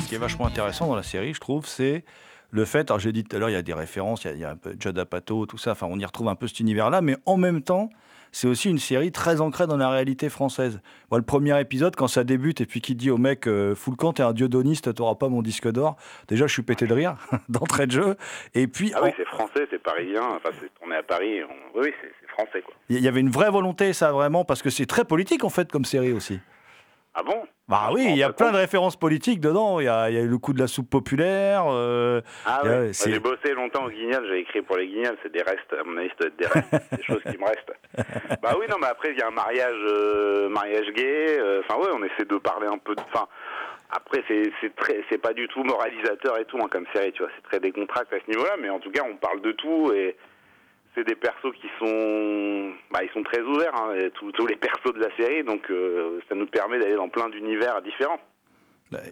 Ce 0.00 0.08
qui 0.08 0.14
est 0.14 0.18
vachement 0.18 0.46
intéressant 0.46 0.86
dans 0.86 0.94
la 0.94 1.02
série, 1.02 1.34
je 1.34 1.40
trouve, 1.40 1.66
c'est 1.66 2.04
le 2.52 2.64
fait, 2.64 2.92
alors 2.92 3.00
j'ai 3.00 3.10
dit 3.10 3.24
tout 3.24 3.34
à 3.34 3.40
l'heure, 3.40 3.50
il 3.50 3.54
y 3.54 3.56
a 3.56 3.62
des 3.62 3.74
références, 3.74 4.22
il 4.22 4.28
y 4.28 4.30
a, 4.30 4.34
il 4.34 4.40
y 4.40 4.44
a 4.44 4.50
un 4.50 4.56
peu 4.56 4.76
Judd 4.78 4.96
Apatow, 4.96 5.46
tout 5.46 5.58
ça, 5.58 5.72
enfin 5.72 5.88
on 5.90 5.98
y 5.98 6.04
retrouve 6.04 6.28
un 6.28 6.36
peu 6.36 6.46
cet 6.46 6.60
univers-là, 6.60 7.00
mais 7.00 7.16
en 7.26 7.38
même 7.38 7.60
temps, 7.60 7.90
c'est 8.32 8.48
aussi 8.48 8.68
une 8.70 8.78
série 8.78 9.12
très 9.12 9.40
ancrée 9.40 9.66
dans 9.66 9.76
la 9.76 9.88
réalité 9.90 10.28
française. 10.28 10.80
Moi, 11.10 11.18
le 11.18 11.24
premier 11.24 11.58
épisode, 11.60 11.96
quand 11.96 12.08
ça 12.08 12.24
débute, 12.24 12.60
et 12.60 12.66
puis 12.66 12.80
qui 12.80 12.94
dit 12.94 13.10
au 13.10 13.18
mec, 13.18 13.46
euh, 13.46 13.74
camp, 13.98 14.12
t'es 14.12 14.22
un 14.22 14.32
dieudoniste, 14.32 14.94
t'auras 14.94 15.14
pas 15.14 15.28
mon 15.28 15.42
disque 15.42 15.70
d'or, 15.70 15.96
déjà 16.28 16.46
je 16.46 16.52
suis 16.52 16.62
pété 16.62 16.86
de 16.86 16.94
rire, 16.94 17.16
d'entrée 17.48 17.86
de 17.86 17.92
jeu, 17.92 18.16
et 18.54 18.66
puis... 18.66 18.92
Ah 18.94 19.00
oui, 19.04 19.10
c'est 19.16 19.26
français, 19.26 19.66
c'est 19.70 19.82
parisien. 19.82 20.22
Enfin, 20.22 20.50
c'est 20.60 20.72
tourné 20.78 20.96
à 20.96 21.02
Paris. 21.02 21.40
on- 21.44 21.80
Oui, 21.80 21.88
c'est 22.00 22.28
français, 22.28 22.62
quoi. 22.62 22.74
Il 22.88 23.00
y 23.00 23.08
avait 23.08 23.20
une 23.20 23.30
vraie 23.30 23.50
volonté, 23.50 23.92
ça, 23.92 24.12
vraiment, 24.12 24.44
parce 24.44 24.62
que 24.62 24.70
c'est 24.70 24.86
très 24.86 25.04
politique, 25.04 25.44
en 25.44 25.50
fait, 25.50 25.70
comme 25.72 25.84
série 25.84 26.12
aussi. 26.12 26.38
Ah 27.18 27.22
bon? 27.22 27.42
Bah 27.66 27.88
oui, 27.92 28.04
il 28.10 28.16
y 28.18 28.22
a 28.22 28.30
plein 28.30 28.52
de 28.52 28.56
références 28.58 28.94
politiques 28.96 29.40
dedans. 29.40 29.80
Il 29.80 29.84
y 29.84 29.88
a, 29.88 30.10
il 30.10 30.14
y 30.16 30.18
a 30.18 30.22
eu 30.22 30.28
le 30.28 30.36
coup 30.36 30.52
de 30.52 30.58
la 30.60 30.66
soupe 30.66 30.90
populaire. 30.90 31.64
euh, 31.66 32.20
Ah 32.44 32.60
a- 32.62 32.64
ouais, 32.68 32.92
c'est- 32.92 33.10
j'ai 33.10 33.18
bossé 33.18 33.54
longtemps 33.54 33.86
au 33.86 33.90
Guignol, 33.90 34.22
j'ai 34.28 34.40
écrit 34.40 34.60
pour 34.60 34.76
les 34.76 34.86
Guignols, 34.86 35.16
c'est 35.22 35.32
des 35.32 35.40
restes, 35.42 35.72
à 35.72 35.82
mon 35.84 35.96
avis, 35.96 36.08
être 36.08 36.36
des 36.36 36.46
restes, 36.46 36.68
des 36.92 37.02
choses 37.02 37.22
qui 37.22 37.38
me 37.38 37.44
restent. 37.46 37.72
Bah 38.42 38.54
oui, 38.60 38.66
non, 38.68 38.76
mais 38.78 38.86
après, 38.88 39.12
il 39.12 39.18
y 39.18 39.22
a 39.22 39.28
un 39.28 39.30
mariage, 39.30 39.80
euh, 39.88 40.48
mariage 40.50 40.88
gay, 40.94 41.38
euh, 41.40 41.62
enfin 41.66 41.80
ouais, 41.80 41.88
on 41.94 42.04
essaie 42.04 42.26
de 42.28 42.36
parler 42.36 42.66
un 42.66 42.78
peu 42.78 42.94
de... 42.94 43.00
Enfin, 43.12 43.26
après, 43.90 44.22
c'est 44.28 44.52
c'est 44.60 44.76
très, 44.76 45.02
c'est 45.08 45.18
pas 45.18 45.32
du 45.32 45.48
tout 45.48 45.64
moralisateur 45.64 46.38
et 46.38 46.44
tout, 46.44 46.58
hein, 46.58 46.68
comme 46.70 46.84
série, 46.94 47.12
tu 47.12 47.22
vois, 47.22 47.32
c'est 47.34 47.48
très 47.48 47.60
décontracté 47.60 48.16
à 48.16 48.18
ce 48.24 48.30
niveau-là, 48.30 48.56
mais 48.60 48.68
en 48.68 48.78
tout 48.78 48.90
cas, 48.90 49.02
on 49.10 49.16
parle 49.16 49.40
de 49.40 49.52
tout 49.52 49.90
et 49.94 50.16
c'est 50.96 51.04
des 51.04 51.14
persos 51.14 51.52
qui 51.60 51.68
sont... 51.78 52.72
Bah, 52.90 53.00
ils 53.04 53.10
sont 53.12 53.22
très 53.22 53.40
ouverts, 53.42 53.74
hein, 53.74 53.94
tous, 54.14 54.32
tous 54.32 54.46
les 54.46 54.56
persos 54.66 54.94
de 54.94 54.98
la 55.00 55.14
série, 55.16 55.44
donc 55.44 55.70
euh, 55.70 56.20
ça 56.28 56.34
nous 56.34 56.46
permet 56.46 56.78
d'aller 56.78 56.96
dans 56.96 57.08
plein 57.10 57.28
d'univers 57.28 57.82
différents. 57.82 58.18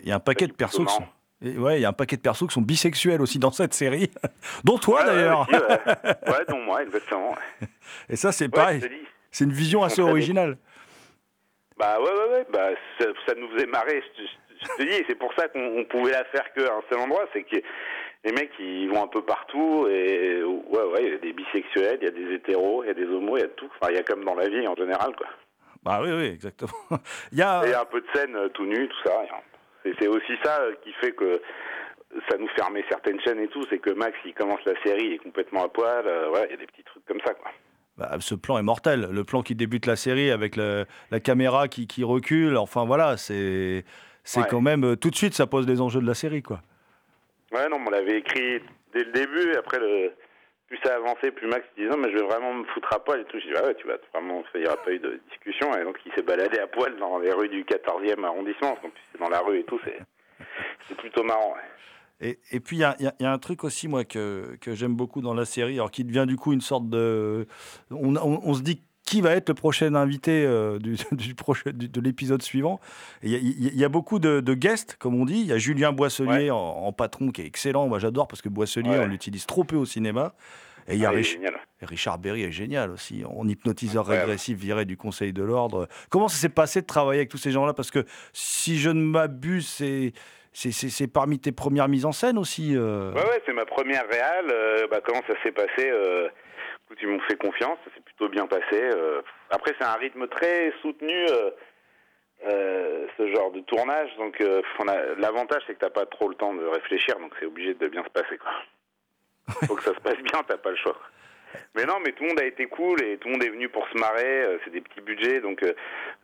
il 0.03 0.09
y 0.09 0.13
a 0.13 0.17
un 0.17 0.21
paquet 0.21 0.47
de 0.47 0.53
persos 0.53 0.85
qui 0.87 0.95
sont. 0.95 1.05
et 1.43 1.59
ouais, 1.59 1.79
il 1.79 1.83
y 1.83 1.85
a 1.85 1.91
un 1.91 1.93
paquet 1.93 2.17
de 2.17 2.23
persos 2.23 2.49
qui 2.49 2.55
sont 2.55 2.63
bisexuels 2.63 3.21
aussi 3.21 3.39
dans 3.39 3.51
cette 3.53 3.75
série, 3.75 4.11
dont 4.65 4.79
toi 4.79 5.01
Ouais, 5.05 5.11
ouais, 5.11 5.15
d'ailleurs. 5.15 5.47
ouais. 5.51 6.33
ouais, 6.33 6.45
dont 6.49 6.61
moi, 6.61 6.83
exactement. 6.83 7.35
Et 8.09 8.17
ça, 8.17 8.33
c'est 8.33 8.49
pareil. 8.49 8.81
C'est 9.31 9.45
une 9.45 9.53
vision 9.53 9.83
assez 9.83 10.01
originale. 10.01 10.57
Bah 11.77 11.99
ouais, 12.01 12.05
ouais, 12.09 12.31
ouais, 12.33 12.47
bah 12.53 12.69
ça, 12.99 13.07
ça 13.27 13.35
nous 13.35 13.49
faisait 13.51 13.67
marrer, 13.67 14.01
je, 14.17 14.23
te- 14.23 14.29
je 14.63 14.77
te 14.85 14.89
dis, 14.89 15.05
c'est 15.09 15.19
pour 15.19 15.35
ça 15.35 15.49
qu'on 15.49 15.79
on 15.81 15.85
pouvait 15.85 16.13
la 16.13 16.25
faire 16.27 16.53
qu'à 16.55 16.73
un 16.73 16.83
seul 16.89 17.01
endroit, 17.01 17.27
c'est 17.33 17.43
que 17.43 17.57
les 18.25 18.33
mecs 18.33 18.51
ils 18.59 18.89
vont 18.89 19.05
un 19.05 19.09
peu 19.09 19.23
partout, 19.23 19.87
et 19.89 20.43
ouais, 20.43 20.83
ouais, 20.93 21.05
il 21.07 21.13
y 21.13 21.15
a 21.15 21.19
des 21.19 21.33
bisexuels, 21.33 21.99
il 22.01 22.05
y 22.05 22.09
a 22.09 22.11
des 22.11 22.35
hétéros, 22.35 22.83
il 22.85 22.89
y 22.89 22.91
a 22.91 22.95
des 22.95 23.05
homos, 23.07 23.37
il 23.37 23.41
y 23.41 23.45
a 23.45 23.49
tout, 23.49 23.69
enfin 23.81 23.91
il 23.93 23.97
y 23.97 23.99
a 23.99 24.03
comme 24.03 24.25
dans 24.25 24.35
la 24.35 24.49
vie 24.49 24.67
en 24.67 24.75
général, 24.75 25.15
quoi. 25.17 25.27
Bah 25.83 26.01
oui, 26.03 26.11
oui, 26.13 26.25
exactement. 26.27 26.73
Il 27.33 27.39
y 27.39 27.43
a. 27.43 27.61
Et 27.63 27.67
il 27.69 27.71
y 27.73 27.75
a 27.75 27.83
un 27.83 27.85
peu 27.85 28.01
de 28.01 28.07
scène 28.15 28.35
euh, 28.37 28.49
tout 28.49 28.65
nu, 28.65 28.89
tout 28.89 28.97
ça, 29.05 29.23
et, 29.85 29.93
c'est- 29.99 30.09
aussi 30.09 30.33
ça 30.43 30.61
euh, 30.63 30.73
qui 30.83 30.93
fait 30.95 31.13
que 31.13 31.43
ça 32.31 32.39
nous 32.39 32.49
fermait 32.57 32.85
certaines 32.89 33.21
chaînes 33.21 33.41
et 33.41 33.49
tout, 33.49 33.63
c'est 33.69 33.79
que 33.81 33.91
Max 33.91 34.17
il 34.25 34.33
commence 34.33 34.65
la 34.65 34.73
série, 34.83 35.05
il 35.05 35.13
est 35.15 35.19
complètement 35.19 35.65
à 35.65 35.69
poil, 35.69 36.07
euh, 36.07 36.31
ouais, 36.31 36.47
il 36.49 36.53
y 36.53 36.55
a 36.55 36.57
des 36.57 36.67
petits 36.67 36.85
trucs 36.85 37.05
comme 37.05 37.21
ça, 37.27 37.35
quoi. 37.35 37.51
Bah, 37.99 38.11
ce 38.21 38.35
plan 38.35 38.57
est 38.59 38.63
mortel. 38.63 39.09
Le 39.13 39.25
plan 39.25 39.43
qui 39.43 39.55
débute 39.55 39.85
la 39.87 39.95
série 39.97 40.31
avec 40.31 40.57
le- 40.57 40.87
la 41.11 41.21
caméra 41.21 41.69
qui, 41.69 41.87
qui 41.87 42.03
recule. 42.03 42.57
Enfin 42.57 42.85
voilà, 42.87 43.17
c'est 43.19 43.85
c'est 44.25 44.41
Ouais. 44.41 44.47
quand 44.51 44.63
même 44.63 44.97
tout 44.97 45.11
de 45.11 45.15
suite 45.17 45.35
ça 45.35 45.47
pose 45.47 45.69
les 45.69 45.81
enjeux 45.83 46.01
de 46.01 46.07
la 46.07 46.15
série 46.15 46.43
quoi. 46.43 46.61
Ouais, 47.55 47.69
non, 47.69 47.79
on 47.87 47.91
l'avait 47.91 48.19
écrit 48.19 48.61
dès 48.93 49.05
le 49.05 49.13
début, 49.13 49.53
et 49.53 49.57
après, 49.57 49.79
plus 50.67 50.79
ça 50.85 50.97
avançait, 50.97 51.31
plus 51.31 51.47
Max 51.47 51.65
disait 51.77 51.89
non, 51.89 51.97
mais 51.99 52.11
je 52.11 52.17
vais 52.19 52.25
vraiment 52.25 52.53
me 52.53 52.65
foutre 52.67 52.93
à 52.93 52.99
poil 53.03 53.21
et 53.21 53.25
tout. 53.25 53.39
Je 53.39 53.47
dis, 53.47 53.53
ah 53.57 53.65
ouais, 53.65 53.75
tu 53.77 53.87
vas 53.87 53.97
vraiment, 54.13 54.43
il 54.55 54.61
n'y 54.63 54.67
aura 54.67 54.77
pas 54.83 54.93
eu 54.93 54.99
de 54.99 55.21
discussion, 55.31 55.75
et 55.77 55.85
donc 55.85 55.99
il 56.05 56.13
s'est 56.15 56.23
baladé 56.23 56.59
à 56.59 56.67
poil 56.67 56.97
dans 56.97 57.19
les 57.19 57.33
rues 57.33 57.49
du 57.49 57.65
14e 57.65 58.25
arrondissement, 58.25 58.73
en 58.73 59.19
dans 59.21 59.29
la 59.29 59.41
rue 59.41 59.61
et 59.61 59.65
tout, 59.65 59.81
c'est 60.89 60.97
plutôt 60.97 61.23
marrant. 61.23 61.55
Et, 62.21 62.39
et 62.53 62.61
puis, 62.61 62.77
il 62.79 62.81
y 62.81 63.05
y 63.05 63.11
y 63.23 63.27
a 63.27 63.33
un 63.33 63.39
truc 63.39 63.65
aussi, 63.65 63.89
moi, 63.89 64.05
que, 64.05 64.57
que 64.61 64.75
j'aime 64.75 64.95
beaucoup 64.95 65.21
dans 65.21 65.35
la 65.35 65.45
série, 65.45 65.75
alors 65.75 65.91
qui 65.91 66.05
devient 66.05 66.25
du 66.27 66.37
coup 66.37 66.53
une 66.53 66.61
sorte 66.61 66.89
de. 66.89 67.47
On, 67.91 68.15
on- 68.17 68.41
on 68.45 68.55
se 68.55 68.63
dit 68.63 68.83
qui 69.05 69.21
va 69.21 69.33
être 69.33 69.49
le 69.51 69.55
prochain 69.55 69.95
invité 69.95 70.45
euh, 70.47 70.79
du, 70.79 70.97
du 71.13 71.35
de 71.73 72.01
l'épisode 72.01 72.43
suivant. 72.43 72.81
Il 73.23 73.31
y, 73.31 73.35
a- 73.37 73.39
y 73.39 73.83
y 73.85 73.89
beaucoup 73.89 74.19
de, 74.19 74.41
de 74.41 74.55
guests, 74.55 74.97
comme 74.99 75.15
on 75.21 75.25
dit. 75.25 75.41
Il 75.41 75.47
y 75.47 75.53
a 75.53 75.59
Julien 75.59 75.93
Boisselier 75.93 76.51
en, 76.51 76.57
en 76.57 76.93
patron 76.93 77.31
qui 77.31 77.43
est 77.43 77.47
excellent. 77.47 77.87
Moi, 77.89 77.99
j'adore 77.99 78.29
parce 78.29 78.41
que 78.43 78.49
Boisselier, 78.49 78.91
Ouais. 78.91 78.99
on 79.01 79.07
l'utilise 79.07 79.47
trop 79.47 79.65
peu 79.65 79.77
au 79.77 79.85
cinéma. 79.85 80.35
Et 80.87 80.95
il 80.95 81.01
y 81.01 81.07
a 81.07 81.09
Ah, 81.09 81.13
Rich- 81.13 81.39
Richard 81.81 82.19
Berry 82.19 82.43
est 82.43 82.53
génial 82.53 82.91
aussi, 82.91 83.25
en 83.27 83.49
hypnotiseur 83.49 84.03
Incroyable. 84.03 84.27
régressif 84.31 84.59
viré 84.59 84.85
du 84.85 84.97
Conseil 84.99 85.33
de 85.33 85.43
l'Ordre. 85.43 85.89
Comment 86.11 86.29
ça 86.29 86.37
s'est 86.37 86.49
passé 86.51 86.83
de 86.83 86.87
travailler 86.87 87.21
avec 87.21 87.31
tous 87.31 87.39
ces 87.39 87.51
gens-là? 87.53 87.73
Parce 87.73 87.91
que 87.91 88.05
si 88.35 88.79
je 88.79 88.91
ne 88.91 89.03
m'abuse, 89.03 89.67
c'est 89.67 90.13
c'est- 90.53 91.07
parmi 91.13 91.39
tes 91.41 91.53
premières 91.53 91.89
mises 91.89 92.05
en 92.05 92.13
scène 92.13 92.39
aussi. 92.39 92.75
euh. 92.77 93.13
Ouais, 93.13 93.21
ouais, 93.25 93.43
c'est 93.47 93.53
ma 93.55 93.65
première 93.67 94.07
réal. 94.09 94.45
euh, 94.51 94.87
bah, 94.91 95.01
comment 95.05 95.21
ça 95.27 95.35
s'est 95.43 95.53
passé 95.53 95.89
euh, 95.91 96.29
Ils 97.03 97.09
m'ont 97.09 97.19
fait 97.29 97.37
confiance, 97.37 97.79
ça 97.85 97.91
s'est 97.95 98.04
plutôt 98.17 98.31
bien 98.31 98.47
passé. 98.47 98.81
euh. 98.83 99.23
Après, 99.51 99.75
c'est 99.79 99.85
un 99.85 99.95
rythme 99.95 100.27
très 100.29 100.73
soutenu, 100.83 101.27
euh, 101.31 101.51
euh, 102.47 103.07
ce 103.17 103.33
genre 103.35 103.51
de 103.53 103.61
tournage. 103.61 104.11
Donc, 104.17 104.41
euh, 104.41 104.63
l'avantage, 105.19 105.63
c'est 105.67 105.75
que 105.75 105.81
t'as 105.81 105.91
pas 105.91 106.07
trop 106.07 106.29
le 106.29 106.35
temps 106.35 106.55
de 106.55 106.65
réfléchir, 106.67 107.19
donc 107.19 107.33
c'est 107.39 107.47
obligé 107.47 107.75
de 107.75 107.89
bien 107.89 108.03
se 108.05 108.11
passer. 108.11 108.39
Quoi. 108.39 108.53
Faut 109.67 109.77
que 109.77 109.83
ça 109.83 109.95
se 109.95 110.01
passe 110.01 110.19
bien, 110.19 110.41
t'as 110.47 110.57
pas 110.57 110.71
le 110.71 110.77
choix. 110.77 110.99
Mais 111.77 111.85
non, 111.85 111.95
mais 112.05 112.11
tout 112.13 112.25
le 112.25 112.31
monde 112.31 112.41
a 112.41 112.47
été 112.47 112.67
cool 112.67 113.01
et 113.03 113.17
tout 113.19 113.29
le 113.29 113.35
monde 113.35 113.45
est 113.45 113.51
venu 113.51 113.69
pour 113.69 113.87
se 113.89 113.97
marrer. 113.99 114.43
euh, 114.43 114.59
C'est 114.65 114.71
des 114.71 114.81
petits 114.81 115.01
budgets, 115.01 115.41
donc 115.41 115.65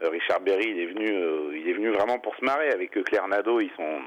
Richard 0.01 0.41
Berry, 0.41 0.67
il 0.71 0.81
est 0.81 0.87
venu, 0.87 1.09
euh, 1.09 1.53
il 1.57 1.69
est 1.69 1.73
venu 1.75 1.91
vraiment 1.91 2.19
pour 2.19 2.35
se 2.37 2.45
marrer 2.45 2.71
avec 2.71 2.91
Claire 3.05 3.29
Nadeau. 3.29 3.61
Ils 3.61 3.71
sont, 3.77 4.01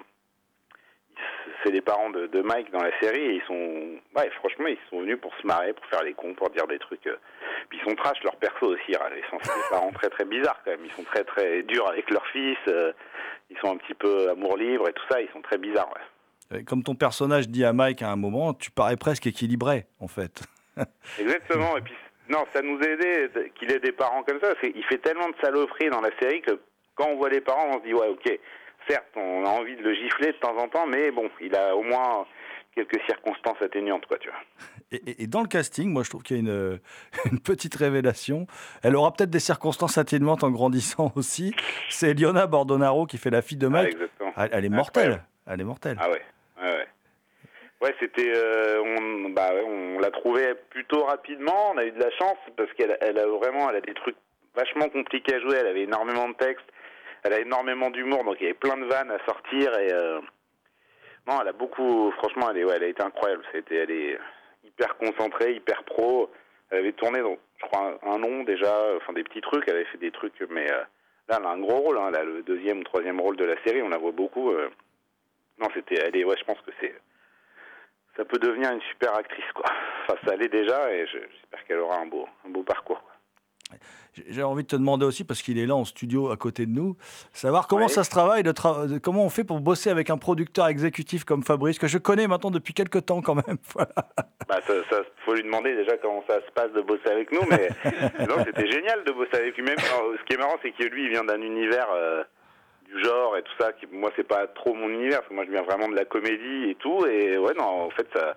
c'est 1.63 1.71
les 1.71 1.81
parents 1.81 2.09
de, 2.09 2.27
de 2.27 2.41
Mike 2.41 2.71
dans 2.71 2.81
la 2.83 2.97
série 2.99 3.21
et 3.21 3.33
ils 3.35 3.43
sont, 3.43 3.53
ouais, 4.19 4.29
franchement, 4.39 4.67
ils 4.67 4.77
sont 4.89 4.99
venus 5.01 5.19
pour 5.21 5.33
se 5.35 5.45
marrer, 5.47 5.73
pour 5.73 5.85
faire 5.87 6.03
les 6.03 6.13
cons, 6.13 6.33
pour 6.33 6.49
dire 6.49 6.67
des 6.67 6.79
trucs. 6.79 7.05
euh. 7.07 7.15
Puis 7.69 7.79
ils 7.81 7.89
sont 7.89 7.95
trash 7.95 8.21
leurs 8.23 8.35
persos 8.37 8.63
aussi. 8.63 8.95
hein. 8.95 9.09
Ils 9.15 9.23
sont 9.29 9.37
c'est 9.41 9.53
des 9.55 9.69
parents 9.69 9.91
très 9.91 10.09
très 10.09 10.25
bizarres 10.25 10.59
quand 10.65 10.71
même. 10.71 10.85
Ils 10.85 10.91
sont 10.91 11.03
très 11.03 11.23
très 11.23 11.63
durs 11.63 11.87
avec 11.87 12.09
leur 12.09 12.25
fils. 12.27 12.57
euh, 12.67 12.91
ils 13.49 13.57
sont 13.59 13.71
un 13.73 13.77
petit 13.77 13.93
peu 13.93 14.29
amour 14.29 14.57
libre 14.57 14.87
et 14.89 14.93
tout 14.93 15.03
ça. 15.09 15.21
Ils 15.21 15.29
sont 15.31 15.41
très 15.41 15.57
bizarres. 15.57 15.89
Ouais. 16.51 16.63
Comme 16.63 16.83
ton 16.83 16.95
personnage 16.95 17.47
dit 17.49 17.63
à 17.65 17.73
Mike 17.73 18.01
à 18.01 18.09
un 18.09 18.15
moment, 18.15 18.53
tu 18.53 18.69
parais 18.71 18.97
presque 18.97 19.25
équilibré, 19.27 19.85
en 19.99 20.07
fait. 20.07 20.43
Exactement. 21.19 21.77
Et 21.77 21.81
puis, 21.81 21.93
non, 22.29 22.45
ça 22.53 22.61
nous 22.61 22.79
a 22.79 22.85
aidé 22.85 23.27
de- 23.29 23.49
qu'il 23.55 23.71
ait 23.71 23.79
des 23.79 23.91
parents 23.91 24.23
comme 24.23 24.39
ça. 24.41 24.53
Il 24.63 24.83
fait 24.85 24.97
tellement 24.99 25.29
de 25.29 25.35
saloperies 25.41 25.89
dans 25.89 26.01
la 26.01 26.09
série 26.21 26.41
que 26.41 26.59
quand 26.95 27.07
on 27.07 27.15
voit 27.15 27.29
les 27.29 27.41
parents, 27.41 27.69
on 27.69 27.79
se 27.79 27.85
dit, 27.85 27.93
ouais, 27.93 28.07
ok, 28.07 28.39
certes, 28.87 29.05
on 29.15 29.45
a 29.45 29.49
envie 29.49 29.75
de 29.75 29.81
le 29.83 29.93
gifler 29.93 30.27
de 30.33 30.37
temps 30.37 30.57
en 30.57 30.67
temps, 30.67 30.85
mais 30.87 31.11
bon, 31.11 31.29
il 31.41 31.55
a 31.55 31.75
au 31.75 31.83
moins 31.83 32.25
quelques 32.75 32.99
circonstances 33.05 33.61
atténuantes, 33.61 34.05
quoi, 34.07 34.17
tu 34.17 34.29
vois. 34.29 34.39
Et, 34.91 34.95
et- 35.11 35.23
et 35.23 35.27
dans 35.27 35.41
le 35.41 35.47
casting, 35.47 35.89
moi, 35.91 36.03
je 36.03 36.09
trouve 36.09 36.23
qu'il 36.23 36.37
y 36.37 36.39
a 36.39 36.41
une, 36.41 36.79
une 37.31 37.39
petite 37.39 37.75
révélation. 37.75 38.47
Elle 38.81 38.95
aura 38.95 39.11
peut-être 39.13 39.29
des 39.29 39.39
circonstances 39.39 39.97
atténuantes 39.97 40.43
en 40.43 40.51
grandissant 40.51 41.11
aussi. 41.15 41.53
C'est 41.89 42.09
Eliona 42.11 42.47
Bordonaro 42.47 43.05
qui 43.05 43.17
fait 43.17 43.29
la 43.29 43.41
fille 43.41 43.57
de 43.57 43.67
Ah, 43.67 43.69
Mike. 43.69 43.93
exactement. 43.93 44.33
elle, 44.37 44.49
elle 44.53 44.65
est 44.65 44.69
mortelle. 44.69 45.23
Elle 45.47 45.61
est 45.61 45.65
mortelle. 45.65 45.97
Ah 45.99 46.09
ouais, 46.09 46.21
ouais, 46.61 46.69
ouais. 46.71 46.87
Ouais, 47.81 47.93
c'était, 47.99 48.31
euh, 48.33 48.81
on, 48.81 49.29
bah, 49.31 49.49
on 49.67 49.99
l'a 49.99 50.09
trouvé 50.09 50.53
plutôt 50.69 51.03
rapidement. 51.03 51.71
On 51.73 51.77
a 51.77 51.83
eu 51.85 51.91
de 51.91 51.99
la 51.99 52.11
chance 52.11 52.37
parce 52.55 52.71
qu'elle, 52.73 52.97
elle 53.01 53.19
a 53.19 53.27
vraiment, 53.27 53.69
elle 53.69 53.75
a 53.75 53.81
des 53.81 53.93
trucs 53.93 54.15
vachement 54.55 54.87
compliqués 54.89 55.35
à 55.35 55.39
jouer. 55.41 55.57
Elle 55.59 55.67
avait 55.67 55.81
énormément 55.83 56.29
de 56.29 56.33
textes, 56.35 56.65
elle 57.23 57.33
a 57.33 57.39
énormément 57.39 57.89
d'humour, 57.89 58.23
donc 58.23 58.37
il 58.39 58.43
y 58.43 58.45
avait 58.47 58.53
plein 58.57 58.77
de 58.77 58.85
vannes 58.85 59.11
à 59.11 59.23
sortir 59.25 59.77
et 59.79 59.91
euh, 59.93 60.19
non, 61.27 61.39
elle 61.41 61.47
a 61.47 61.53
beaucoup. 61.53 62.11
Franchement, 62.17 62.49
elle, 62.51 62.57
est, 62.57 62.63
ouais, 62.65 62.73
elle 62.75 62.83
a 62.83 62.87
été 62.87 63.01
incroyable. 63.01 63.43
Elle 63.53 63.91
est 63.91 64.19
hyper 64.65 64.97
concentrée, 64.97 65.53
hyper 65.53 65.83
pro. 65.83 66.29
Elle 66.69 66.79
avait 66.79 66.91
tourné, 66.93 67.21
donc, 67.21 67.39
je 67.61 67.65
crois, 67.67 67.97
un, 68.03 68.17
long 68.17 68.43
déjà, 68.43 68.75
enfin 68.97 69.13
des 69.13 69.23
petits 69.23 69.39
trucs. 69.41 69.63
Elle 69.67 69.75
avait 69.75 69.85
fait 69.85 69.97
des 69.99 70.11
trucs, 70.11 70.33
mais 70.49 70.69
euh, 70.69 70.81
là, 71.29 71.37
elle 71.39 71.45
a 71.45 71.49
un 71.49 71.59
gros 71.59 71.77
rôle. 71.77 71.97
Hein. 71.97 72.07
Elle 72.09 72.15
a 72.17 72.23
le 72.25 72.41
deuxième 72.43 72.79
ou 72.79 72.83
troisième 72.83 73.21
rôle 73.21 73.37
de 73.37 73.45
la 73.45 73.55
série. 73.63 73.81
On 73.81 73.89
la 73.89 73.97
voit 73.97 74.11
beaucoup. 74.11 74.51
euh. 74.51 74.69
Non, 75.59 75.67
c'était, 75.73 75.95
elle 75.95 76.15
est, 76.17 76.25
ouais, 76.25 76.35
je 76.37 76.43
pense 76.43 76.59
que 76.61 76.71
c'est 76.81 76.93
ça 78.15 78.25
peut 78.25 78.37
devenir 78.37 78.71
une 78.71 78.81
super 78.81 79.15
actrice. 79.17 79.45
Enfin 80.05 80.19
ça 80.27 80.35
l'est 80.35 80.49
déjà 80.49 80.93
et 80.93 81.07
je- 81.07 81.17
j'espère 81.17 81.65
qu'elle 81.65 81.79
aura 81.79 81.97
un 81.99 82.05
beau 82.05 82.63
parcours. 82.63 83.01
J'ai- 84.27 84.43
envie 84.43 84.61
de 84.63 84.67
te 84.67 84.75
demander 84.75 85.05
aussi, 85.05 85.23
parce 85.23 85.41
qu'il 85.41 85.57
est 85.57 85.65
là 85.65 85.75
en 85.75 85.85
studio 85.85 86.29
à 86.31 86.37
côté 86.37 86.65
de 86.67 86.71
nous, 86.71 86.95
savoir 87.33 87.67
comment 87.67 87.87
ça 87.87 88.03
se 88.03 88.09
travaille, 88.11 88.43
de 88.43 88.51
tra- 88.51 88.87
de- 88.87 88.97
comment 88.99 89.25
on 89.25 89.29
fait 89.29 89.43
pour 89.43 89.59
bosser 89.59 89.89
avec 89.89 90.09
un 90.11 90.17
producteur 90.17 90.67
exécutif 90.67 91.23
comme 91.23 91.43
Fabrice, 91.43 91.79
que 91.79 91.87
je 91.87 91.97
connais 91.97 92.27
maintenant 92.27 92.51
depuis 92.51 92.73
quelques 92.75 93.05
temps 93.05 93.21
quand 93.21 93.35
même. 93.35 93.57
Voilà. 93.73 93.89
Bah 94.47 94.59
ça, 94.67 94.73
ça 94.89 95.01
faut 95.25 95.33
lui 95.33 95.43
demander 95.43 95.75
déjà 95.75 95.97
comment 95.97 96.23
ça 96.27 96.35
se 96.45 96.51
passe 96.51 96.71
de 96.73 96.81
bosser 96.81 97.07
avec 97.09 97.31
nous 97.31 97.41
mais 97.49 97.69
non 98.27 98.35
c'était 98.45 98.69
génial 98.69 99.03
de 99.05 99.11
bosser 99.13 99.35
avec 99.35 99.55
lui 99.57 99.63
même. 99.63 99.77
Alors, 99.79 100.11
ce 100.19 100.23
qui 100.25 100.33
est 100.33 100.37
marrant 100.37 100.57
c'est 100.61 100.71
que 100.71 100.83
lui 100.83 101.05
il 101.05 101.09
vient 101.09 101.23
d'un 101.23 101.41
univers 101.41 101.87
euh, 101.95 102.23
du 102.85 103.01
genre 103.03 103.37
et 103.37 103.41
tout 103.41 103.53
ça 103.59 103.71
qui 103.73 103.87
moi 103.91 104.11
c'est 104.15 104.27
pas 104.27 104.45
trop 104.47 104.73
mon 104.75 104.89
univers 104.89 105.19
parce 105.19 105.29
que 105.29 105.33
moi 105.33 105.45
je 105.45 105.51
viens 105.51 105.63
vraiment 105.63 105.87
de 105.87 105.95
la 105.95 106.05
comédie 106.05 106.69
et 106.69 106.75
tout 106.75 107.05
et 107.07 107.37
ouais 107.37 107.53
non 107.57 107.85
en 107.85 107.89
fait 107.89 108.05
ça 108.13 108.35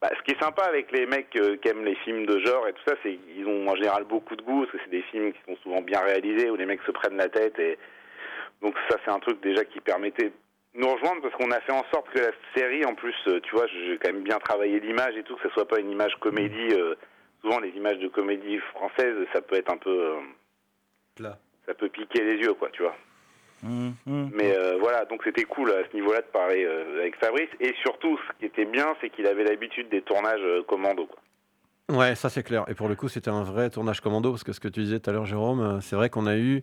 bah, 0.00 0.10
ce 0.16 0.22
qui 0.22 0.30
est 0.30 0.42
sympa 0.42 0.62
avec 0.62 0.92
les 0.92 1.06
mecs 1.06 1.34
euh, 1.36 1.56
qui 1.56 1.68
aiment 1.68 1.84
les 1.84 1.96
films 1.96 2.24
de 2.26 2.38
genre 2.38 2.68
et 2.68 2.72
tout 2.72 2.82
ça, 2.86 2.94
c'est 3.02 3.14
qu'ils 3.16 3.46
ont 3.46 3.68
en 3.68 3.74
général 3.74 4.04
beaucoup 4.04 4.36
de 4.36 4.42
goût, 4.42 4.60
parce 4.60 4.72
que 4.72 4.78
c'est 4.84 4.90
des 4.90 5.02
films 5.02 5.32
qui 5.32 5.40
sont 5.46 5.56
souvent 5.62 5.80
bien 5.80 6.00
réalisés, 6.00 6.50
où 6.50 6.56
les 6.56 6.66
mecs 6.66 6.82
se 6.82 6.92
prennent 6.92 7.16
la 7.16 7.28
tête. 7.28 7.58
Et 7.58 7.78
donc 8.62 8.74
ça, 8.88 8.96
c'est 9.04 9.10
un 9.10 9.18
truc 9.18 9.40
déjà 9.40 9.64
qui 9.64 9.80
permettait 9.80 10.26
de 10.26 10.32
nous 10.74 10.88
rejoindre, 10.88 11.22
parce 11.22 11.34
qu'on 11.34 11.50
a 11.50 11.60
fait 11.60 11.72
en 11.72 11.84
sorte 11.92 12.08
que 12.10 12.20
la 12.20 12.30
série, 12.54 12.84
en 12.84 12.94
plus, 12.94 13.16
euh, 13.26 13.40
tu 13.40 13.54
vois, 13.54 13.66
j'ai 13.66 13.98
quand 13.98 14.12
même 14.12 14.22
bien 14.22 14.38
travaillé 14.38 14.78
l'image 14.78 15.16
et 15.16 15.24
tout, 15.24 15.34
que 15.36 15.48
ce 15.48 15.54
soit 15.54 15.66
pas 15.66 15.80
une 15.80 15.90
image 15.90 16.14
comédie. 16.20 16.72
euh, 16.72 16.94
souvent, 17.40 17.58
les 17.58 17.70
images 17.70 17.98
de 17.98 18.08
comédie 18.08 18.58
française, 18.74 19.16
ça 19.32 19.40
peut 19.40 19.56
être 19.56 19.72
un 19.72 19.78
peu... 19.78 19.90
euh, 19.90 20.20
ça 21.66 21.74
peut 21.74 21.88
piquer 21.88 22.22
les 22.22 22.36
yeux, 22.36 22.54
quoi, 22.54 22.70
tu 22.70 22.82
vois. 22.82 22.96
Hum. 23.64 23.94
Mais 24.06 24.56
euh, 24.56 24.76
voilà, 24.80 25.04
donc 25.04 25.22
c'était 25.24 25.44
cool 25.44 25.70
à 25.72 25.88
ce 25.90 25.96
niveau-là 25.96 26.20
de 26.20 26.26
parler 26.26 26.64
euh, 26.64 27.00
avec 27.00 27.16
Fabrice. 27.16 27.48
Et 27.60 27.74
surtout, 27.82 28.18
ce 28.18 28.38
qui 28.38 28.46
était 28.46 28.64
bien, 28.64 28.94
c'est 29.00 29.10
qu'il 29.10 29.26
avait 29.26 29.44
l'habitude 29.44 29.88
des 29.88 30.02
tournages 30.02 30.40
euh, 30.42 30.62
commando, 30.62 31.06
quoi. 31.06 31.18
Ouais, 31.90 32.14
ça 32.14 32.28
c'est 32.28 32.42
clair. 32.42 32.64
Et 32.68 32.74
pour 32.74 32.88
le 32.88 32.94
coup, 32.94 33.08
c'était 33.08 33.30
un 33.30 33.42
vrai 33.42 33.70
tournage 33.70 34.00
commando 34.00 34.30
parce 34.30 34.44
que 34.44 34.52
ce 34.52 34.60
que 34.60 34.68
tu 34.68 34.80
disais 34.82 35.00
tout 35.00 35.08
à 35.08 35.12
l'heure, 35.12 35.24
Jérôme, 35.24 35.60
euh, 35.60 35.80
c'est 35.80 35.96
vrai 35.96 36.10
qu'on 36.10 36.26
a 36.26 36.36
eu. 36.36 36.62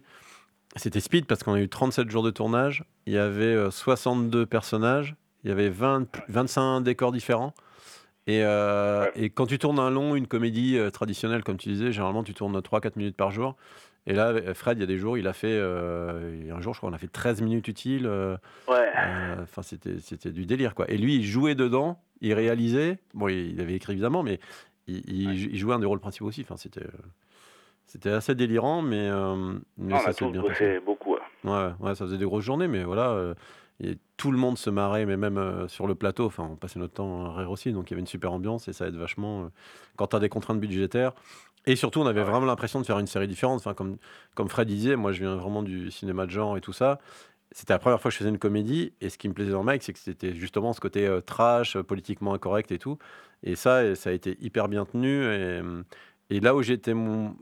C'était 0.75 0.99
speed 0.99 1.25
parce 1.25 1.41
qu'on 1.41 1.53
a 1.53 1.59
eu 1.59 1.69
37 1.69 2.09
jours 2.11 2.21
de 2.21 2.29
tournage. 2.29 2.83
Il 3.07 3.13
y 3.13 3.17
avait 3.17 3.45
euh, 3.45 3.71
62 3.71 4.45
personnages. 4.45 5.15
Il 5.43 5.49
y 5.49 5.51
avait 5.51 5.69
20, 5.69 6.07
25 6.27 6.81
décors 6.81 7.11
différents. 7.11 7.53
Et, 8.27 8.43
euh, 8.43 9.09
et 9.15 9.29
quand 9.29 9.45
tu 9.45 9.59
tournes 9.59 9.79
un 9.79 9.89
long, 9.89 10.15
une 10.15 10.27
comédie 10.27 10.77
euh, 10.77 10.89
traditionnelle, 10.89 11.43
comme 11.43 11.57
tu 11.57 11.69
disais, 11.69 11.91
généralement 11.91 12.23
tu 12.23 12.33
tournes 12.33 12.57
3-4 12.59 12.93
minutes 12.95 13.15
par 13.15 13.31
jour. 13.31 13.55
Et 14.07 14.13
là, 14.13 14.27
avec 14.27 14.53
Fred, 14.53 14.77
il 14.77 14.81
y 14.81 14.83
a 14.83 14.87
des 14.87 14.97
jours, 14.97 15.17
il 15.17 15.27
a 15.27 15.33
fait. 15.33 15.47
euh, 15.51 16.37
il 16.39 16.47
y 16.47 16.51
a 16.51 16.55
un 16.55 16.61
jour, 16.61 16.73
je 16.73 16.79
crois, 16.79 16.89
on 16.89 16.93
a 16.93 16.97
fait 16.97 17.07
13 17.11 17.41
minutes 17.41 17.67
utiles. 17.67 18.05
euh, 18.05 18.37
Ouais. 18.67 18.89
euh, 18.97 19.35
Enfin, 19.43 19.61
c'était, 19.63 19.99
c'était 19.99 20.31
du 20.31 20.45
délire, 20.45 20.75
quoi. 20.75 20.89
Et 20.91 20.97
lui, 20.97 21.15
il 21.15 21.23
jouait 21.23 21.55
dedans, 21.55 21.99
il 22.21 22.33
réalisait. 22.33 22.99
Bon, 23.13 23.27
il, 23.27 23.59
avait 23.59 23.73
écrit 23.73 23.93
évidemment, 23.93 24.21
mais 24.23 24.39
il, 24.87 24.97
il- 25.09 25.51
il 25.53 25.57
jouait 25.57 25.73
un 25.73 25.79
des 25.79 25.85
rôles 25.87 25.99
principaux 25.99 26.27
aussi. 26.27 26.41
Enfin, 26.41 26.55
c'était, 26.57 26.83
euh, 26.83 26.89
c'était 27.87 28.11
assez 28.11 28.35
délirant, 28.35 28.81
mais, 28.81 29.09
euh, 29.09 29.35
mais 29.77 29.93
Non, 29.93 29.95
on 29.95 29.99
ça 29.99 30.13
s'est 30.13 30.29
bien 30.29 30.41
passé. 30.43 30.79
beaucoup. 30.85 31.13
ouais. 31.13 31.19
Ouais, 31.43 31.69
ouais, 31.79 31.95
ça 31.95 32.05
faisait 32.05 32.17
des 32.17 32.25
grosses 32.25 32.43
journées, 32.45 32.67
mais 32.67 32.83
voilà. 32.83 33.09
euh, 33.11 33.33
et 33.83 33.97
tout 34.15 34.31
le 34.31 34.37
monde 34.37 34.57
se 34.57 34.69
marrait, 34.69 35.05
mais 35.05 35.17
même 35.17 35.37
euh, 35.37 35.67
sur 35.67 35.85
le 35.85 35.95
plateau, 35.95 36.25
enfin, 36.25 36.47
on 36.49 36.55
passait 36.55 36.79
notre 36.79 36.93
temps 36.93 37.25
à 37.25 37.37
rire 37.37 37.51
aussi, 37.51 37.73
donc 37.73 37.89
il 37.89 37.91
y 37.91 37.95
avait 37.95 37.99
une 38.01 38.07
super 38.07 38.31
ambiance 38.31 38.67
et 38.69 38.73
ça 38.73 38.87
aide 38.87 38.95
vachement 38.95 39.43
euh, 39.43 39.47
quand 39.97 40.07
tu 40.07 40.15
as 40.15 40.19
des 40.19 40.29
contraintes 40.29 40.61
budgétaires. 40.61 41.11
Et 41.67 41.75
surtout, 41.75 41.99
on 42.01 42.05
avait 42.05 42.23
vraiment 42.23 42.45
l'impression 42.45 42.79
de 42.79 42.85
faire 42.85 42.99
une 42.99 43.07
série 43.07 43.27
différente. 43.27 43.57
Enfin, 43.59 43.73
comme, 43.73 43.97
comme 44.35 44.49
Fred 44.49 44.67
disait, 44.67 44.95
moi 44.95 45.11
je 45.11 45.19
viens 45.21 45.35
vraiment 45.35 45.63
du 45.63 45.91
cinéma 45.91 46.25
de 46.25 46.31
genre 46.31 46.57
et 46.57 46.61
tout 46.61 46.73
ça. 46.73 46.99
C'était 47.51 47.73
la 47.73 47.79
première 47.79 48.01
fois 48.01 48.09
que 48.09 48.13
je 48.13 48.19
faisais 48.19 48.29
une 48.29 48.39
comédie, 48.39 48.93
et 49.01 49.09
ce 49.09 49.17
qui 49.17 49.29
me 49.29 49.33
plaisait 49.33 49.51
dans 49.51 49.63
Mike, 49.63 49.83
c'est 49.83 49.93
que 49.93 49.99
c'était 49.99 50.35
justement 50.35 50.73
ce 50.73 50.81
côté 50.81 51.07
euh, 51.07 51.21
trash, 51.21 51.77
euh, 51.77 51.83
politiquement 51.83 52.33
incorrect 52.33 52.71
et 52.71 52.79
tout. 52.79 52.97
Et 53.43 53.55
ça, 53.55 53.95
ça 53.95 54.09
a 54.11 54.13
été 54.13 54.37
hyper 54.41 54.67
bien 54.67 54.85
tenu. 54.85 55.23
Et, 55.25 55.61
et 56.29 56.39
là 56.39 56.55
où 56.55 56.61
j'étais 56.63 56.93
mon, 56.93 57.35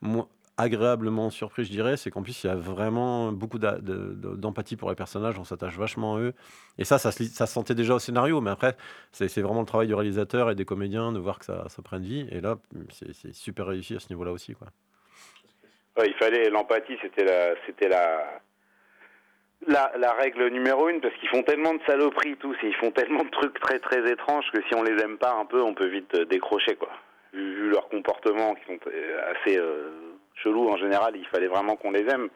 mon- 0.00 0.28
agréablement 0.56 1.30
surpris, 1.30 1.64
je 1.64 1.70
dirais, 1.70 1.96
c'est 1.96 2.10
qu'en 2.10 2.22
plus, 2.22 2.44
il 2.44 2.46
y 2.46 2.50
a 2.50 2.54
vraiment 2.54 3.32
beaucoup 3.32 3.58
d'empathie 3.58 4.76
pour 4.76 4.88
les 4.88 4.94
personnages, 4.94 5.38
on 5.38 5.44
s'attache 5.44 5.76
vachement 5.76 6.16
à 6.16 6.20
eux. 6.20 6.32
Et 6.78 6.84
ça, 6.84 6.98
ça 6.98 7.10
se, 7.10 7.24
sentait 7.46 7.74
déjà 7.74 7.94
au 7.94 7.98
scénario, 7.98 8.40
mais 8.40 8.50
après, 8.50 8.76
c'est 9.12 9.40
vraiment 9.40 9.60
le 9.60 9.66
travail 9.66 9.88
du 9.88 9.94
réalisateur 9.94 10.50
et 10.50 10.54
des 10.54 10.64
comédiens 10.64 11.12
de 11.12 11.18
voir 11.18 11.38
que 11.38 11.44
ça, 11.44 11.66
prenne 11.82 12.02
vie. 12.02 12.26
Et 12.30 12.40
là, 12.40 12.56
c'est 12.90 13.34
super 13.34 13.66
réussi 13.66 13.96
à 13.96 14.00
ce 14.00 14.08
niveau-là 14.10 14.30
aussi. 14.30 14.54
Quoi. 14.54 14.68
Il 16.04 16.14
fallait 16.14 16.50
l'empathie, 16.50 16.96
c'était 17.02 17.24
la, 17.24 18.40
règle 20.18 20.48
numéro 20.50 20.88
une 20.88 21.00
parce 21.00 21.14
qu'ils 21.16 21.28
font 21.30 21.42
tellement 21.42 21.74
de 21.74 21.80
saloperies 21.86 22.36
tous, 22.36 22.56
et 22.62 22.68
ils 22.68 22.76
font 22.76 22.92
tellement 22.92 23.24
de 23.24 23.30
trucs 23.30 23.58
très 23.60 23.80
très 23.80 24.08
étranges 24.10 24.46
que 24.52 24.62
si 24.68 24.74
on 24.76 24.82
les 24.84 25.00
aime 25.02 25.18
pas 25.18 25.34
un 25.34 25.46
peu, 25.46 25.62
on 25.62 25.74
peut 25.74 25.88
vite 25.88 26.14
décrocher 26.28 26.76
quoi. 26.76 26.90
Vu, 27.32 27.54
vu 27.54 27.70
leur 27.70 27.88
comportement 27.88 28.54
qui 28.54 28.64
sont 28.66 28.78
euh, 28.86 29.32
assez 29.32 29.58
euh, 29.58 30.13
chelous 30.42 30.68
en 30.68 30.76
général, 30.76 31.14
il 31.16 31.26
fallait 31.26 31.46
vraiment 31.48 31.76
qu'on 31.76 31.90
les 31.92 32.06
aime. 32.08 32.28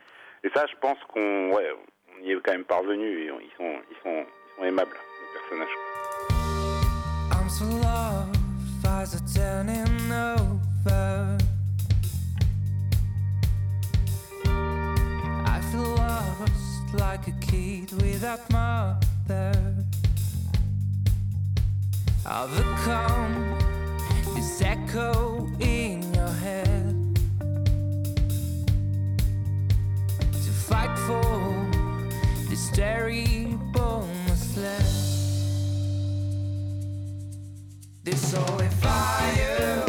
Et 0.44 0.50
ça, 0.54 0.64
je 0.70 0.76
pense 0.80 0.98
qu'on, 1.12 1.52
ouais, 1.52 1.66
on 2.16 2.24
y 2.24 2.30
est 2.32 2.40
quand 2.42 2.52
même 2.52 2.64
parvenu 2.64 3.24
et 3.24 3.30
on- 3.32 3.40
ils 3.40 3.50
sont, 3.56 3.74
ils 3.90 3.96
sont, 4.02 4.24
ils 4.24 4.58
sont 4.58 4.64
aimables 4.64 4.90
les 4.92 5.40
personnages. 5.40 5.76
I'm 7.32 7.48
so 7.48 7.64
lost, 7.64 8.86
eyes 8.86 9.14
are 9.14 9.24
turning 9.34 10.12
over. 10.12 11.36
I 15.46 15.60
feel 15.72 15.94
lost 15.96 16.94
like 16.94 17.26
a 17.26 17.32
kid 17.50 17.90
without 18.02 18.40
mother. 18.50 19.52
I've 22.26 22.50
become 22.56 23.56
this 24.34 24.60
echo 24.62 25.37
terrible 32.78 34.06
mistake. 34.28 34.70
This 38.04 38.30
so 38.30 38.44
if 38.60 38.86
I 38.86 39.34
you 39.36 39.87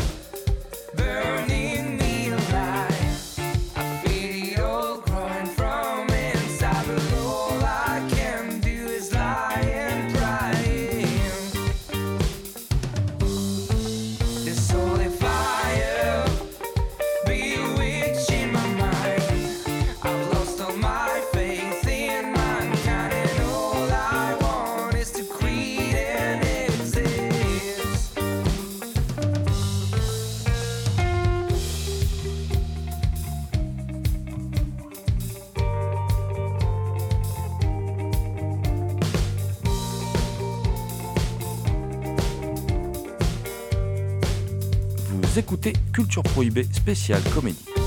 Spéciale 46.89 47.21
comédie. 47.35 47.78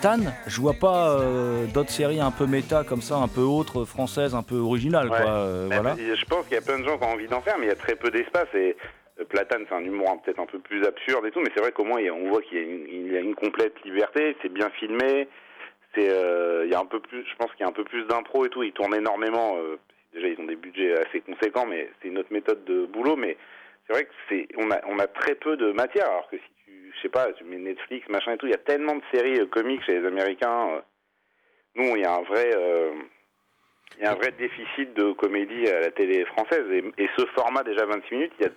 Platane, 0.00 0.32
je 0.46 0.58
vois 0.62 0.72
pas 0.72 1.20
euh, 1.20 1.66
d'autres 1.66 1.90
séries 1.90 2.20
un 2.20 2.30
peu 2.30 2.46
méta 2.46 2.84
comme 2.84 3.02
ça, 3.02 3.16
un 3.16 3.28
peu 3.28 3.42
autres, 3.42 3.84
françaises, 3.84 4.34
un 4.34 4.42
peu 4.42 4.56
originales. 4.56 5.10
Ouais. 5.10 5.20
Quoi, 5.20 5.30
euh, 5.30 5.68
voilà. 5.70 5.94
Je 5.94 6.24
pense 6.24 6.46
qu'il 6.46 6.54
y 6.54 6.58
a 6.58 6.62
plein 6.62 6.78
de 6.78 6.84
gens 6.84 6.96
qui 6.96 7.04
ont 7.04 7.12
envie 7.12 7.28
d'en 7.28 7.42
faire, 7.42 7.58
mais 7.58 7.66
il 7.66 7.68
y 7.68 7.72
a 7.72 7.76
très 7.76 7.96
peu 7.96 8.10
d'espace. 8.10 8.48
Et 8.54 8.76
euh, 9.20 9.24
Platane, 9.24 9.66
c'est 9.68 9.74
un 9.74 9.84
humour 9.84 10.22
peut-être 10.22 10.40
un 10.40 10.46
peu 10.46 10.58
plus 10.58 10.86
absurde 10.86 11.26
et 11.26 11.30
tout, 11.30 11.40
mais 11.40 11.50
c'est 11.54 11.60
vrai 11.60 11.72
qu'au 11.72 11.84
moins, 11.84 12.00
on 12.14 12.30
voit 12.30 12.40
qu'il 12.40 12.56
y 12.56 12.60
a 12.60 12.64
une, 12.64 12.86
il 12.88 13.12
y 13.12 13.16
a 13.16 13.20
une 13.20 13.34
complète 13.34 13.74
liberté, 13.84 14.34
c'est 14.40 14.48
bien 14.50 14.70
filmé. 14.70 15.28
C'est, 15.94 16.08
euh, 16.08 16.62
il 16.64 16.70
y 16.70 16.74
a 16.74 16.80
un 16.80 16.86
peu 16.86 17.00
plus, 17.00 17.22
je 17.30 17.36
pense 17.36 17.50
qu'il 17.50 17.60
y 17.60 17.64
a 17.64 17.68
un 17.68 17.72
peu 17.72 17.84
plus 17.84 18.06
d'impro 18.06 18.46
et 18.46 18.48
tout. 18.48 18.62
Ils 18.62 18.72
tournent 18.72 18.94
énormément. 18.94 19.58
déjà, 20.14 20.28
ils 20.28 20.40
ont 20.40 20.46
des 20.46 20.56
budgets 20.56 20.94
assez 21.06 21.20
conséquents, 21.20 21.66
mais 21.66 21.90
c'est 22.00 22.08
une 22.08 22.16
autre 22.16 22.32
méthode 22.32 22.64
de 22.64 22.86
boulot. 22.86 23.16
Mais 23.16 23.36
c'est 23.86 23.92
vrai 23.92 24.04
que 24.04 24.12
c'est, 24.30 24.48
on 24.56 24.70
a, 24.70 24.80
on 24.86 24.98
a 24.98 25.06
très 25.08 25.34
peu 25.34 25.58
de 25.58 25.72
matière. 25.72 26.06
Alors 26.06 26.30
que 26.30 26.38
si 26.38 26.44
je 27.00 27.06
sais 27.06 27.08
pas, 27.10 27.32
tu 27.32 27.44
mets 27.44 27.56
Netflix, 27.56 28.06
machin 28.08 28.32
et 28.32 28.36
tout, 28.36 28.46
il 28.46 28.50
y 28.50 28.54
a 28.54 28.58
tellement 28.58 28.94
de 28.94 29.02
séries 29.12 29.40
euh, 29.40 29.46
comiques 29.46 29.82
chez 29.84 29.98
les 29.98 30.06
Américains. 30.06 30.68
euh. 30.68 30.80
nous, 31.76 31.96
il 31.96 32.02
y 32.02 32.04
a 32.04 32.14
un 32.14 32.22
vrai, 32.22 32.50
euh, 32.54 32.92
il 33.96 34.04
y 34.04 34.06
a 34.06 34.12
un 34.12 34.16
vrai 34.16 34.32
déficit 34.32 34.92
de 34.94 35.12
comédie 35.12 35.66
à 35.68 35.80
la 35.80 35.90
télé 35.90 36.24
française. 36.26 36.66
Et, 36.98 37.08
ce 37.16 37.24
format, 37.34 37.62
déjà 37.62 37.86
26 37.86 38.14
minutes, 38.14 38.32
il 38.38 38.46
y 38.46 38.48
a, 38.48 38.52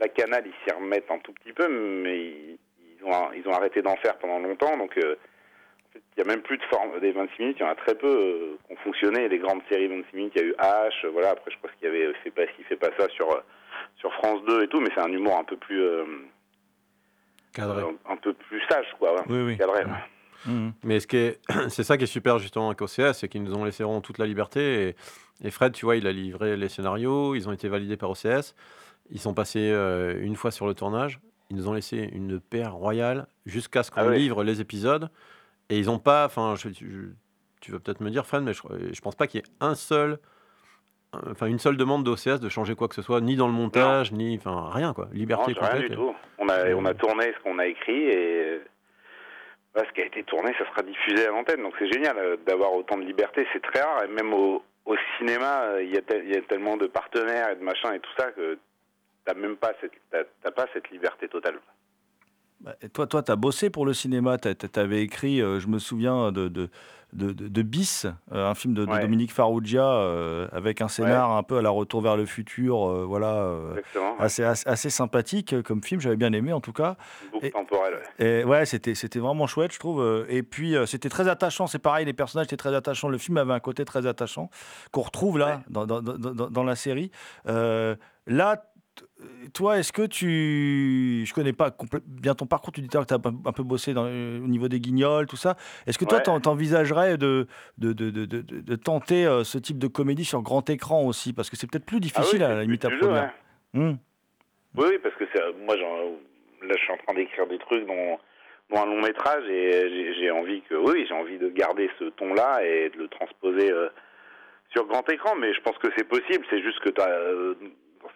la 0.00 0.08
Canal, 0.08 0.44
ils 0.46 0.54
s'y 0.64 0.72
remettent 0.72 1.10
un 1.10 1.18
tout 1.18 1.32
petit 1.32 1.52
peu, 1.52 1.66
mais 1.68 2.18
ils, 2.18 3.04
ont, 3.04 3.32
ils 3.32 3.46
ont 3.48 3.52
arrêté 3.52 3.82
d'en 3.82 3.96
faire 3.96 4.16
pendant 4.18 4.38
longtemps. 4.38 4.76
Donc, 4.76 4.92
il 4.96 6.18
y 6.18 6.20
a 6.20 6.24
même 6.24 6.42
plus 6.42 6.56
de 6.56 6.62
forme 6.64 7.00
des 7.00 7.10
26 7.10 7.42
minutes. 7.42 7.56
Il 7.58 7.62
y 7.64 7.66
en 7.66 7.70
a 7.70 7.74
très 7.74 7.96
peu 7.96 8.56
qui 8.64 8.72
ont 8.72 8.76
fonctionné. 8.76 9.28
Les 9.28 9.38
grandes 9.38 9.62
séries 9.68 9.88
26 9.88 10.16
minutes, 10.16 10.32
il 10.36 10.42
y 10.42 10.44
a 10.44 10.48
eu 10.48 10.54
H. 10.56 11.06
voilà. 11.08 11.30
Après, 11.30 11.50
je 11.50 11.56
crois 11.56 11.70
qu'il 11.72 11.88
y 11.88 11.90
avait 11.90 12.14
fait 12.22 12.30
pas 12.30 12.46
ci, 12.56 12.62
fait 12.68 12.76
pas 12.76 12.90
ça 12.96 13.08
sur 13.08 13.42
sur 13.96 14.12
France 14.14 14.44
2 14.44 14.62
et 14.62 14.68
tout, 14.68 14.80
mais 14.80 14.90
c'est 14.94 15.02
un 15.02 15.12
humour 15.12 15.36
un 15.36 15.44
peu 15.44 15.56
plus 15.56 15.82
Cadré. 17.52 17.82
un, 17.82 18.12
un 18.12 18.16
peu 18.16 18.32
plus 18.34 18.60
sage, 18.70 18.86
quoi. 18.98 19.14
ouais. 19.14 19.22
Oui, 19.28 19.42
oui. 19.42 19.58
Cadré, 19.58 19.84
ouais. 19.84 19.90
Mmh. 20.46 20.70
Mais 20.84 21.00
ce 21.00 21.06
qui 21.06 21.16
est, 21.16 21.40
c'est 21.68 21.82
ça 21.82 21.96
qui 21.96 22.04
est 22.04 22.08
super 22.08 22.38
justement 22.38 22.68
avec 22.68 22.80
OCS, 22.80 23.12
c'est 23.14 23.28
qu'ils 23.28 23.42
nous 23.42 23.54
ont 23.54 23.64
laissé 23.64 23.82
vraiment 23.82 24.00
toute 24.00 24.18
la 24.18 24.26
liberté. 24.26 24.88
Et, 24.88 24.96
et 25.46 25.50
Fred, 25.50 25.72
tu 25.72 25.84
vois, 25.84 25.96
il 25.96 26.06
a 26.06 26.12
livré 26.12 26.56
les 26.56 26.68
scénarios, 26.68 27.34
ils 27.34 27.48
ont 27.48 27.52
été 27.52 27.68
validés 27.68 27.96
par 27.96 28.10
OCS. 28.10 28.54
Ils 29.10 29.20
sont 29.20 29.34
passés 29.34 29.70
euh, 29.72 30.20
une 30.22 30.36
fois 30.36 30.50
sur 30.50 30.66
le 30.66 30.74
tournage. 30.74 31.18
Ils 31.50 31.56
nous 31.56 31.68
ont 31.68 31.72
laissé 31.72 31.96
une 32.12 32.38
paire 32.40 32.74
royale 32.74 33.26
jusqu'à 33.46 33.82
ce 33.82 33.90
qu'on 33.90 34.00
Ah 34.02 34.06
oui. 34.08 34.18
livre 34.18 34.44
les 34.44 34.60
épisodes. 34.60 35.10
Et 35.70 35.78
ils 35.78 35.86
n'ont 35.86 35.98
pas, 35.98 36.26
enfin, 36.26 36.54
tu 36.56 37.72
vas 37.72 37.78
peut-être 37.78 38.00
me 38.00 38.10
dire, 38.10 38.26
Fred, 38.26 38.42
mais 38.42 38.52
je, 38.52 38.62
je 38.92 39.00
pense 39.00 39.14
pas 39.16 39.26
qu'il 39.26 39.40
y 39.40 39.42
ait 39.42 39.46
un 39.60 39.74
seul, 39.74 40.18
enfin, 41.30 41.46
une 41.46 41.58
seule 41.58 41.76
demande 41.76 42.04
d'OCS 42.04 42.40
de 42.40 42.48
changer 42.48 42.74
quoi 42.74 42.88
que 42.88 42.94
ce 42.94 43.02
soit, 43.02 43.20
ni 43.20 43.36
dans 43.36 43.46
le 43.46 43.52
montage, 43.52 44.12
ni, 44.12 44.36
enfin, 44.36 44.68
rien 44.72 44.92
quoi. 44.92 45.08
Liberté 45.12 45.52
Non, 45.54 45.60
rien 45.60 45.68
complète. 45.70 45.86
du 45.88 45.92
et- 45.92 45.96
tout. 45.96 46.14
On 46.38 46.48
a, 46.48 46.74
on 46.74 46.84
a 46.84 46.94
tourné 46.94 47.32
ce 47.36 47.42
qu'on 47.42 47.58
a 47.58 47.66
écrit 47.66 48.04
et 48.08 48.60
bah, 49.74 49.82
ce 49.88 49.92
qui 49.92 50.00
a 50.00 50.06
été 50.06 50.22
tourné, 50.24 50.52
ça 50.58 50.64
sera 50.70 50.82
diffusé 50.82 51.26
à 51.26 51.30
l'antenne. 51.30 51.62
Donc 51.62 51.74
c'est 51.78 51.90
génial 51.92 52.16
euh, 52.18 52.36
d'avoir 52.46 52.72
autant 52.74 52.96
de 52.96 53.04
liberté. 53.04 53.46
C'est 53.52 53.62
très 53.62 53.80
rare. 53.82 54.04
Et 54.04 54.08
même 54.08 54.32
au, 54.32 54.62
au 54.86 54.96
cinéma, 55.18 55.62
euh, 55.62 55.82
il 55.82 55.90
y, 55.92 55.98
a 55.98 56.02
tel- 56.02 56.24
il 56.24 56.32
y 56.32 56.36
a 56.36 56.42
tellement 56.42 56.76
de 56.76 56.86
partenaires 56.86 57.50
et 57.50 57.56
de 57.56 57.62
machins 57.62 57.92
et 57.94 58.00
tout 58.00 58.10
ça 58.18 58.30
que 58.32 58.58
t'as 59.24 59.34
même 59.34 59.56
pas 59.56 59.72
cette, 59.80 59.92
pas 60.54 60.66
cette 60.72 60.90
liberté 60.90 61.28
totale. 61.28 61.58
Bah, 62.60 62.74
et 62.82 62.88
toi, 62.88 63.06
toi, 63.06 63.22
t'as 63.22 63.36
bossé 63.36 63.70
pour 63.70 63.84
le 63.86 63.92
cinéma. 63.92 64.36
Tu 64.38 64.48
avais 64.80 65.02
écrit, 65.02 65.40
euh, 65.42 65.60
je 65.60 65.68
me 65.68 65.78
souviens 65.78 66.32
de, 66.32 66.48
de, 66.48 66.70
de, 67.12 67.32
de- 67.32 67.48
de 67.48 67.62
Bis, 67.62 68.06
euh, 68.32 68.50
un 68.50 68.54
film 68.54 68.74
de, 68.74 68.84
Ouais. 68.86 69.00
Dominique 69.00 69.32
Farrugia, 69.32 69.84
euh, 69.84 70.46
avec 70.52 70.80
un 70.82 70.88
scénar 70.88 71.30
un 71.36 71.42
peu 71.42 71.58
à 71.58 71.62
la 71.62 71.70
Retour 71.70 72.02
vers 72.02 72.16
le 72.16 72.26
futur, 72.26 72.86
euh, 72.88 73.04
voilà, 73.06 73.50
assez, 74.18 74.44
assez, 74.44 74.68
assez 74.68 74.90
sympathique 74.90 75.62
comme 75.62 75.82
film. 75.82 76.00
J'avais 76.00 76.16
bien 76.16 76.32
aimé 76.32 76.52
en 76.52 76.60
tout 76.60 76.72
cas. 76.72 76.96
Beaucoup 77.32 77.46
Et- 77.46 77.50
temporel. 77.50 77.94
ouais. 78.18 78.40
Et 78.40 78.44
ouais, 78.44 78.66
c'était 78.66 78.94
c'était 78.94 79.18
vraiment 79.20 79.46
chouette, 79.46 79.72
je 79.72 79.78
trouve. 79.78 80.26
Et 80.28 80.42
puis 80.42 80.74
c'était 80.86 81.08
très 81.08 81.28
attachant. 81.28 81.66
C'est 81.66 81.78
pareil, 81.78 82.04
les 82.04 82.12
personnages 82.12 82.46
étaient 82.46 82.56
très 82.56 82.74
attachants. 82.74 83.08
Le 83.08 83.18
film 83.18 83.36
avait 83.38 83.52
un 83.54 83.60
côté 83.60 83.84
très 83.84 84.06
attachant 84.06 84.50
qu'on 84.92 85.02
retrouve 85.02 85.38
là 85.38 85.62
dans, 85.70 85.86
dans, 85.86 86.00
dans, 86.02 86.64
la 86.64 86.76
série. 86.76 87.10
Euh, 87.48 87.96
là, 88.26 88.64
toi, 89.54 89.78
est-ce 89.78 89.92
que 89.92 90.06
tu, 90.06 91.24
je 91.26 91.34
connais 91.34 91.52
pas 91.52 91.70
bien 92.06 92.34
ton 92.34 92.46
parcours. 92.46 92.72
Tu 92.72 92.80
dis 92.80 92.88
que 92.88 92.92
tu 92.92 93.14
as 93.14 93.16
un 93.16 93.52
peu 93.52 93.62
bossé 93.62 93.94
dans, 93.94 94.06
euh, 94.06 94.38
au 94.38 94.46
niveau 94.46 94.68
des 94.68 94.80
guignols, 94.80 95.26
tout 95.26 95.36
ça. 95.36 95.56
Est-ce 95.86 95.98
que 95.98 96.04
toi, 96.04 96.18
Ouais. 96.18 96.40
t'envisagerais 96.40 97.16
de 97.16 97.46
de, 97.78 97.92
de, 97.92 98.10
de, 98.10 98.76
tenter 98.76 99.26
euh, 99.26 99.44
ce 99.44 99.58
type 99.58 99.78
de 99.78 99.86
comédie 99.88 100.24
sur 100.24 100.42
grand 100.42 100.68
écran 100.70 101.04
aussi, 101.04 101.32
parce 101.32 101.50
que 101.50 101.56
c'est 101.56 101.70
peut-être 101.70 101.86
plus 101.86 101.96
Ah 101.96 102.00
oui, 102.02 102.08
difficile 102.08 102.42
à 102.42 102.48
la 102.54 102.62
limite 102.62 102.84
à 102.84 102.90
produire. 102.90 103.32
Hmm. 103.72 103.94
Oui, 104.76 104.86
oui, 104.90 104.98
parce 105.02 105.14
que 105.16 105.24
moi, 105.64 105.76
là, 105.76 106.74
je 106.76 106.82
suis 106.82 106.92
en 106.92 106.96
train 106.98 107.14
d'écrire 107.14 107.46
des 107.46 107.58
trucs 107.58 107.86
dont, 107.86 108.18
dont 108.70 108.80
un 108.82 108.86
long 108.86 109.00
métrage 109.00 109.44
et 109.48 110.14
j'ai, 110.18 110.30
envie 110.30 110.62
que, 110.62 110.74
oui, 110.74 111.04
j'ai 111.08 111.14
envie 111.14 111.38
de 111.38 111.48
garder 111.48 111.90
ce 111.98 112.04
ton-là 112.04 112.64
et 112.64 112.90
de 112.90 112.98
le 112.98 113.08
transposer 113.08 113.70
euh, 113.70 113.88
sur 114.72 114.86
grand 114.86 115.08
écran. 115.10 115.34
Mais 115.36 115.52
je 115.54 115.60
pense 115.62 115.78
que 115.78 115.88
c'est 115.96 116.04
possible. 116.04 116.44
C'est 116.50 116.62
juste 116.62 116.80
que 116.80 116.90
t'as, 116.90 117.08
euh, 117.08 117.54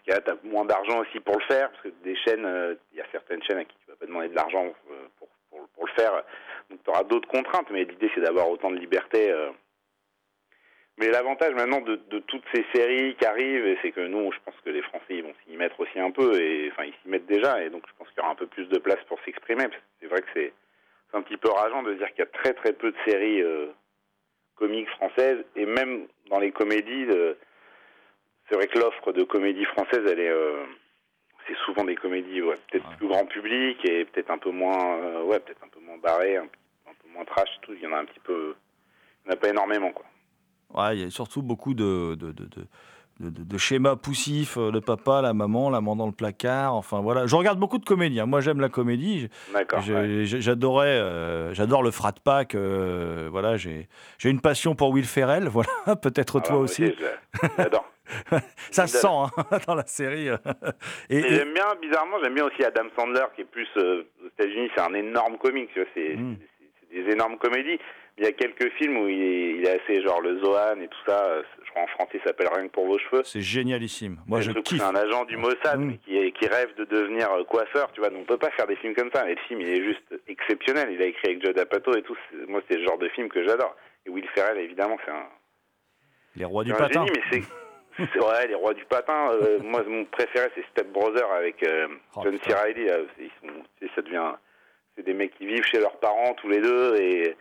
ce 0.02 0.10
cas-là, 0.10 0.20
t'as 0.20 0.48
moins 0.48 0.64
d'argent 0.64 1.00
aussi 1.00 1.20
pour 1.20 1.36
le 1.38 1.44
faire 1.44 1.70
parce 1.70 1.82
que 1.82 1.88
des 2.02 2.16
chaînes, 2.16 2.44
euh, 2.44 2.74
il 2.92 2.98
y 2.98 3.00
a 3.00 3.06
certaines 3.12 3.42
chaînes 3.42 3.58
à 3.58 3.64
qui 3.64 3.76
tu 3.84 3.90
vas 3.90 3.96
pas 3.96 4.06
demander 4.06 4.28
de 4.28 4.34
l'argent 4.34 4.66
euh, 4.66 4.94
pour, 5.18 5.28
pour, 5.74 5.86
le 5.86 5.92
faire. 5.92 6.22
Donc, 6.70 6.82
tu 6.82 6.90
auras 6.90 7.04
d'autres 7.04 7.28
contraintes. 7.28 7.70
Mais 7.70 7.84
l'idée, 7.84 8.10
c'est 8.14 8.20
d'avoir 8.20 8.48
autant 8.50 8.70
de 8.70 8.76
liberté. 8.76 9.30
euh, 9.30 9.50
mais 10.98 11.08
l'avantage 11.08 11.54
maintenant 11.54 11.80
de, 11.80 11.96
de 12.10 12.18
toutes 12.20 12.44
ces 12.52 12.64
séries 12.74 13.16
qui 13.16 13.24
arrivent, 13.24 13.78
c'est 13.80 13.92
que 13.92 14.00
nous, 14.00 14.30
je 14.30 14.38
pense 14.44 14.54
que 14.64 14.70
les 14.70 14.82
Français 14.82 15.04
ils 15.16 15.22
vont 15.22 15.34
s'y 15.44 15.56
mettre 15.56 15.80
aussi 15.80 15.98
un 15.98 16.10
peu, 16.10 16.38
et 16.40 16.70
enfin 16.70 16.84
ils 16.84 16.92
s'y 17.02 17.08
mettent 17.08 17.26
déjà, 17.26 17.62
et 17.62 17.70
donc 17.70 17.82
je 17.88 17.92
pense 17.98 18.08
qu'il 18.08 18.18
y 18.18 18.20
aura 18.20 18.32
un 18.32 18.36
peu 18.36 18.46
plus 18.46 18.66
de 18.66 18.78
place 18.78 19.02
pour 19.08 19.18
s'exprimer. 19.24 19.68
parce 19.68 19.76
que 19.76 19.82
C'est 20.00 20.06
vrai 20.08 20.20
que 20.20 20.28
c'est 20.34 20.52
un 21.14 21.22
petit 21.22 21.38
peu 21.38 21.48
rageant 21.50 21.82
de 21.82 21.94
dire 21.94 22.08
qu'il 22.10 22.18
y 22.18 22.22
a 22.22 22.26
très 22.26 22.52
très 22.52 22.72
peu 22.74 22.90
de 22.90 22.96
séries 23.06 23.42
euh, 23.42 23.68
comiques 24.54 24.90
françaises, 24.90 25.42
et 25.56 25.64
même 25.64 26.06
dans 26.28 26.38
les 26.38 26.52
comédies, 26.52 27.06
euh, 27.10 27.34
c'est 28.52 28.56
vrai 28.58 28.68
que 28.68 28.78
l'offre 28.78 29.12
de 29.14 29.22
comédie 29.24 29.64
française, 29.64 30.02
elle 30.06 30.20
est, 30.20 30.28
euh, 30.28 30.62
c'est 31.48 31.56
souvent 31.64 31.84
des 31.84 31.94
comédies 31.94 32.42
ouais, 32.42 32.56
peut-être 32.70 32.86
plus 32.98 33.08
grand 33.08 33.24
public 33.24 33.82
et 33.82 34.04
peut-être 34.04 34.30
un 34.30 34.36
peu 34.36 34.50
moins, 34.50 34.96
euh, 34.98 35.22
ouais, 35.24 35.40
peut-être 35.40 35.64
un 35.64 35.68
peu 35.68 35.80
moins 35.80 35.96
barré, 35.96 36.36
un, 36.36 36.42
un 36.42 36.94
peu 37.02 37.08
moins 37.14 37.24
trash, 37.24 37.48
tout. 37.62 37.72
Il 37.72 37.80
y 37.80 37.86
en 37.86 37.94
a 37.94 38.00
un 38.00 38.04
petit 38.04 38.20
peu, 38.22 38.54
il 39.24 39.28
n'y 39.28 39.30
en 39.32 39.34
a 39.34 39.40
pas 39.40 39.48
énormément 39.48 39.90
quoi. 39.92 40.04
Ouais, 40.74 40.98
il 40.98 41.02
y 41.02 41.06
a 41.06 41.10
surtout 41.10 41.40
beaucoup 41.40 41.72
de, 41.72 42.14
de, 42.14 42.32
de, 42.32 42.44
de- 42.44 42.66
de- 43.20 43.30
de- 43.30 43.42
de 43.44 43.58
schémas 43.58 43.96
poussifs, 43.96 44.56
euh, 44.58 44.70
le 44.70 44.80
papa, 44.82 45.22
la 45.22 45.32
maman, 45.32 45.70
la 45.70 45.80
maman 45.80 45.96
dans 45.96 46.06
le 46.06 46.12
placard. 46.12 46.74
Enfin 46.74 47.00
voilà, 47.00 47.26
je 47.26 47.34
regarde 47.36 47.58
beaucoup 47.58 47.78
de 47.78 47.84
comédies. 47.86 48.20
hein. 48.20 48.26
Moi, 48.26 48.40
j'aime 48.42 48.60
la 48.60 48.68
comédie. 48.68 49.28
J'adorais, 49.80 50.86
euh, 50.98 51.54
j'adore 51.54 51.82
le 51.82 51.90
frat 51.90 52.14
pack. 52.24 52.54
euh, 52.54 53.28
voilà, 53.30 53.56
j'ai 53.56 53.86
une 54.24 54.40
passion 54.40 54.74
pour 54.74 54.90
Will 54.90 55.04
Ferrell. 55.06 55.48
Voilà, 55.52 55.96
peut-être 55.96 56.40
toi 56.40 56.42
Ah, 56.48 56.52
moi 56.54 56.62
aussi. 56.62 56.84
je- 56.86 57.48
J'adore. 57.58 57.84
Ça 58.70 58.86
se 58.86 58.98
sent 58.98 59.06
hein, 59.08 59.28
dans 59.66 59.74
la 59.74 59.86
série. 59.86 60.28
Et, 60.28 60.32
Et 61.10 61.18
et- 61.18 61.28
j'aime 61.28 61.52
bien, 61.54 61.66
bizarrement, 61.80 62.16
j'aime 62.22 62.34
bien 62.34 62.46
aussi 62.46 62.64
Adam 62.64 62.86
Sandler, 62.98 63.24
qui 63.34 63.42
est 63.42 63.44
plus 63.50 63.68
euh, 63.76 64.04
aux 64.22 64.28
États-Unis, 64.28 64.70
c'est 64.74 64.82
un 64.82 64.94
énorme 64.94 65.38
comique, 65.38 65.70
tu 65.72 65.80
vois, 65.80 65.88
c'est 65.94 66.16
Mm. 66.16 66.36
des 66.92 67.12
énormes 67.12 67.38
comédies. 67.38 67.78
Il 68.18 68.24
y 68.24 68.26
a 68.26 68.32
quelques 68.32 68.70
films 68.74 68.98
où 68.98 69.08
il 69.08 69.22
est, 69.22 69.50
il 69.54 69.64
est 69.66 69.80
assez 69.82 70.02
genre 70.02 70.20
le 70.20 70.38
Zohan 70.40 70.78
et 70.82 70.88
tout 70.88 70.98
ça. 71.06 71.24
euh, 71.24 71.42
Je 71.64 71.70
crois 71.70 71.82
en 71.84 71.86
français, 71.86 72.18
ça 72.18 72.24
s'appelle 72.26 72.48
Rien 72.54 72.66
que 72.68 72.72
pour 72.72 72.86
vos 72.86 72.98
cheveux. 72.98 73.22
c'est 73.24 73.40
génialissime. 73.40 74.18
Moi, 74.26 74.42
je 74.42 74.50
kiffe. 74.52 74.78
C'est 74.80 74.84
un 74.84 74.94
agent 74.94 75.24
du 75.24 75.38
Mossad 75.38 75.80
Mm. 75.80 75.96
qui, 76.04 76.46
rêve 76.46 76.74
de 76.76 76.84
devenir 76.84 77.32
euh, 77.32 77.44
coiffeur, 77.44 77.90
tu 77.92 78.00
vois. 78.00 78.10
Donc 78.10 78.20
on 78.20 78.24
peut 78.24 78.36
pas 78.36 78.50
faire 78.50 78.66
des 78.66 78.76
films 78.76 78.94
comme 78.94 79.10
ça. 79.14 79.24
Mais 79.24 79.34
le 79.36 79.40
film, 79.48 79.62
il 79.62 79.68
est 79.68 79.82
juste 79.82 80.04
exceptionnel. 80.28 80.90
Il 80.92 81.00
a 81.00 81.06
écrit 81.06 81.28
avec 81.30 81.42
Judd 81.42 81.58
Apatow 81.58 81.94
et 81.96 82.02
tout. 82.02 82.16
Moi, 82.48 82.60
c'est 82.68 82.76
le 82.76 82.84
genre 82.84 82.98
de 82.98 83.08
film 83.08 83.30
que 83.30 83.42
j'adore. 83.46 83.74
Et 84.04 84.10
Will 84.10 84.28
Ferrell, 84.34 84.58
évidemment, 84.58 84.98
c'est 85.06 85.10
un, 85.12 85.24
Les 86.36 86.44
rois 86.44 86.64
du 86.64 86.74
patin. 86.74 87.06
génie, 87.06 87.18
mais 87.32 87.42
Ouais, 87.98 88.46
les 88.48 88.54
rois 88.54 88.74
du 88.74 88.84
patin. 88.84 89.30
euh, 89.32 89.58
moi, 89.62 89.82
mon 89.86 90.04
préféré, 90.06 90.48
c'est 90.54 90.64
Step 90.70 90.88
Brother 90.92 91.30
avec 91.32 91.62
euh, 91.62 91.88
Oh, 92.16 92.20
John 92.24 92.38
C. 92.44 92.52
Reilly. 92.54 92.88
Ils 93.18 93.30
sont, 93.40 93.54
sais, 93.80 93.90
ça 93.94 94.02
devient. 94.02 94.32
C'est 94.96 95.04
des 95.04 95.14
mecs 95.14 95.34
qui 95.38 95.46
vivent 95.46 95.64
chez 95.64 95.78
leurs 95.80 95.96
parents 95.98 96.34
tous 96.34 96.48
les 96.48 96.60
deux 96.60 96.96
et 97.00 97.34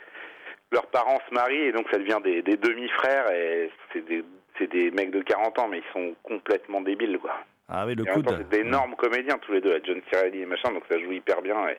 leurs 0.72 0.88
parents 0.88 1.20
se 1.30 1.34
marient 1.34 1.68
et 1.68 1.72
donc 1.74 1.88
ça 1.92 1.98
devient 1.98 2.20
des, 2.24 2.42
des 2.42 2.56
demi-frères 2.56 3.30
et 3.32 3.70
c'est 3.92 4.06
des, 4.06 4.24
c'est 4.58 4.68
des 4.72 4.90
mecs 4.92 5.12
de 5.12 5.22
40 5.22 5.60
ans 5.60 5.68
mais 5.68 5.80
ils 5.80 5.92
sont 5.92 6.16
complètement 6.24 6.80
débiles 6.80 7.20
quoi. 7.20 7.34
Ah 7.68 7.86
oui, 7.86 7.96
le 7.96 8.06
temps, 8.06 8.14
c'est 8.38 8.50
d'énormes 8.50 8.96
comédiens 8.96 9.38
tous 9.40 9.52
les 9.52 9.60
deux, 9.62 9.82
John 9.84 10.02
C. 10.12 10.18
Reilly 10.20 10.42
et 10.44 10.46
machin, 10.46 10.72
donc 10.72 10.84
ça 10.90 10.98
joue 11.00 11.12
hyper 11.12 11.42
bien. 11.42 11.68
et- 11.70 11.78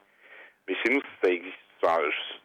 Mais 0.68 0.74
chez 0.84 0.90
nous, 0.92 1.00
ça 1.22 1.30
existe, 1.30 1.56
enfin, 1.82 1.98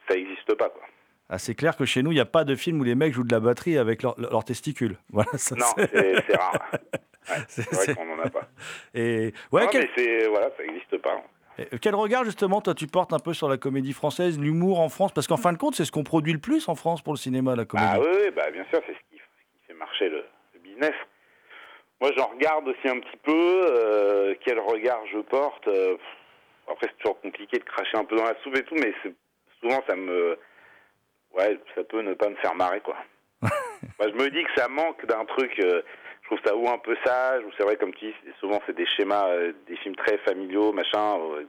ça 0.07 0.15
existe 0.15 0.53
pas 0.55 0.69
quoi. 0.69 0.83
Ah, 1.29 1.37
c'est 1.39 1.55
clair 1.55 1.75
que 1.75 1.83
chez 1.85 2.03
nous, 2.03 2.11
il 2.11 2.15
n'y 2.15 2.21
a 2.21 2.25
pas 2.25 2.43
de 2.45 2.55
film 2.55 2.79
où 2.79 2.83
les 2.83 2.95
mecs 2.95 3.13
jouent 3.13 3.23
de 3.25 3.33
la 3.33 3.39
batterie 3.41 3.77
avec 3.77 4.01
leurs 4.03 4.43
testicules. 4.45 4.95
Voilà, 5.11 5.29
ça, 5.37 5.55
Non, 5.55 5.65
c'est 5.77 6.35
rare. 6.35 6.71
Ouais, 7.29 7.35
C'est- 7.49 7.73
vrai 7.73 7.93
qu'on 7.93 8.09
en 8.13 8.19
a 8.19 8.29
pas. 8.29 8.47
Et 8.95 9.33
ouais, 9.51 9.63
Non, 9.63 9.69
quel, 9.69 9.89
mais 9.97 10.27
voilà, 10.27 10.49
ça 10.55 10.63
existe 10.63 10.97
pas. 10.99 11.21
et 11.57 11.77
quel 11.81 11.93
regard 11.93 12.23
justement 12.23 12.61
toi 12.61 12.73
tu 12.73 12.87
portes 12.87 13.11
un 13.11 13.19
peu 13.19 13.33
sur 13.33 13.49
la 13.49 13.57
comédie 13.57 13.91
française, 13.91 14.39
l'humour 14.39 14.79
en 14.79 14.87
France? 14.87 15.11
Parce 15.11 15.27
qu'en 15.27 15.35
fin 15.35 15.51
de 15.51 15.57
compte, 15.57 15.75
c'est 15.75 15.83
ce 15.83 15.91
qu'on 15.91 16.05
produit 16.05 16.31
le 16.31 16.39
plus 16.39 16.69
en 16.69 16.75
France 16.75 17.01
pour 17.01 17.11
le 17.11 17.17
cinéma, 17.17 17.53
la 17.57 17.65
comédie. 17.65 17.89
Ah 17.91 17.99
oui, 17.99 18.07
oui, 18.09 18.31
bah 18.33 18.49
bien 18.51 18.63
sûr, 18.71 18.79
c'est 18.87 18.93
ce 18.93 18.99
qui, 19.11 19.17
ce 19.17 19.59
qui 19.59 19.67
fait 19.67 19.73
marcher 19.73 20.07
le, 20.07 20.23
le 20.53 20.59
business. 20.61 20.93
Moi, 21.99 22.11
j'en 22.15 22.27
regarde 22.27 22.65
aussi 22.69 22.87
un 22.87 22.99
petit 23.01 23.17
peu. 23.23 23.65
euh, 23.73 24.33
quel 24.45 24.59
regard 24.61 25.01
je 25.11 25.17
porte 25.19 25.67
euh, 25.67 25.97
Après, 26.71 26.87
c'est 26.87 26.97
toujours 26.99 27.19
compliqué 27.19 27.57
de 27.59 27.65
cracher 27.65 27.97
un 27.97 28.05
peu 28.05 28.15
dans 28.15 28.23
la 28.23 28.35
soupe 28.41 28.55
et 28.55 28.63
tout, 28.63 28.75
mais 28.75 28.93
souvent, 29.59 29.83
ça 29.85 29.97
me 29.97 30.37
ouais, 31.37 31.59
ça 31.75 31.83
peut 31.83 32.01
ne 32.01 32.13
pas 32.13 32.29
me 32.29 32.35
faire 32.37 32.55
marrer, 32.55 32.81
quoi. 32.81 32.97
Moi, 33.41 34.09
je 34.09 34.13
me 34.15 34.29
dis 34.29 34.43
que 34.43 34.53
ça 34.55 34.67
manque 34.67 35.05
d'un 35.05 35.25
truc. 35.25 35.51
euh, 35.59 35.81
je 36.21 36.27
trouve 36.35 36.39
ça 36.45 36.55
ou 36.57 36.67
un 36.67 36.77
peu 36.77 36.95
sage, 37.05 37.43
ou 37.45 37.51
c'est 37.57 37.63
vrai, 37.63 37.77
comme 37.77 37.93
tu 37.93 38.07
dis, 38.07 38.15
c'est- 38.25 38.35
souvent 38.39 38.59
c'est 38.65 38.75
des 38.75 38.85
schémas, 38.85 39.27
euh, 39.29 39.53
des 39.67 39.77
films 39.77 39.95
très 39.95 40.17
familiaux, 40.19 40.73
machin. 40.73 41.17
euh. 41.19 41.45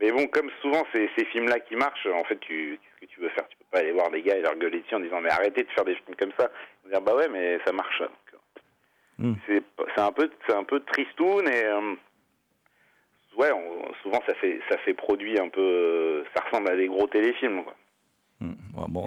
mais 0.00 0.12
bon, 0.12 0.26
comme 0.26 0.50
souvent 0.60 0.84
ces, 0.92 1.08
ces 1.16 1.24
films-là 1.26 1.60
qui 1.60 1.76
marchent, 1.76 2.06
en 2.06 2.24
fait, 2.24 2.38
tu, 2.40 2.78
qu'est-ce 3.00 3.06
que 3.06 3.14
tu 3.14 3.20
veux 3.20 3.30
faire? 3.30 3.48
Tu 3.48 3.56
peux 3.56 3.64
pas 3.70 3.78
aller 3.78 3.92
voir 3.92 4.10
des 4.10 4.20
gars 4.20 4.36
et 4.36 4.42
leur 4.42 4.54
gueuler 4.56 4.80
dessus 4.80 4.94
en 4.96 5.00
disant 5.00 5.20
mais 5.22 5.30
arrêtez 5.30 5.62
de 5.64 5.70
faire 5.70 5.84
des 5.86 5.94
films 5.94 6.14
comme 6.18 6.32
ça. 6.38 6.50
Ils 6.50 6.84
vont 6.84 6.90
dire 6.90 7.00
bah 7.00 7.14
ouais, 7.16 7.28
mais 7.28 7.58
ça 7.64 7.72
marche. 7.72 8.02
Hmm. 9.18 9.32
C'est 9.46 9.62
c'est 9.94 10.00
un 10.02 10.12
peu, 10.12 10.28
c'est 10.46 10.54
un 10.54 10.64
peu 10.64 10.80
tristoun 10.80 11.48
et 11.48 11.64
ouais, 13.38 13.50
on- 13.52 13.94
souvent 14.02 14.20
ça 14.26 14.34
fait, 14.34 14.60
ça 14.70 14.76
fait 14.78 14.92
produit 14.94 15.38
un 15.40 15.48
peu, 15.48 16.24
ça 16.34 16.42
ressemble 16.44 16.70
à 16.70 16.76
des 16.76 16.86
gros 16.88 17.06
téléfilms. 17.06 17.64
Quoi. 17.64 17.74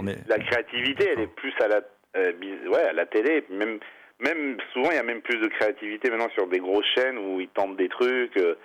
Est... 0.08 0.28
La 0.28 0.40
créativité, 0.40 1.10
elle 1.12 1.22
est 1.22 1.28
plus 1.36 1.54
à 1.62 1.68
la, 1.68 1.82
euh, 2.18 3.06
télé. 3.12 3.46
Même, 3.50 4.58
souvent, 4.74 4.92
il 4.92 4.96
y 4.96 5.00
a 5.00 5.04
même 5.04 5.22
plus 5.22 5.40
de 5.40 5.48
créativité 5.48 6.10
maintenant 6.10 6.30
sur 6.32 6.48
des 6.48 6.60
grosses 6.60 6.88
chaînes 6.96 7.18
où 7.18 7.40
ils 7.40 7.50
tentent 7.50 7.78
des 7.78 7.90
trucs. 7.90 8.36
euh, 8.38 8.56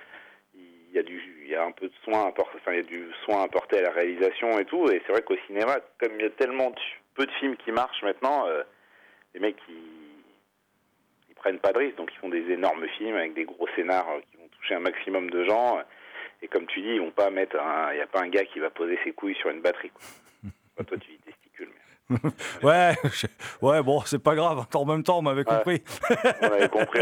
Il 0.54 0.94
y 0.94 0.98
a 0.98 1.02
du, 1.02 1.20
un 1.56 1.72
peu 1.72 1.86
de 1.86 1.94
soin 2.02 2.28
apporté, 2.28 2.58
enfin, 2.58 2.72
à 2.72 3.80
la 3.82 3.90
réalisation 3.90 4.58
et 4.58 4.64
tout. 4.64 4.90
Et 4.90 5.02
c'est 5.06 5.12
vrai 5.12 5.22
qu'au 5.22 5.36
cinéma, 5.46 5.76
comme 6.00 6.12
il 6.18 6.22
y 6.22 6.26
a 6.26 6.30
tellement 6.30 6.74
peu 7.14 7.26
de 7.26 7.32
films 7.32 7.56
qui 7.56 7.70
marchent 7.70 8.02
maintenant, 8.02 8.46
euh, 8.46 8.62
les 9.34 9.40
mecs 9.40 9.56
ils, 9.68 11.34
prennent 11.36 11.58
pas 11.58 11.72
de 11.72 11.78
risques, 11.78 11.96
donc 11.96 12.10
ils 12.10 12.18
font 12.20 12.30
des 12.30 12.50
énormes 12.50 12.88
films 12.96 13.16
avec 13.16 13.34
des 13.34 13.44
gros 13.44 13.68
scénars 13.76 14.06
qui 14.30 14.38
vont 14.38 14.48
toucher 14.48 14.76
un 14.76 14.80
maximum 14.80 15.28
de 15.28 15.44
gens. 15.44 15.78
Et 16.40 16.48
comme 16.48 16.66
tu 16.66 16.80
dis, 16.80 16.88
ils 16.88 17.00
vont 17.00 17.10
pas 17.10 17.28
mettre, 17.28 17.56
il 17.92 17.98
y 17.98 18.00
a 18.00 18.06
pas 18.06 18.22
un 18.22 18.28
gars 18.28 18.46
qui 18.46 18.60
va 18.60 18.70
poser 18.70 18.98
ses 19.04 19.12
couilles 19.12 19.34
sur 19.34 19.50
une 19.50 19.60
batterie. 19.60 19.92
Enfin, 20.74 20.84
toi, 20.84 20.96
tu 20.98 21.10
dis 21.10 21.18
testicules. 21.18 21.68
ouais, 22.62 22.94
je- 23.04 23.26
ouais, 23.66 23.82
bon, 23.82 24.00
c'est 24.02 24.18
pas 24.22 24.34
grave. 24.34 24.66
En 24.74 24.84
même 24.84 25.02
temps, 25.02 25.18
on 25.18 25.22
m'avait 25.22 25.44
compris. 25.44 25.82
On 26.42 26.46
avait 26.46 26.68
compris. 26.68 27.00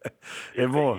Et 0.54 0.66
bon, 0.66 0.98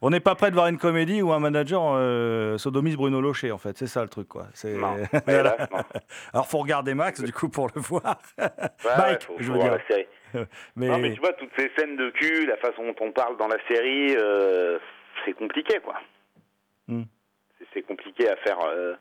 on 0.00 0.10
n'est 0.10 0.20
pas 0.20 0.34
prêt 0.34 0.50
de 0.50 0.54
voir 0.54 0.68
une 0.68 0.78
comédie 0.78 1.22
où 1.22 1.32
un 1.32 1.40
manager 1.40 1.80
euh, 1.96 2.56
sodomise 2.58 2.96
Bruno 2.96 3.20
Locher, 3.20 3.50
en 3.52 3.58
fait. 3.58 3.76
C'est 3.78 3.86
ça 3.86 4.02
le 4.02 4.08
truc, 4.08 4.28
quoi. 4.28 4.46
Non, 4.64 4.96
non. 5.26 5.82
Alors, 6.32 6.46
faut 6.46 6.58
regarder 6.58 6.94
Max, 6.94 7.20
du 7.22 7.32
coup, 7.32 7.48
pour 7.48 7.68
le 7.74 7.80
voir. 7.80 8.18
Ouais, 8.38 8.46
Mike, 8.84 8.98
ouais, 9.08 9.18
faut, 9.26 9.34
je 9.38 9.52
veux 9.52 9.58
dire. 9.58 9.72
la 9.72 9.86
série. 9.88 10.06
mais... 10.76 10.88
Non, 10.88 10.98
mais 10.98 11.14
tu 11.14 11.20
vois, 11.20 11.32
toutes 11.32 11.50
ces 11.56 11.70
scènes 11.76 11.96
de 11.96 12.10
cul, 12.10 12.46
la 12.46 12.56
façon 12.58 12.84
dont 12.84 12.94
on 13.00 13.12
parle 13.12 13.36
dans 13.38 13.48
la 13.48 13.56
série, 13.66 14.14
euh, 14.16 14.78
c'est 15.24 15.32
compliqué, 15.32 15.78
quoi. 15.82 15.94
Hmm. 16.86 17.04
C'est- 17.72 17.82
compliqué 17.82 18.28
à 18.28 18.36
faire. 18.36 18.58
euh, 18.66 18.94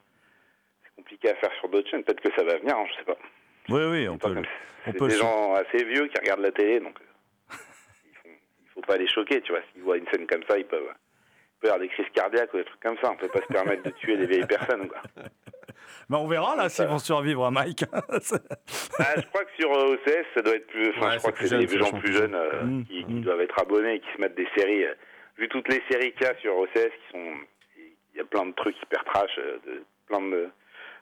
compliqué 0.96 1.30
à 1.30 1.36
faire 1.36 1.52
sur 1.60 1.70
d'autres 1.70 1.90
chaînes. 1.90 2.04
Peut-être 2.04 2.22
que 2.22 2.34
ça 2.36 2.44
va 2.44 2.58
venir, 2.58 2.76
hein, 2.78 2.86
je 2.92 2.96
sais 3.00 3.04
pas. 3.06 3.18
Oui, 3.70 3.82
oui, 3.90 4.08
on 4.10 4.18
peut. 4.18 4.36
C'est 4.86 4.94
des 4.94 5.00
le- 5.00 5.10
gens 5.10 5.54
assez 5.54 5.84
vieux 5.86 6.08
qui 6.08 6.20
regardent 6.20 6.42
la 6.42 6.52
télé, 6.52 6.80
donc 6.80 6.96
euh, 7.00 7.56
il 8.26 8.70
faut 8.74 8.82
pas 8.82 8.98
les 8.98 9.08
choquer, 9.08 9.42
tu 9.42 9.52
vois. 9.52 9.62
S'ils 9.72 9.82
voient 9.84 9.98
une 9.98 10.08
scène 10.10 10.28
comme 10.28 10.44
ça, 10.48 10.58
ils 10.58 10.66
peuvent, 10.66 10.82
ils 10.84 11.60
peuvent 11.62 11.72
avoir 11.72 11.80
des 11.80 11.88
crises 11.90 12.10
cardiaques 12.14 12.54
ou 12.54 12.58
des 12.58 12.66
trucs 12.66 12.80
comme 12.82 12.98
ça. 13.02 13.12
On 13.12 13.16
peut 13.16 13.30
pas 13.30 13.40
se 13.42 13.54
permettre 13.54 13.84
de 13.84 13.90
tuer 13.92 14.18
des 14.18 14.26
vieilles 14.28 14.46
personnes, 14.48 14.88
quoi. 14.88 15.02
Mais 16.10 16.18
on 16.18 16.28
verra, 16.28 16.56
là, 16.58 16.68
s'ils 16.70 16.86
vont 16.88 17.00
survivre 17.00 17.46
à 17.46 17.52
Mike. 17.52 17.86
Ah, 19.00 19.14
je 19.18 19.26
crois 19.28 19.44
que 19.46 19.52
sur 19.60 19.72
euh, 19.72 19.94
OCS, 19.96 20.26
ça 20.36 20.42
doit 20.42 20.56
être 20.56 20.68
plus. 20.68 20.90
Enfin, 20.92 21.08
Ouais, 21.08 21.14
je 21.14 21.18
crois 21.20 21.32
que 21.32 21.48
c'est 21.48 21.58
des 21.58 21.78
gens 21.78 21.92
plus 21.92 22.00
plus 22.02 22.14
jeunes 22.14 22.36
euh, 22.36 22.64
Mm, 22.64 22.86
qui, 22.86 23.04
qui 23.06 23.14
doivent 23.22 23.42
être 23.42 23.60
abonnés 23.60 23.96
et 23.96 24.00
qui 24.00 24.08
se 24.16 24.22
mettent 24.22 24.36
des 24.36 24.48
séries. 24.56 24.86
euh, 24.86 24.94
vu 25.38 25.48
toutes 25.50 25.68
les 25.68 25.82
séries 25.90 26.14
qu'il 26.14 26.28
y 26.28 26.30
a 26.30 26.36
sur 26.38 26.56
OCS, 26.58 26.74
qui 26.76 27.12
sont, 27.12 27.34
il 28.14 28.18
y 28.18 28.20
a 28.22 28.26
plein 28.26 28.46
de 28.46 28.52
trucs 28.54 28.76
hyper 28.84 29.04
trash, 29.06 29.32
euh, 29.40 29.58
de 29.66 29.84
plein 30.08 30.22
de 30.22 30.50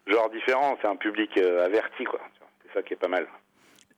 genres 0.08 0.30
différents. 0.32 0.78
C'est 0.82 0.88
un 0.88 0.96
public 0.96 1.30
euh, 1.38 1.66
averti, 1.66 2.04
quoi. 2.04 2.20
C'est 2.64 2.74
ça 2.80 2.82
qui 2.84 2.94
est 2.94 2.98
pas 2.98 3.08
mal. 3.08 3.28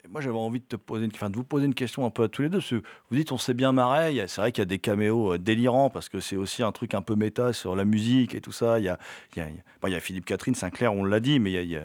Moi, 0.09 0.19
j'avais 0.19 0.37
envie 0.37 0.59
de 0.59 0.65
te 0.65 0.75
poser, 0.75 1.05
une... 1.05 1.11
enfin, 1.15 1.29
de 1.29 1.37
vous 1.37 1.45
poser 1.45 1.65
une 1.65 1.73
question 1.73 2.05
un 2.05 2.09
peu 2.09 2.23
à 2.23 2.27
tous 2.27 2.41
les 2.41 2.49
deux. 2.49 2.57
parce 2.57 2.71
que 2.71 2.75
vous 3.09 3.15
dites, 3.15 3.31
on 3.31 3.37
s'est 3.37 3.53
bien 3.53 3.71
marré. 3.71 4.21
C'est 4.27 4.41
vrai 4.41 4.51
qu'il 4.51 4.61
y 4.61 4.63
a 4.63 4.65
des 4.65 4.79
caméos 4.79 5.35
euh, 5.35 5.37
délirants 5.37 5.89
parce 5.89 6.09
que 6.09 6.19
c'est 6.19 6.35
aussi 6.35 6.61
un 6.61 6.73
truc 6.73 6.93
un 6.93 7.01
peu 7.01 7.15
méta 7.15 7.53
sur 7.53 7.73
la 7.75 7.85
musique 7.85 8.35
et 8.35 8.41
tout 8.41 8.51
ça. 8.51 8.79
Il 8.79 8.85
y 8.85 8.89
a, 8.89 8.97
il 9.33 9.39
y 9.39 9.41
a, 9.41 9.47
il 9.49 9.55
y 9.55 9.59
a- 9.59 9.63
bon, 9.81 9.87
il 9.87 9.93
y 9.93 9.95
a 9.95 10.01
Philippe 10.01 10.25
Catherine 10.25 10.55
Sinclair, 10.55 10.93
on 10.93 11.05
l'a 11.05 11.21
dit, 11.21 11.39
mais 11.39 11.51
il 11.51 11.53
y, 11.53 11.57
a- 11.57 11.61
il 11.61 11.71
y 11.71 11.77
a- 11.77 11.83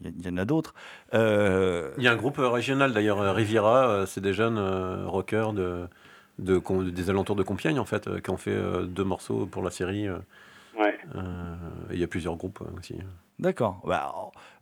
il 0.00 0.04
y 0.04 0.08
a- 0.08 0.12
il 0.18 0.26
y 0.26 0.28
en 0.28 0.36
a 0.36 0.44
d'autres. 0.44 0.74
Euh, 1.14 1.90
Il 1.96 2.04
y 2.04 2.08
a 2.08 2.12
un 2.12 2.16
groupe 2.16 2.36
régional 2.38 2.92
d'ailleurs, 2.92 3.34
Riviera, 3.34 4.04
c'est 4.06 4.20
des 4.20 4.34
jeunes 4.34 4.58
rockers 5.06 5.54
de, 5.54 5.88
de, 6.38 6.58
Com- 6.58 6.90
des 6.90 7.08
alentours 7.08 7.36
de 7.36 7.42
Compiègne 7.44 7.78
en 7.78 7.86
fait, 7.86 8.20
qui 8.20 8.28
ont 8.28 8.36
fait 8.36 8.54
deux 8.86 9.04
morceaux 9.04 9.46
pour 9.46 9.62
la 9.62 9.70
série. 9.70 10.06
Ouais. 10.78 10.98
Euh, 11.14 11.54
et 11.90 11.94
il 11.94 11.98
y 12.00 12.04
a 12.04 12.08
plusieurs 12.08 12.36
groupes 12.36 12.60
aussi. 12.78 12.96
D'accord. 13.38 13.80
Bah, 13.84 14.12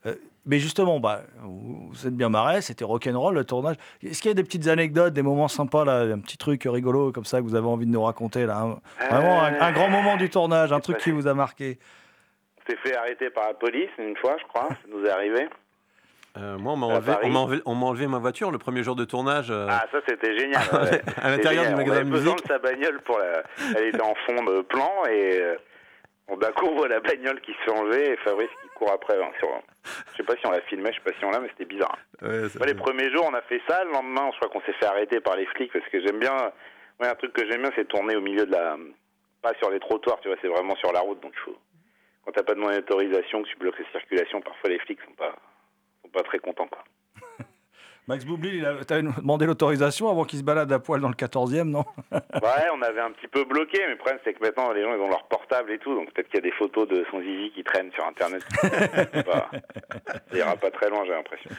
euh, 0.06 0.14
mais 0.46 0.58
justement, 0.58 0.98
bah, 0.98 1.22
vous 1.42 1.88
vous 1.90 2.06
êtes 2.06 2.16
bien 2.16 2.28
marré, 2.28 2.60
c'était 2.62 2.84
rock'n'roll 2.84 3.34
le 3.34 3.44
tournage. 3.44 3.76
Est-ce 4.02 4.20
qu'il 4.22 4.30
y 4.30 4.32
a 4.32 4.34
des 4.34 4.42
petites 4.44 4.66
anecdotes, 4.66 5.12
des 5.12 5.22
moments 5.22 5.48
sympas, 5.48 5.84
là, 5.84 6.00
un 6.00 6.18
petit 6.18 6.36
truc 6.38 6.62
rigolo 6.66 7.12
comme 7.12 7.24
ça 7.24 7.38
que 7.38 7.44
vous 7.44 7.54
avez 7.54 7.66
envie 7.66 7.86
de 7.86 7.92
nous 7.92 8.02
raconter 8.02 8.46
là 8.46 8.66
Vraiment 9.10 9.42
un, 9.42 9.60
un 9.60 9.72
grand 9.72 9.88
moment 9.90 10.16
du 10.16 10.30
tournage, 10.30 10.72
un 10.72 10.80
truc 10.80 10.98
qui 10.98 11.10
vous 11.12 11.26
a 11.28 11.34
marqué? 11.34 11.78
On 12.66 12.70
s'est 12.70 12.78
fait 12.78 12.96
arrêter 12.96 13.30
par 13.30 13.46
la 13.48 13.54
police 13.54 13.90
une 13.98 14.16
fois, 14.16 14.36
je 14.40 14.46
crois. 14.46 14.68
Ça 14.68 14.76
nous 14.90 15.04
est 15.04 15.10
arrivé. 15.10 15.48
Euh, 16.38 16.56
moi, 16.56 16.72
on 16.72 16.76
m'a 16.76 16.86
enlevé, 16.86 17.12
m'a 17.28 17.38
enlevé, 17.40 17.62
on 17.66 17.74
m'a 17.74 17.86
enlevé 17.86 18.06
ma 18.06 18.18
voiture 18.18 18.50
le 18.50 18.56
premier 18.58 18.82
jour 18.82 18.96
de 18.96 19.04
tournage. 19.04 19.50
euh, 19.50 19.66
Ah, 19.68 19.84
ça 19.92 19.98
c'était 20.08 20.36
génial. 20.38 20.62
ouais. 20.72 21.02
À 21.20 21.28
l'intérieur 21.28 21.66
du 21.66 21.74
magasin 21.74 21.90
On 21.92 21.96
avait 22.00 22.04
de 22.06 22.10
besoin 22.10 22.32
musique. 22.32 22.46
de 22.48 22.52
sa 22.52 22.58
bagnole 22.58 23.00
pour 23.04 23.18
la. 23.18 23.42
Elle 23.76 23.88
était 23.88 24.00
en 24.00 24.14
fond 24.26 24.42
de 24.42 24.62
plan 24.62 24.90
et 25.10 25.42
d'un 26.38 26.52
coup 26.52 26.66
on 26.66 26.74
voit 26.76 26.88
la 26.88 27.00
bagnole 27.00 27.40
qui 27.40 27.52
se 27.52 27.70
changeait 27.70 28.12
et 28.12 28.16
Fabrice 28.18 28.50
qui 28.62 28.68
court 28.74 28.92
après. 28.92 29.20
hein, 29.22 29.30
sur... 29.38 29.48
Je 30.12 30.16
sais 30.16 30.22
pas 30.22 30.36
si 30.36 30.46
on 30.46 30.50
l'a 30.50 30.60
filmé, 30.62 30.90
je 30.92 30.96
sais 30.98 31.04
pas 31.12 31.18
si 31.18 31.24
on 31.24 31.30
l'a, 31.30 31.40
mais 31.40 31.48
c'était 31.48 31.64
bizarre. 31.64 31.96
ouais, 32.22 32.66
les 32.66 32.74
premiers 32.74 33.10
jours 33.10 33.26
on 33.30 33.34
a 33.34 33.42
fait 33.42 33.60
ça, 33.68 33.84
le 33.84 33.90
lendemain 33.92 34.30
je 34.32 34.36
crois 34.38 34.48
qu'on 34.48 34.64
s'est 34.66 34.72
fait 34.78 34.86
arrêter 34.86 35.20
par 35.20 35.36
les 35.36 35.46
flics 35.46 35.72
parce 35.72 35.86
que 35.88 36.00
j'aime 36.00 36.18
bien. 36.18 36.52
Ouais, 37.00 37.08
un 37.08 37.14
truc 37.14 37.32
que 37.32 37.44
j'aime 37.50 37.62
bien 37.62 37.70
c'est 37.74 37.88
tourner 37.88 38.16
au 38.16 38.20
milieu 38.20 38.46
de 38.46 38.52
la. 38.52 38.76
Pas 39.40 39.54
sur 39.58 39.70
les 39.70 39.80
trottoirs, 39.80 40.20
tu 40.20 40.28
vois, 40.28 40.36
c'est 40.40 40.48
vraiment 40.48 40.76
sur 40.76 40.92
la 40.92 41.00
route 41.00 41.20
donc 41.20 41.34
faut. 41.44 41.56
Quand 42.24 42.30
t'as 42.32 42.44
pas 42.44 42.54
demandé 42.54 42.76
d'autorisation, 42.76 43.42
que 43.42 43.48
tu 43.48 43.56
bloques 43.56 43.78
la 43.80 43.90
circulation, 43.90 44.40
parfois 44.40 44.70
les 44.70 44.78
flics 44.78 45.00
sont 45.04 45.14
pas 45.14 45.34
sont 46.02 46.10
pas 46.10 46.22
très 46.22 46.38
contents 46.38 46.68
quoi. 46.68 46.84
Max 48.08 48.24
Boublil, 48.24 48.54
il 48.56 48.66
a- 48.66 48.84
t'avais 48.84 49.02
demandé 49.02 49.46
l'autorisation 49.46 50.10
avant 50.10 50.24
qu'il 50.24 50.38
se 50.40 50.44
balade 50.44 50.72
à 50.72 50.78
poil 50.80 51.00
dans 51.00 51.08
le 51.08 51.14
14e, 51.14 51.68
non 51.68 51.84
Ouais, 52.12 52.68
on 52.74 52.82
avait 52.82 53.00
un 53.00 53.12
petit 53.12 53.28
peu 53.28 53.44
bloqué, 53.44 53.78
mais 53.80 53.90
le 53.92 53.96
problème 53.96 54.18
c'est 54.24 54.34
que 54.34 54.40
maintenant 54.42 54.72
les 54.72 54.82
gens 54.82 54.92
ils 54.94 55.00
ont 55.00 55.08
leur 55.08 55.26
portable 55.28 55.70
et 55.70 55.78
tout, 55.78 55.94
donc 55.94 56.12
peut-être 56.12 56.26
qu'il 56.28 56.36
y 56.36 56.38
a 56.38 56.42
des 56.42 56.50
photos 56.56 56.88
de 56.88 57.06
son 57.10 57.20
zizi 57.20 57.52
qui 57.54 57.62
traînent 57.62 57.92
sur 57.92 58.04
internet. 58.04 58.42
Ça 58.62 60.36
ira 60.36 60.56
pas 60.56 60.70
très 60.72 60.90
loin, 60.90 61.04
j'ai 61.04 61.12
l'impression. 61.12 61.50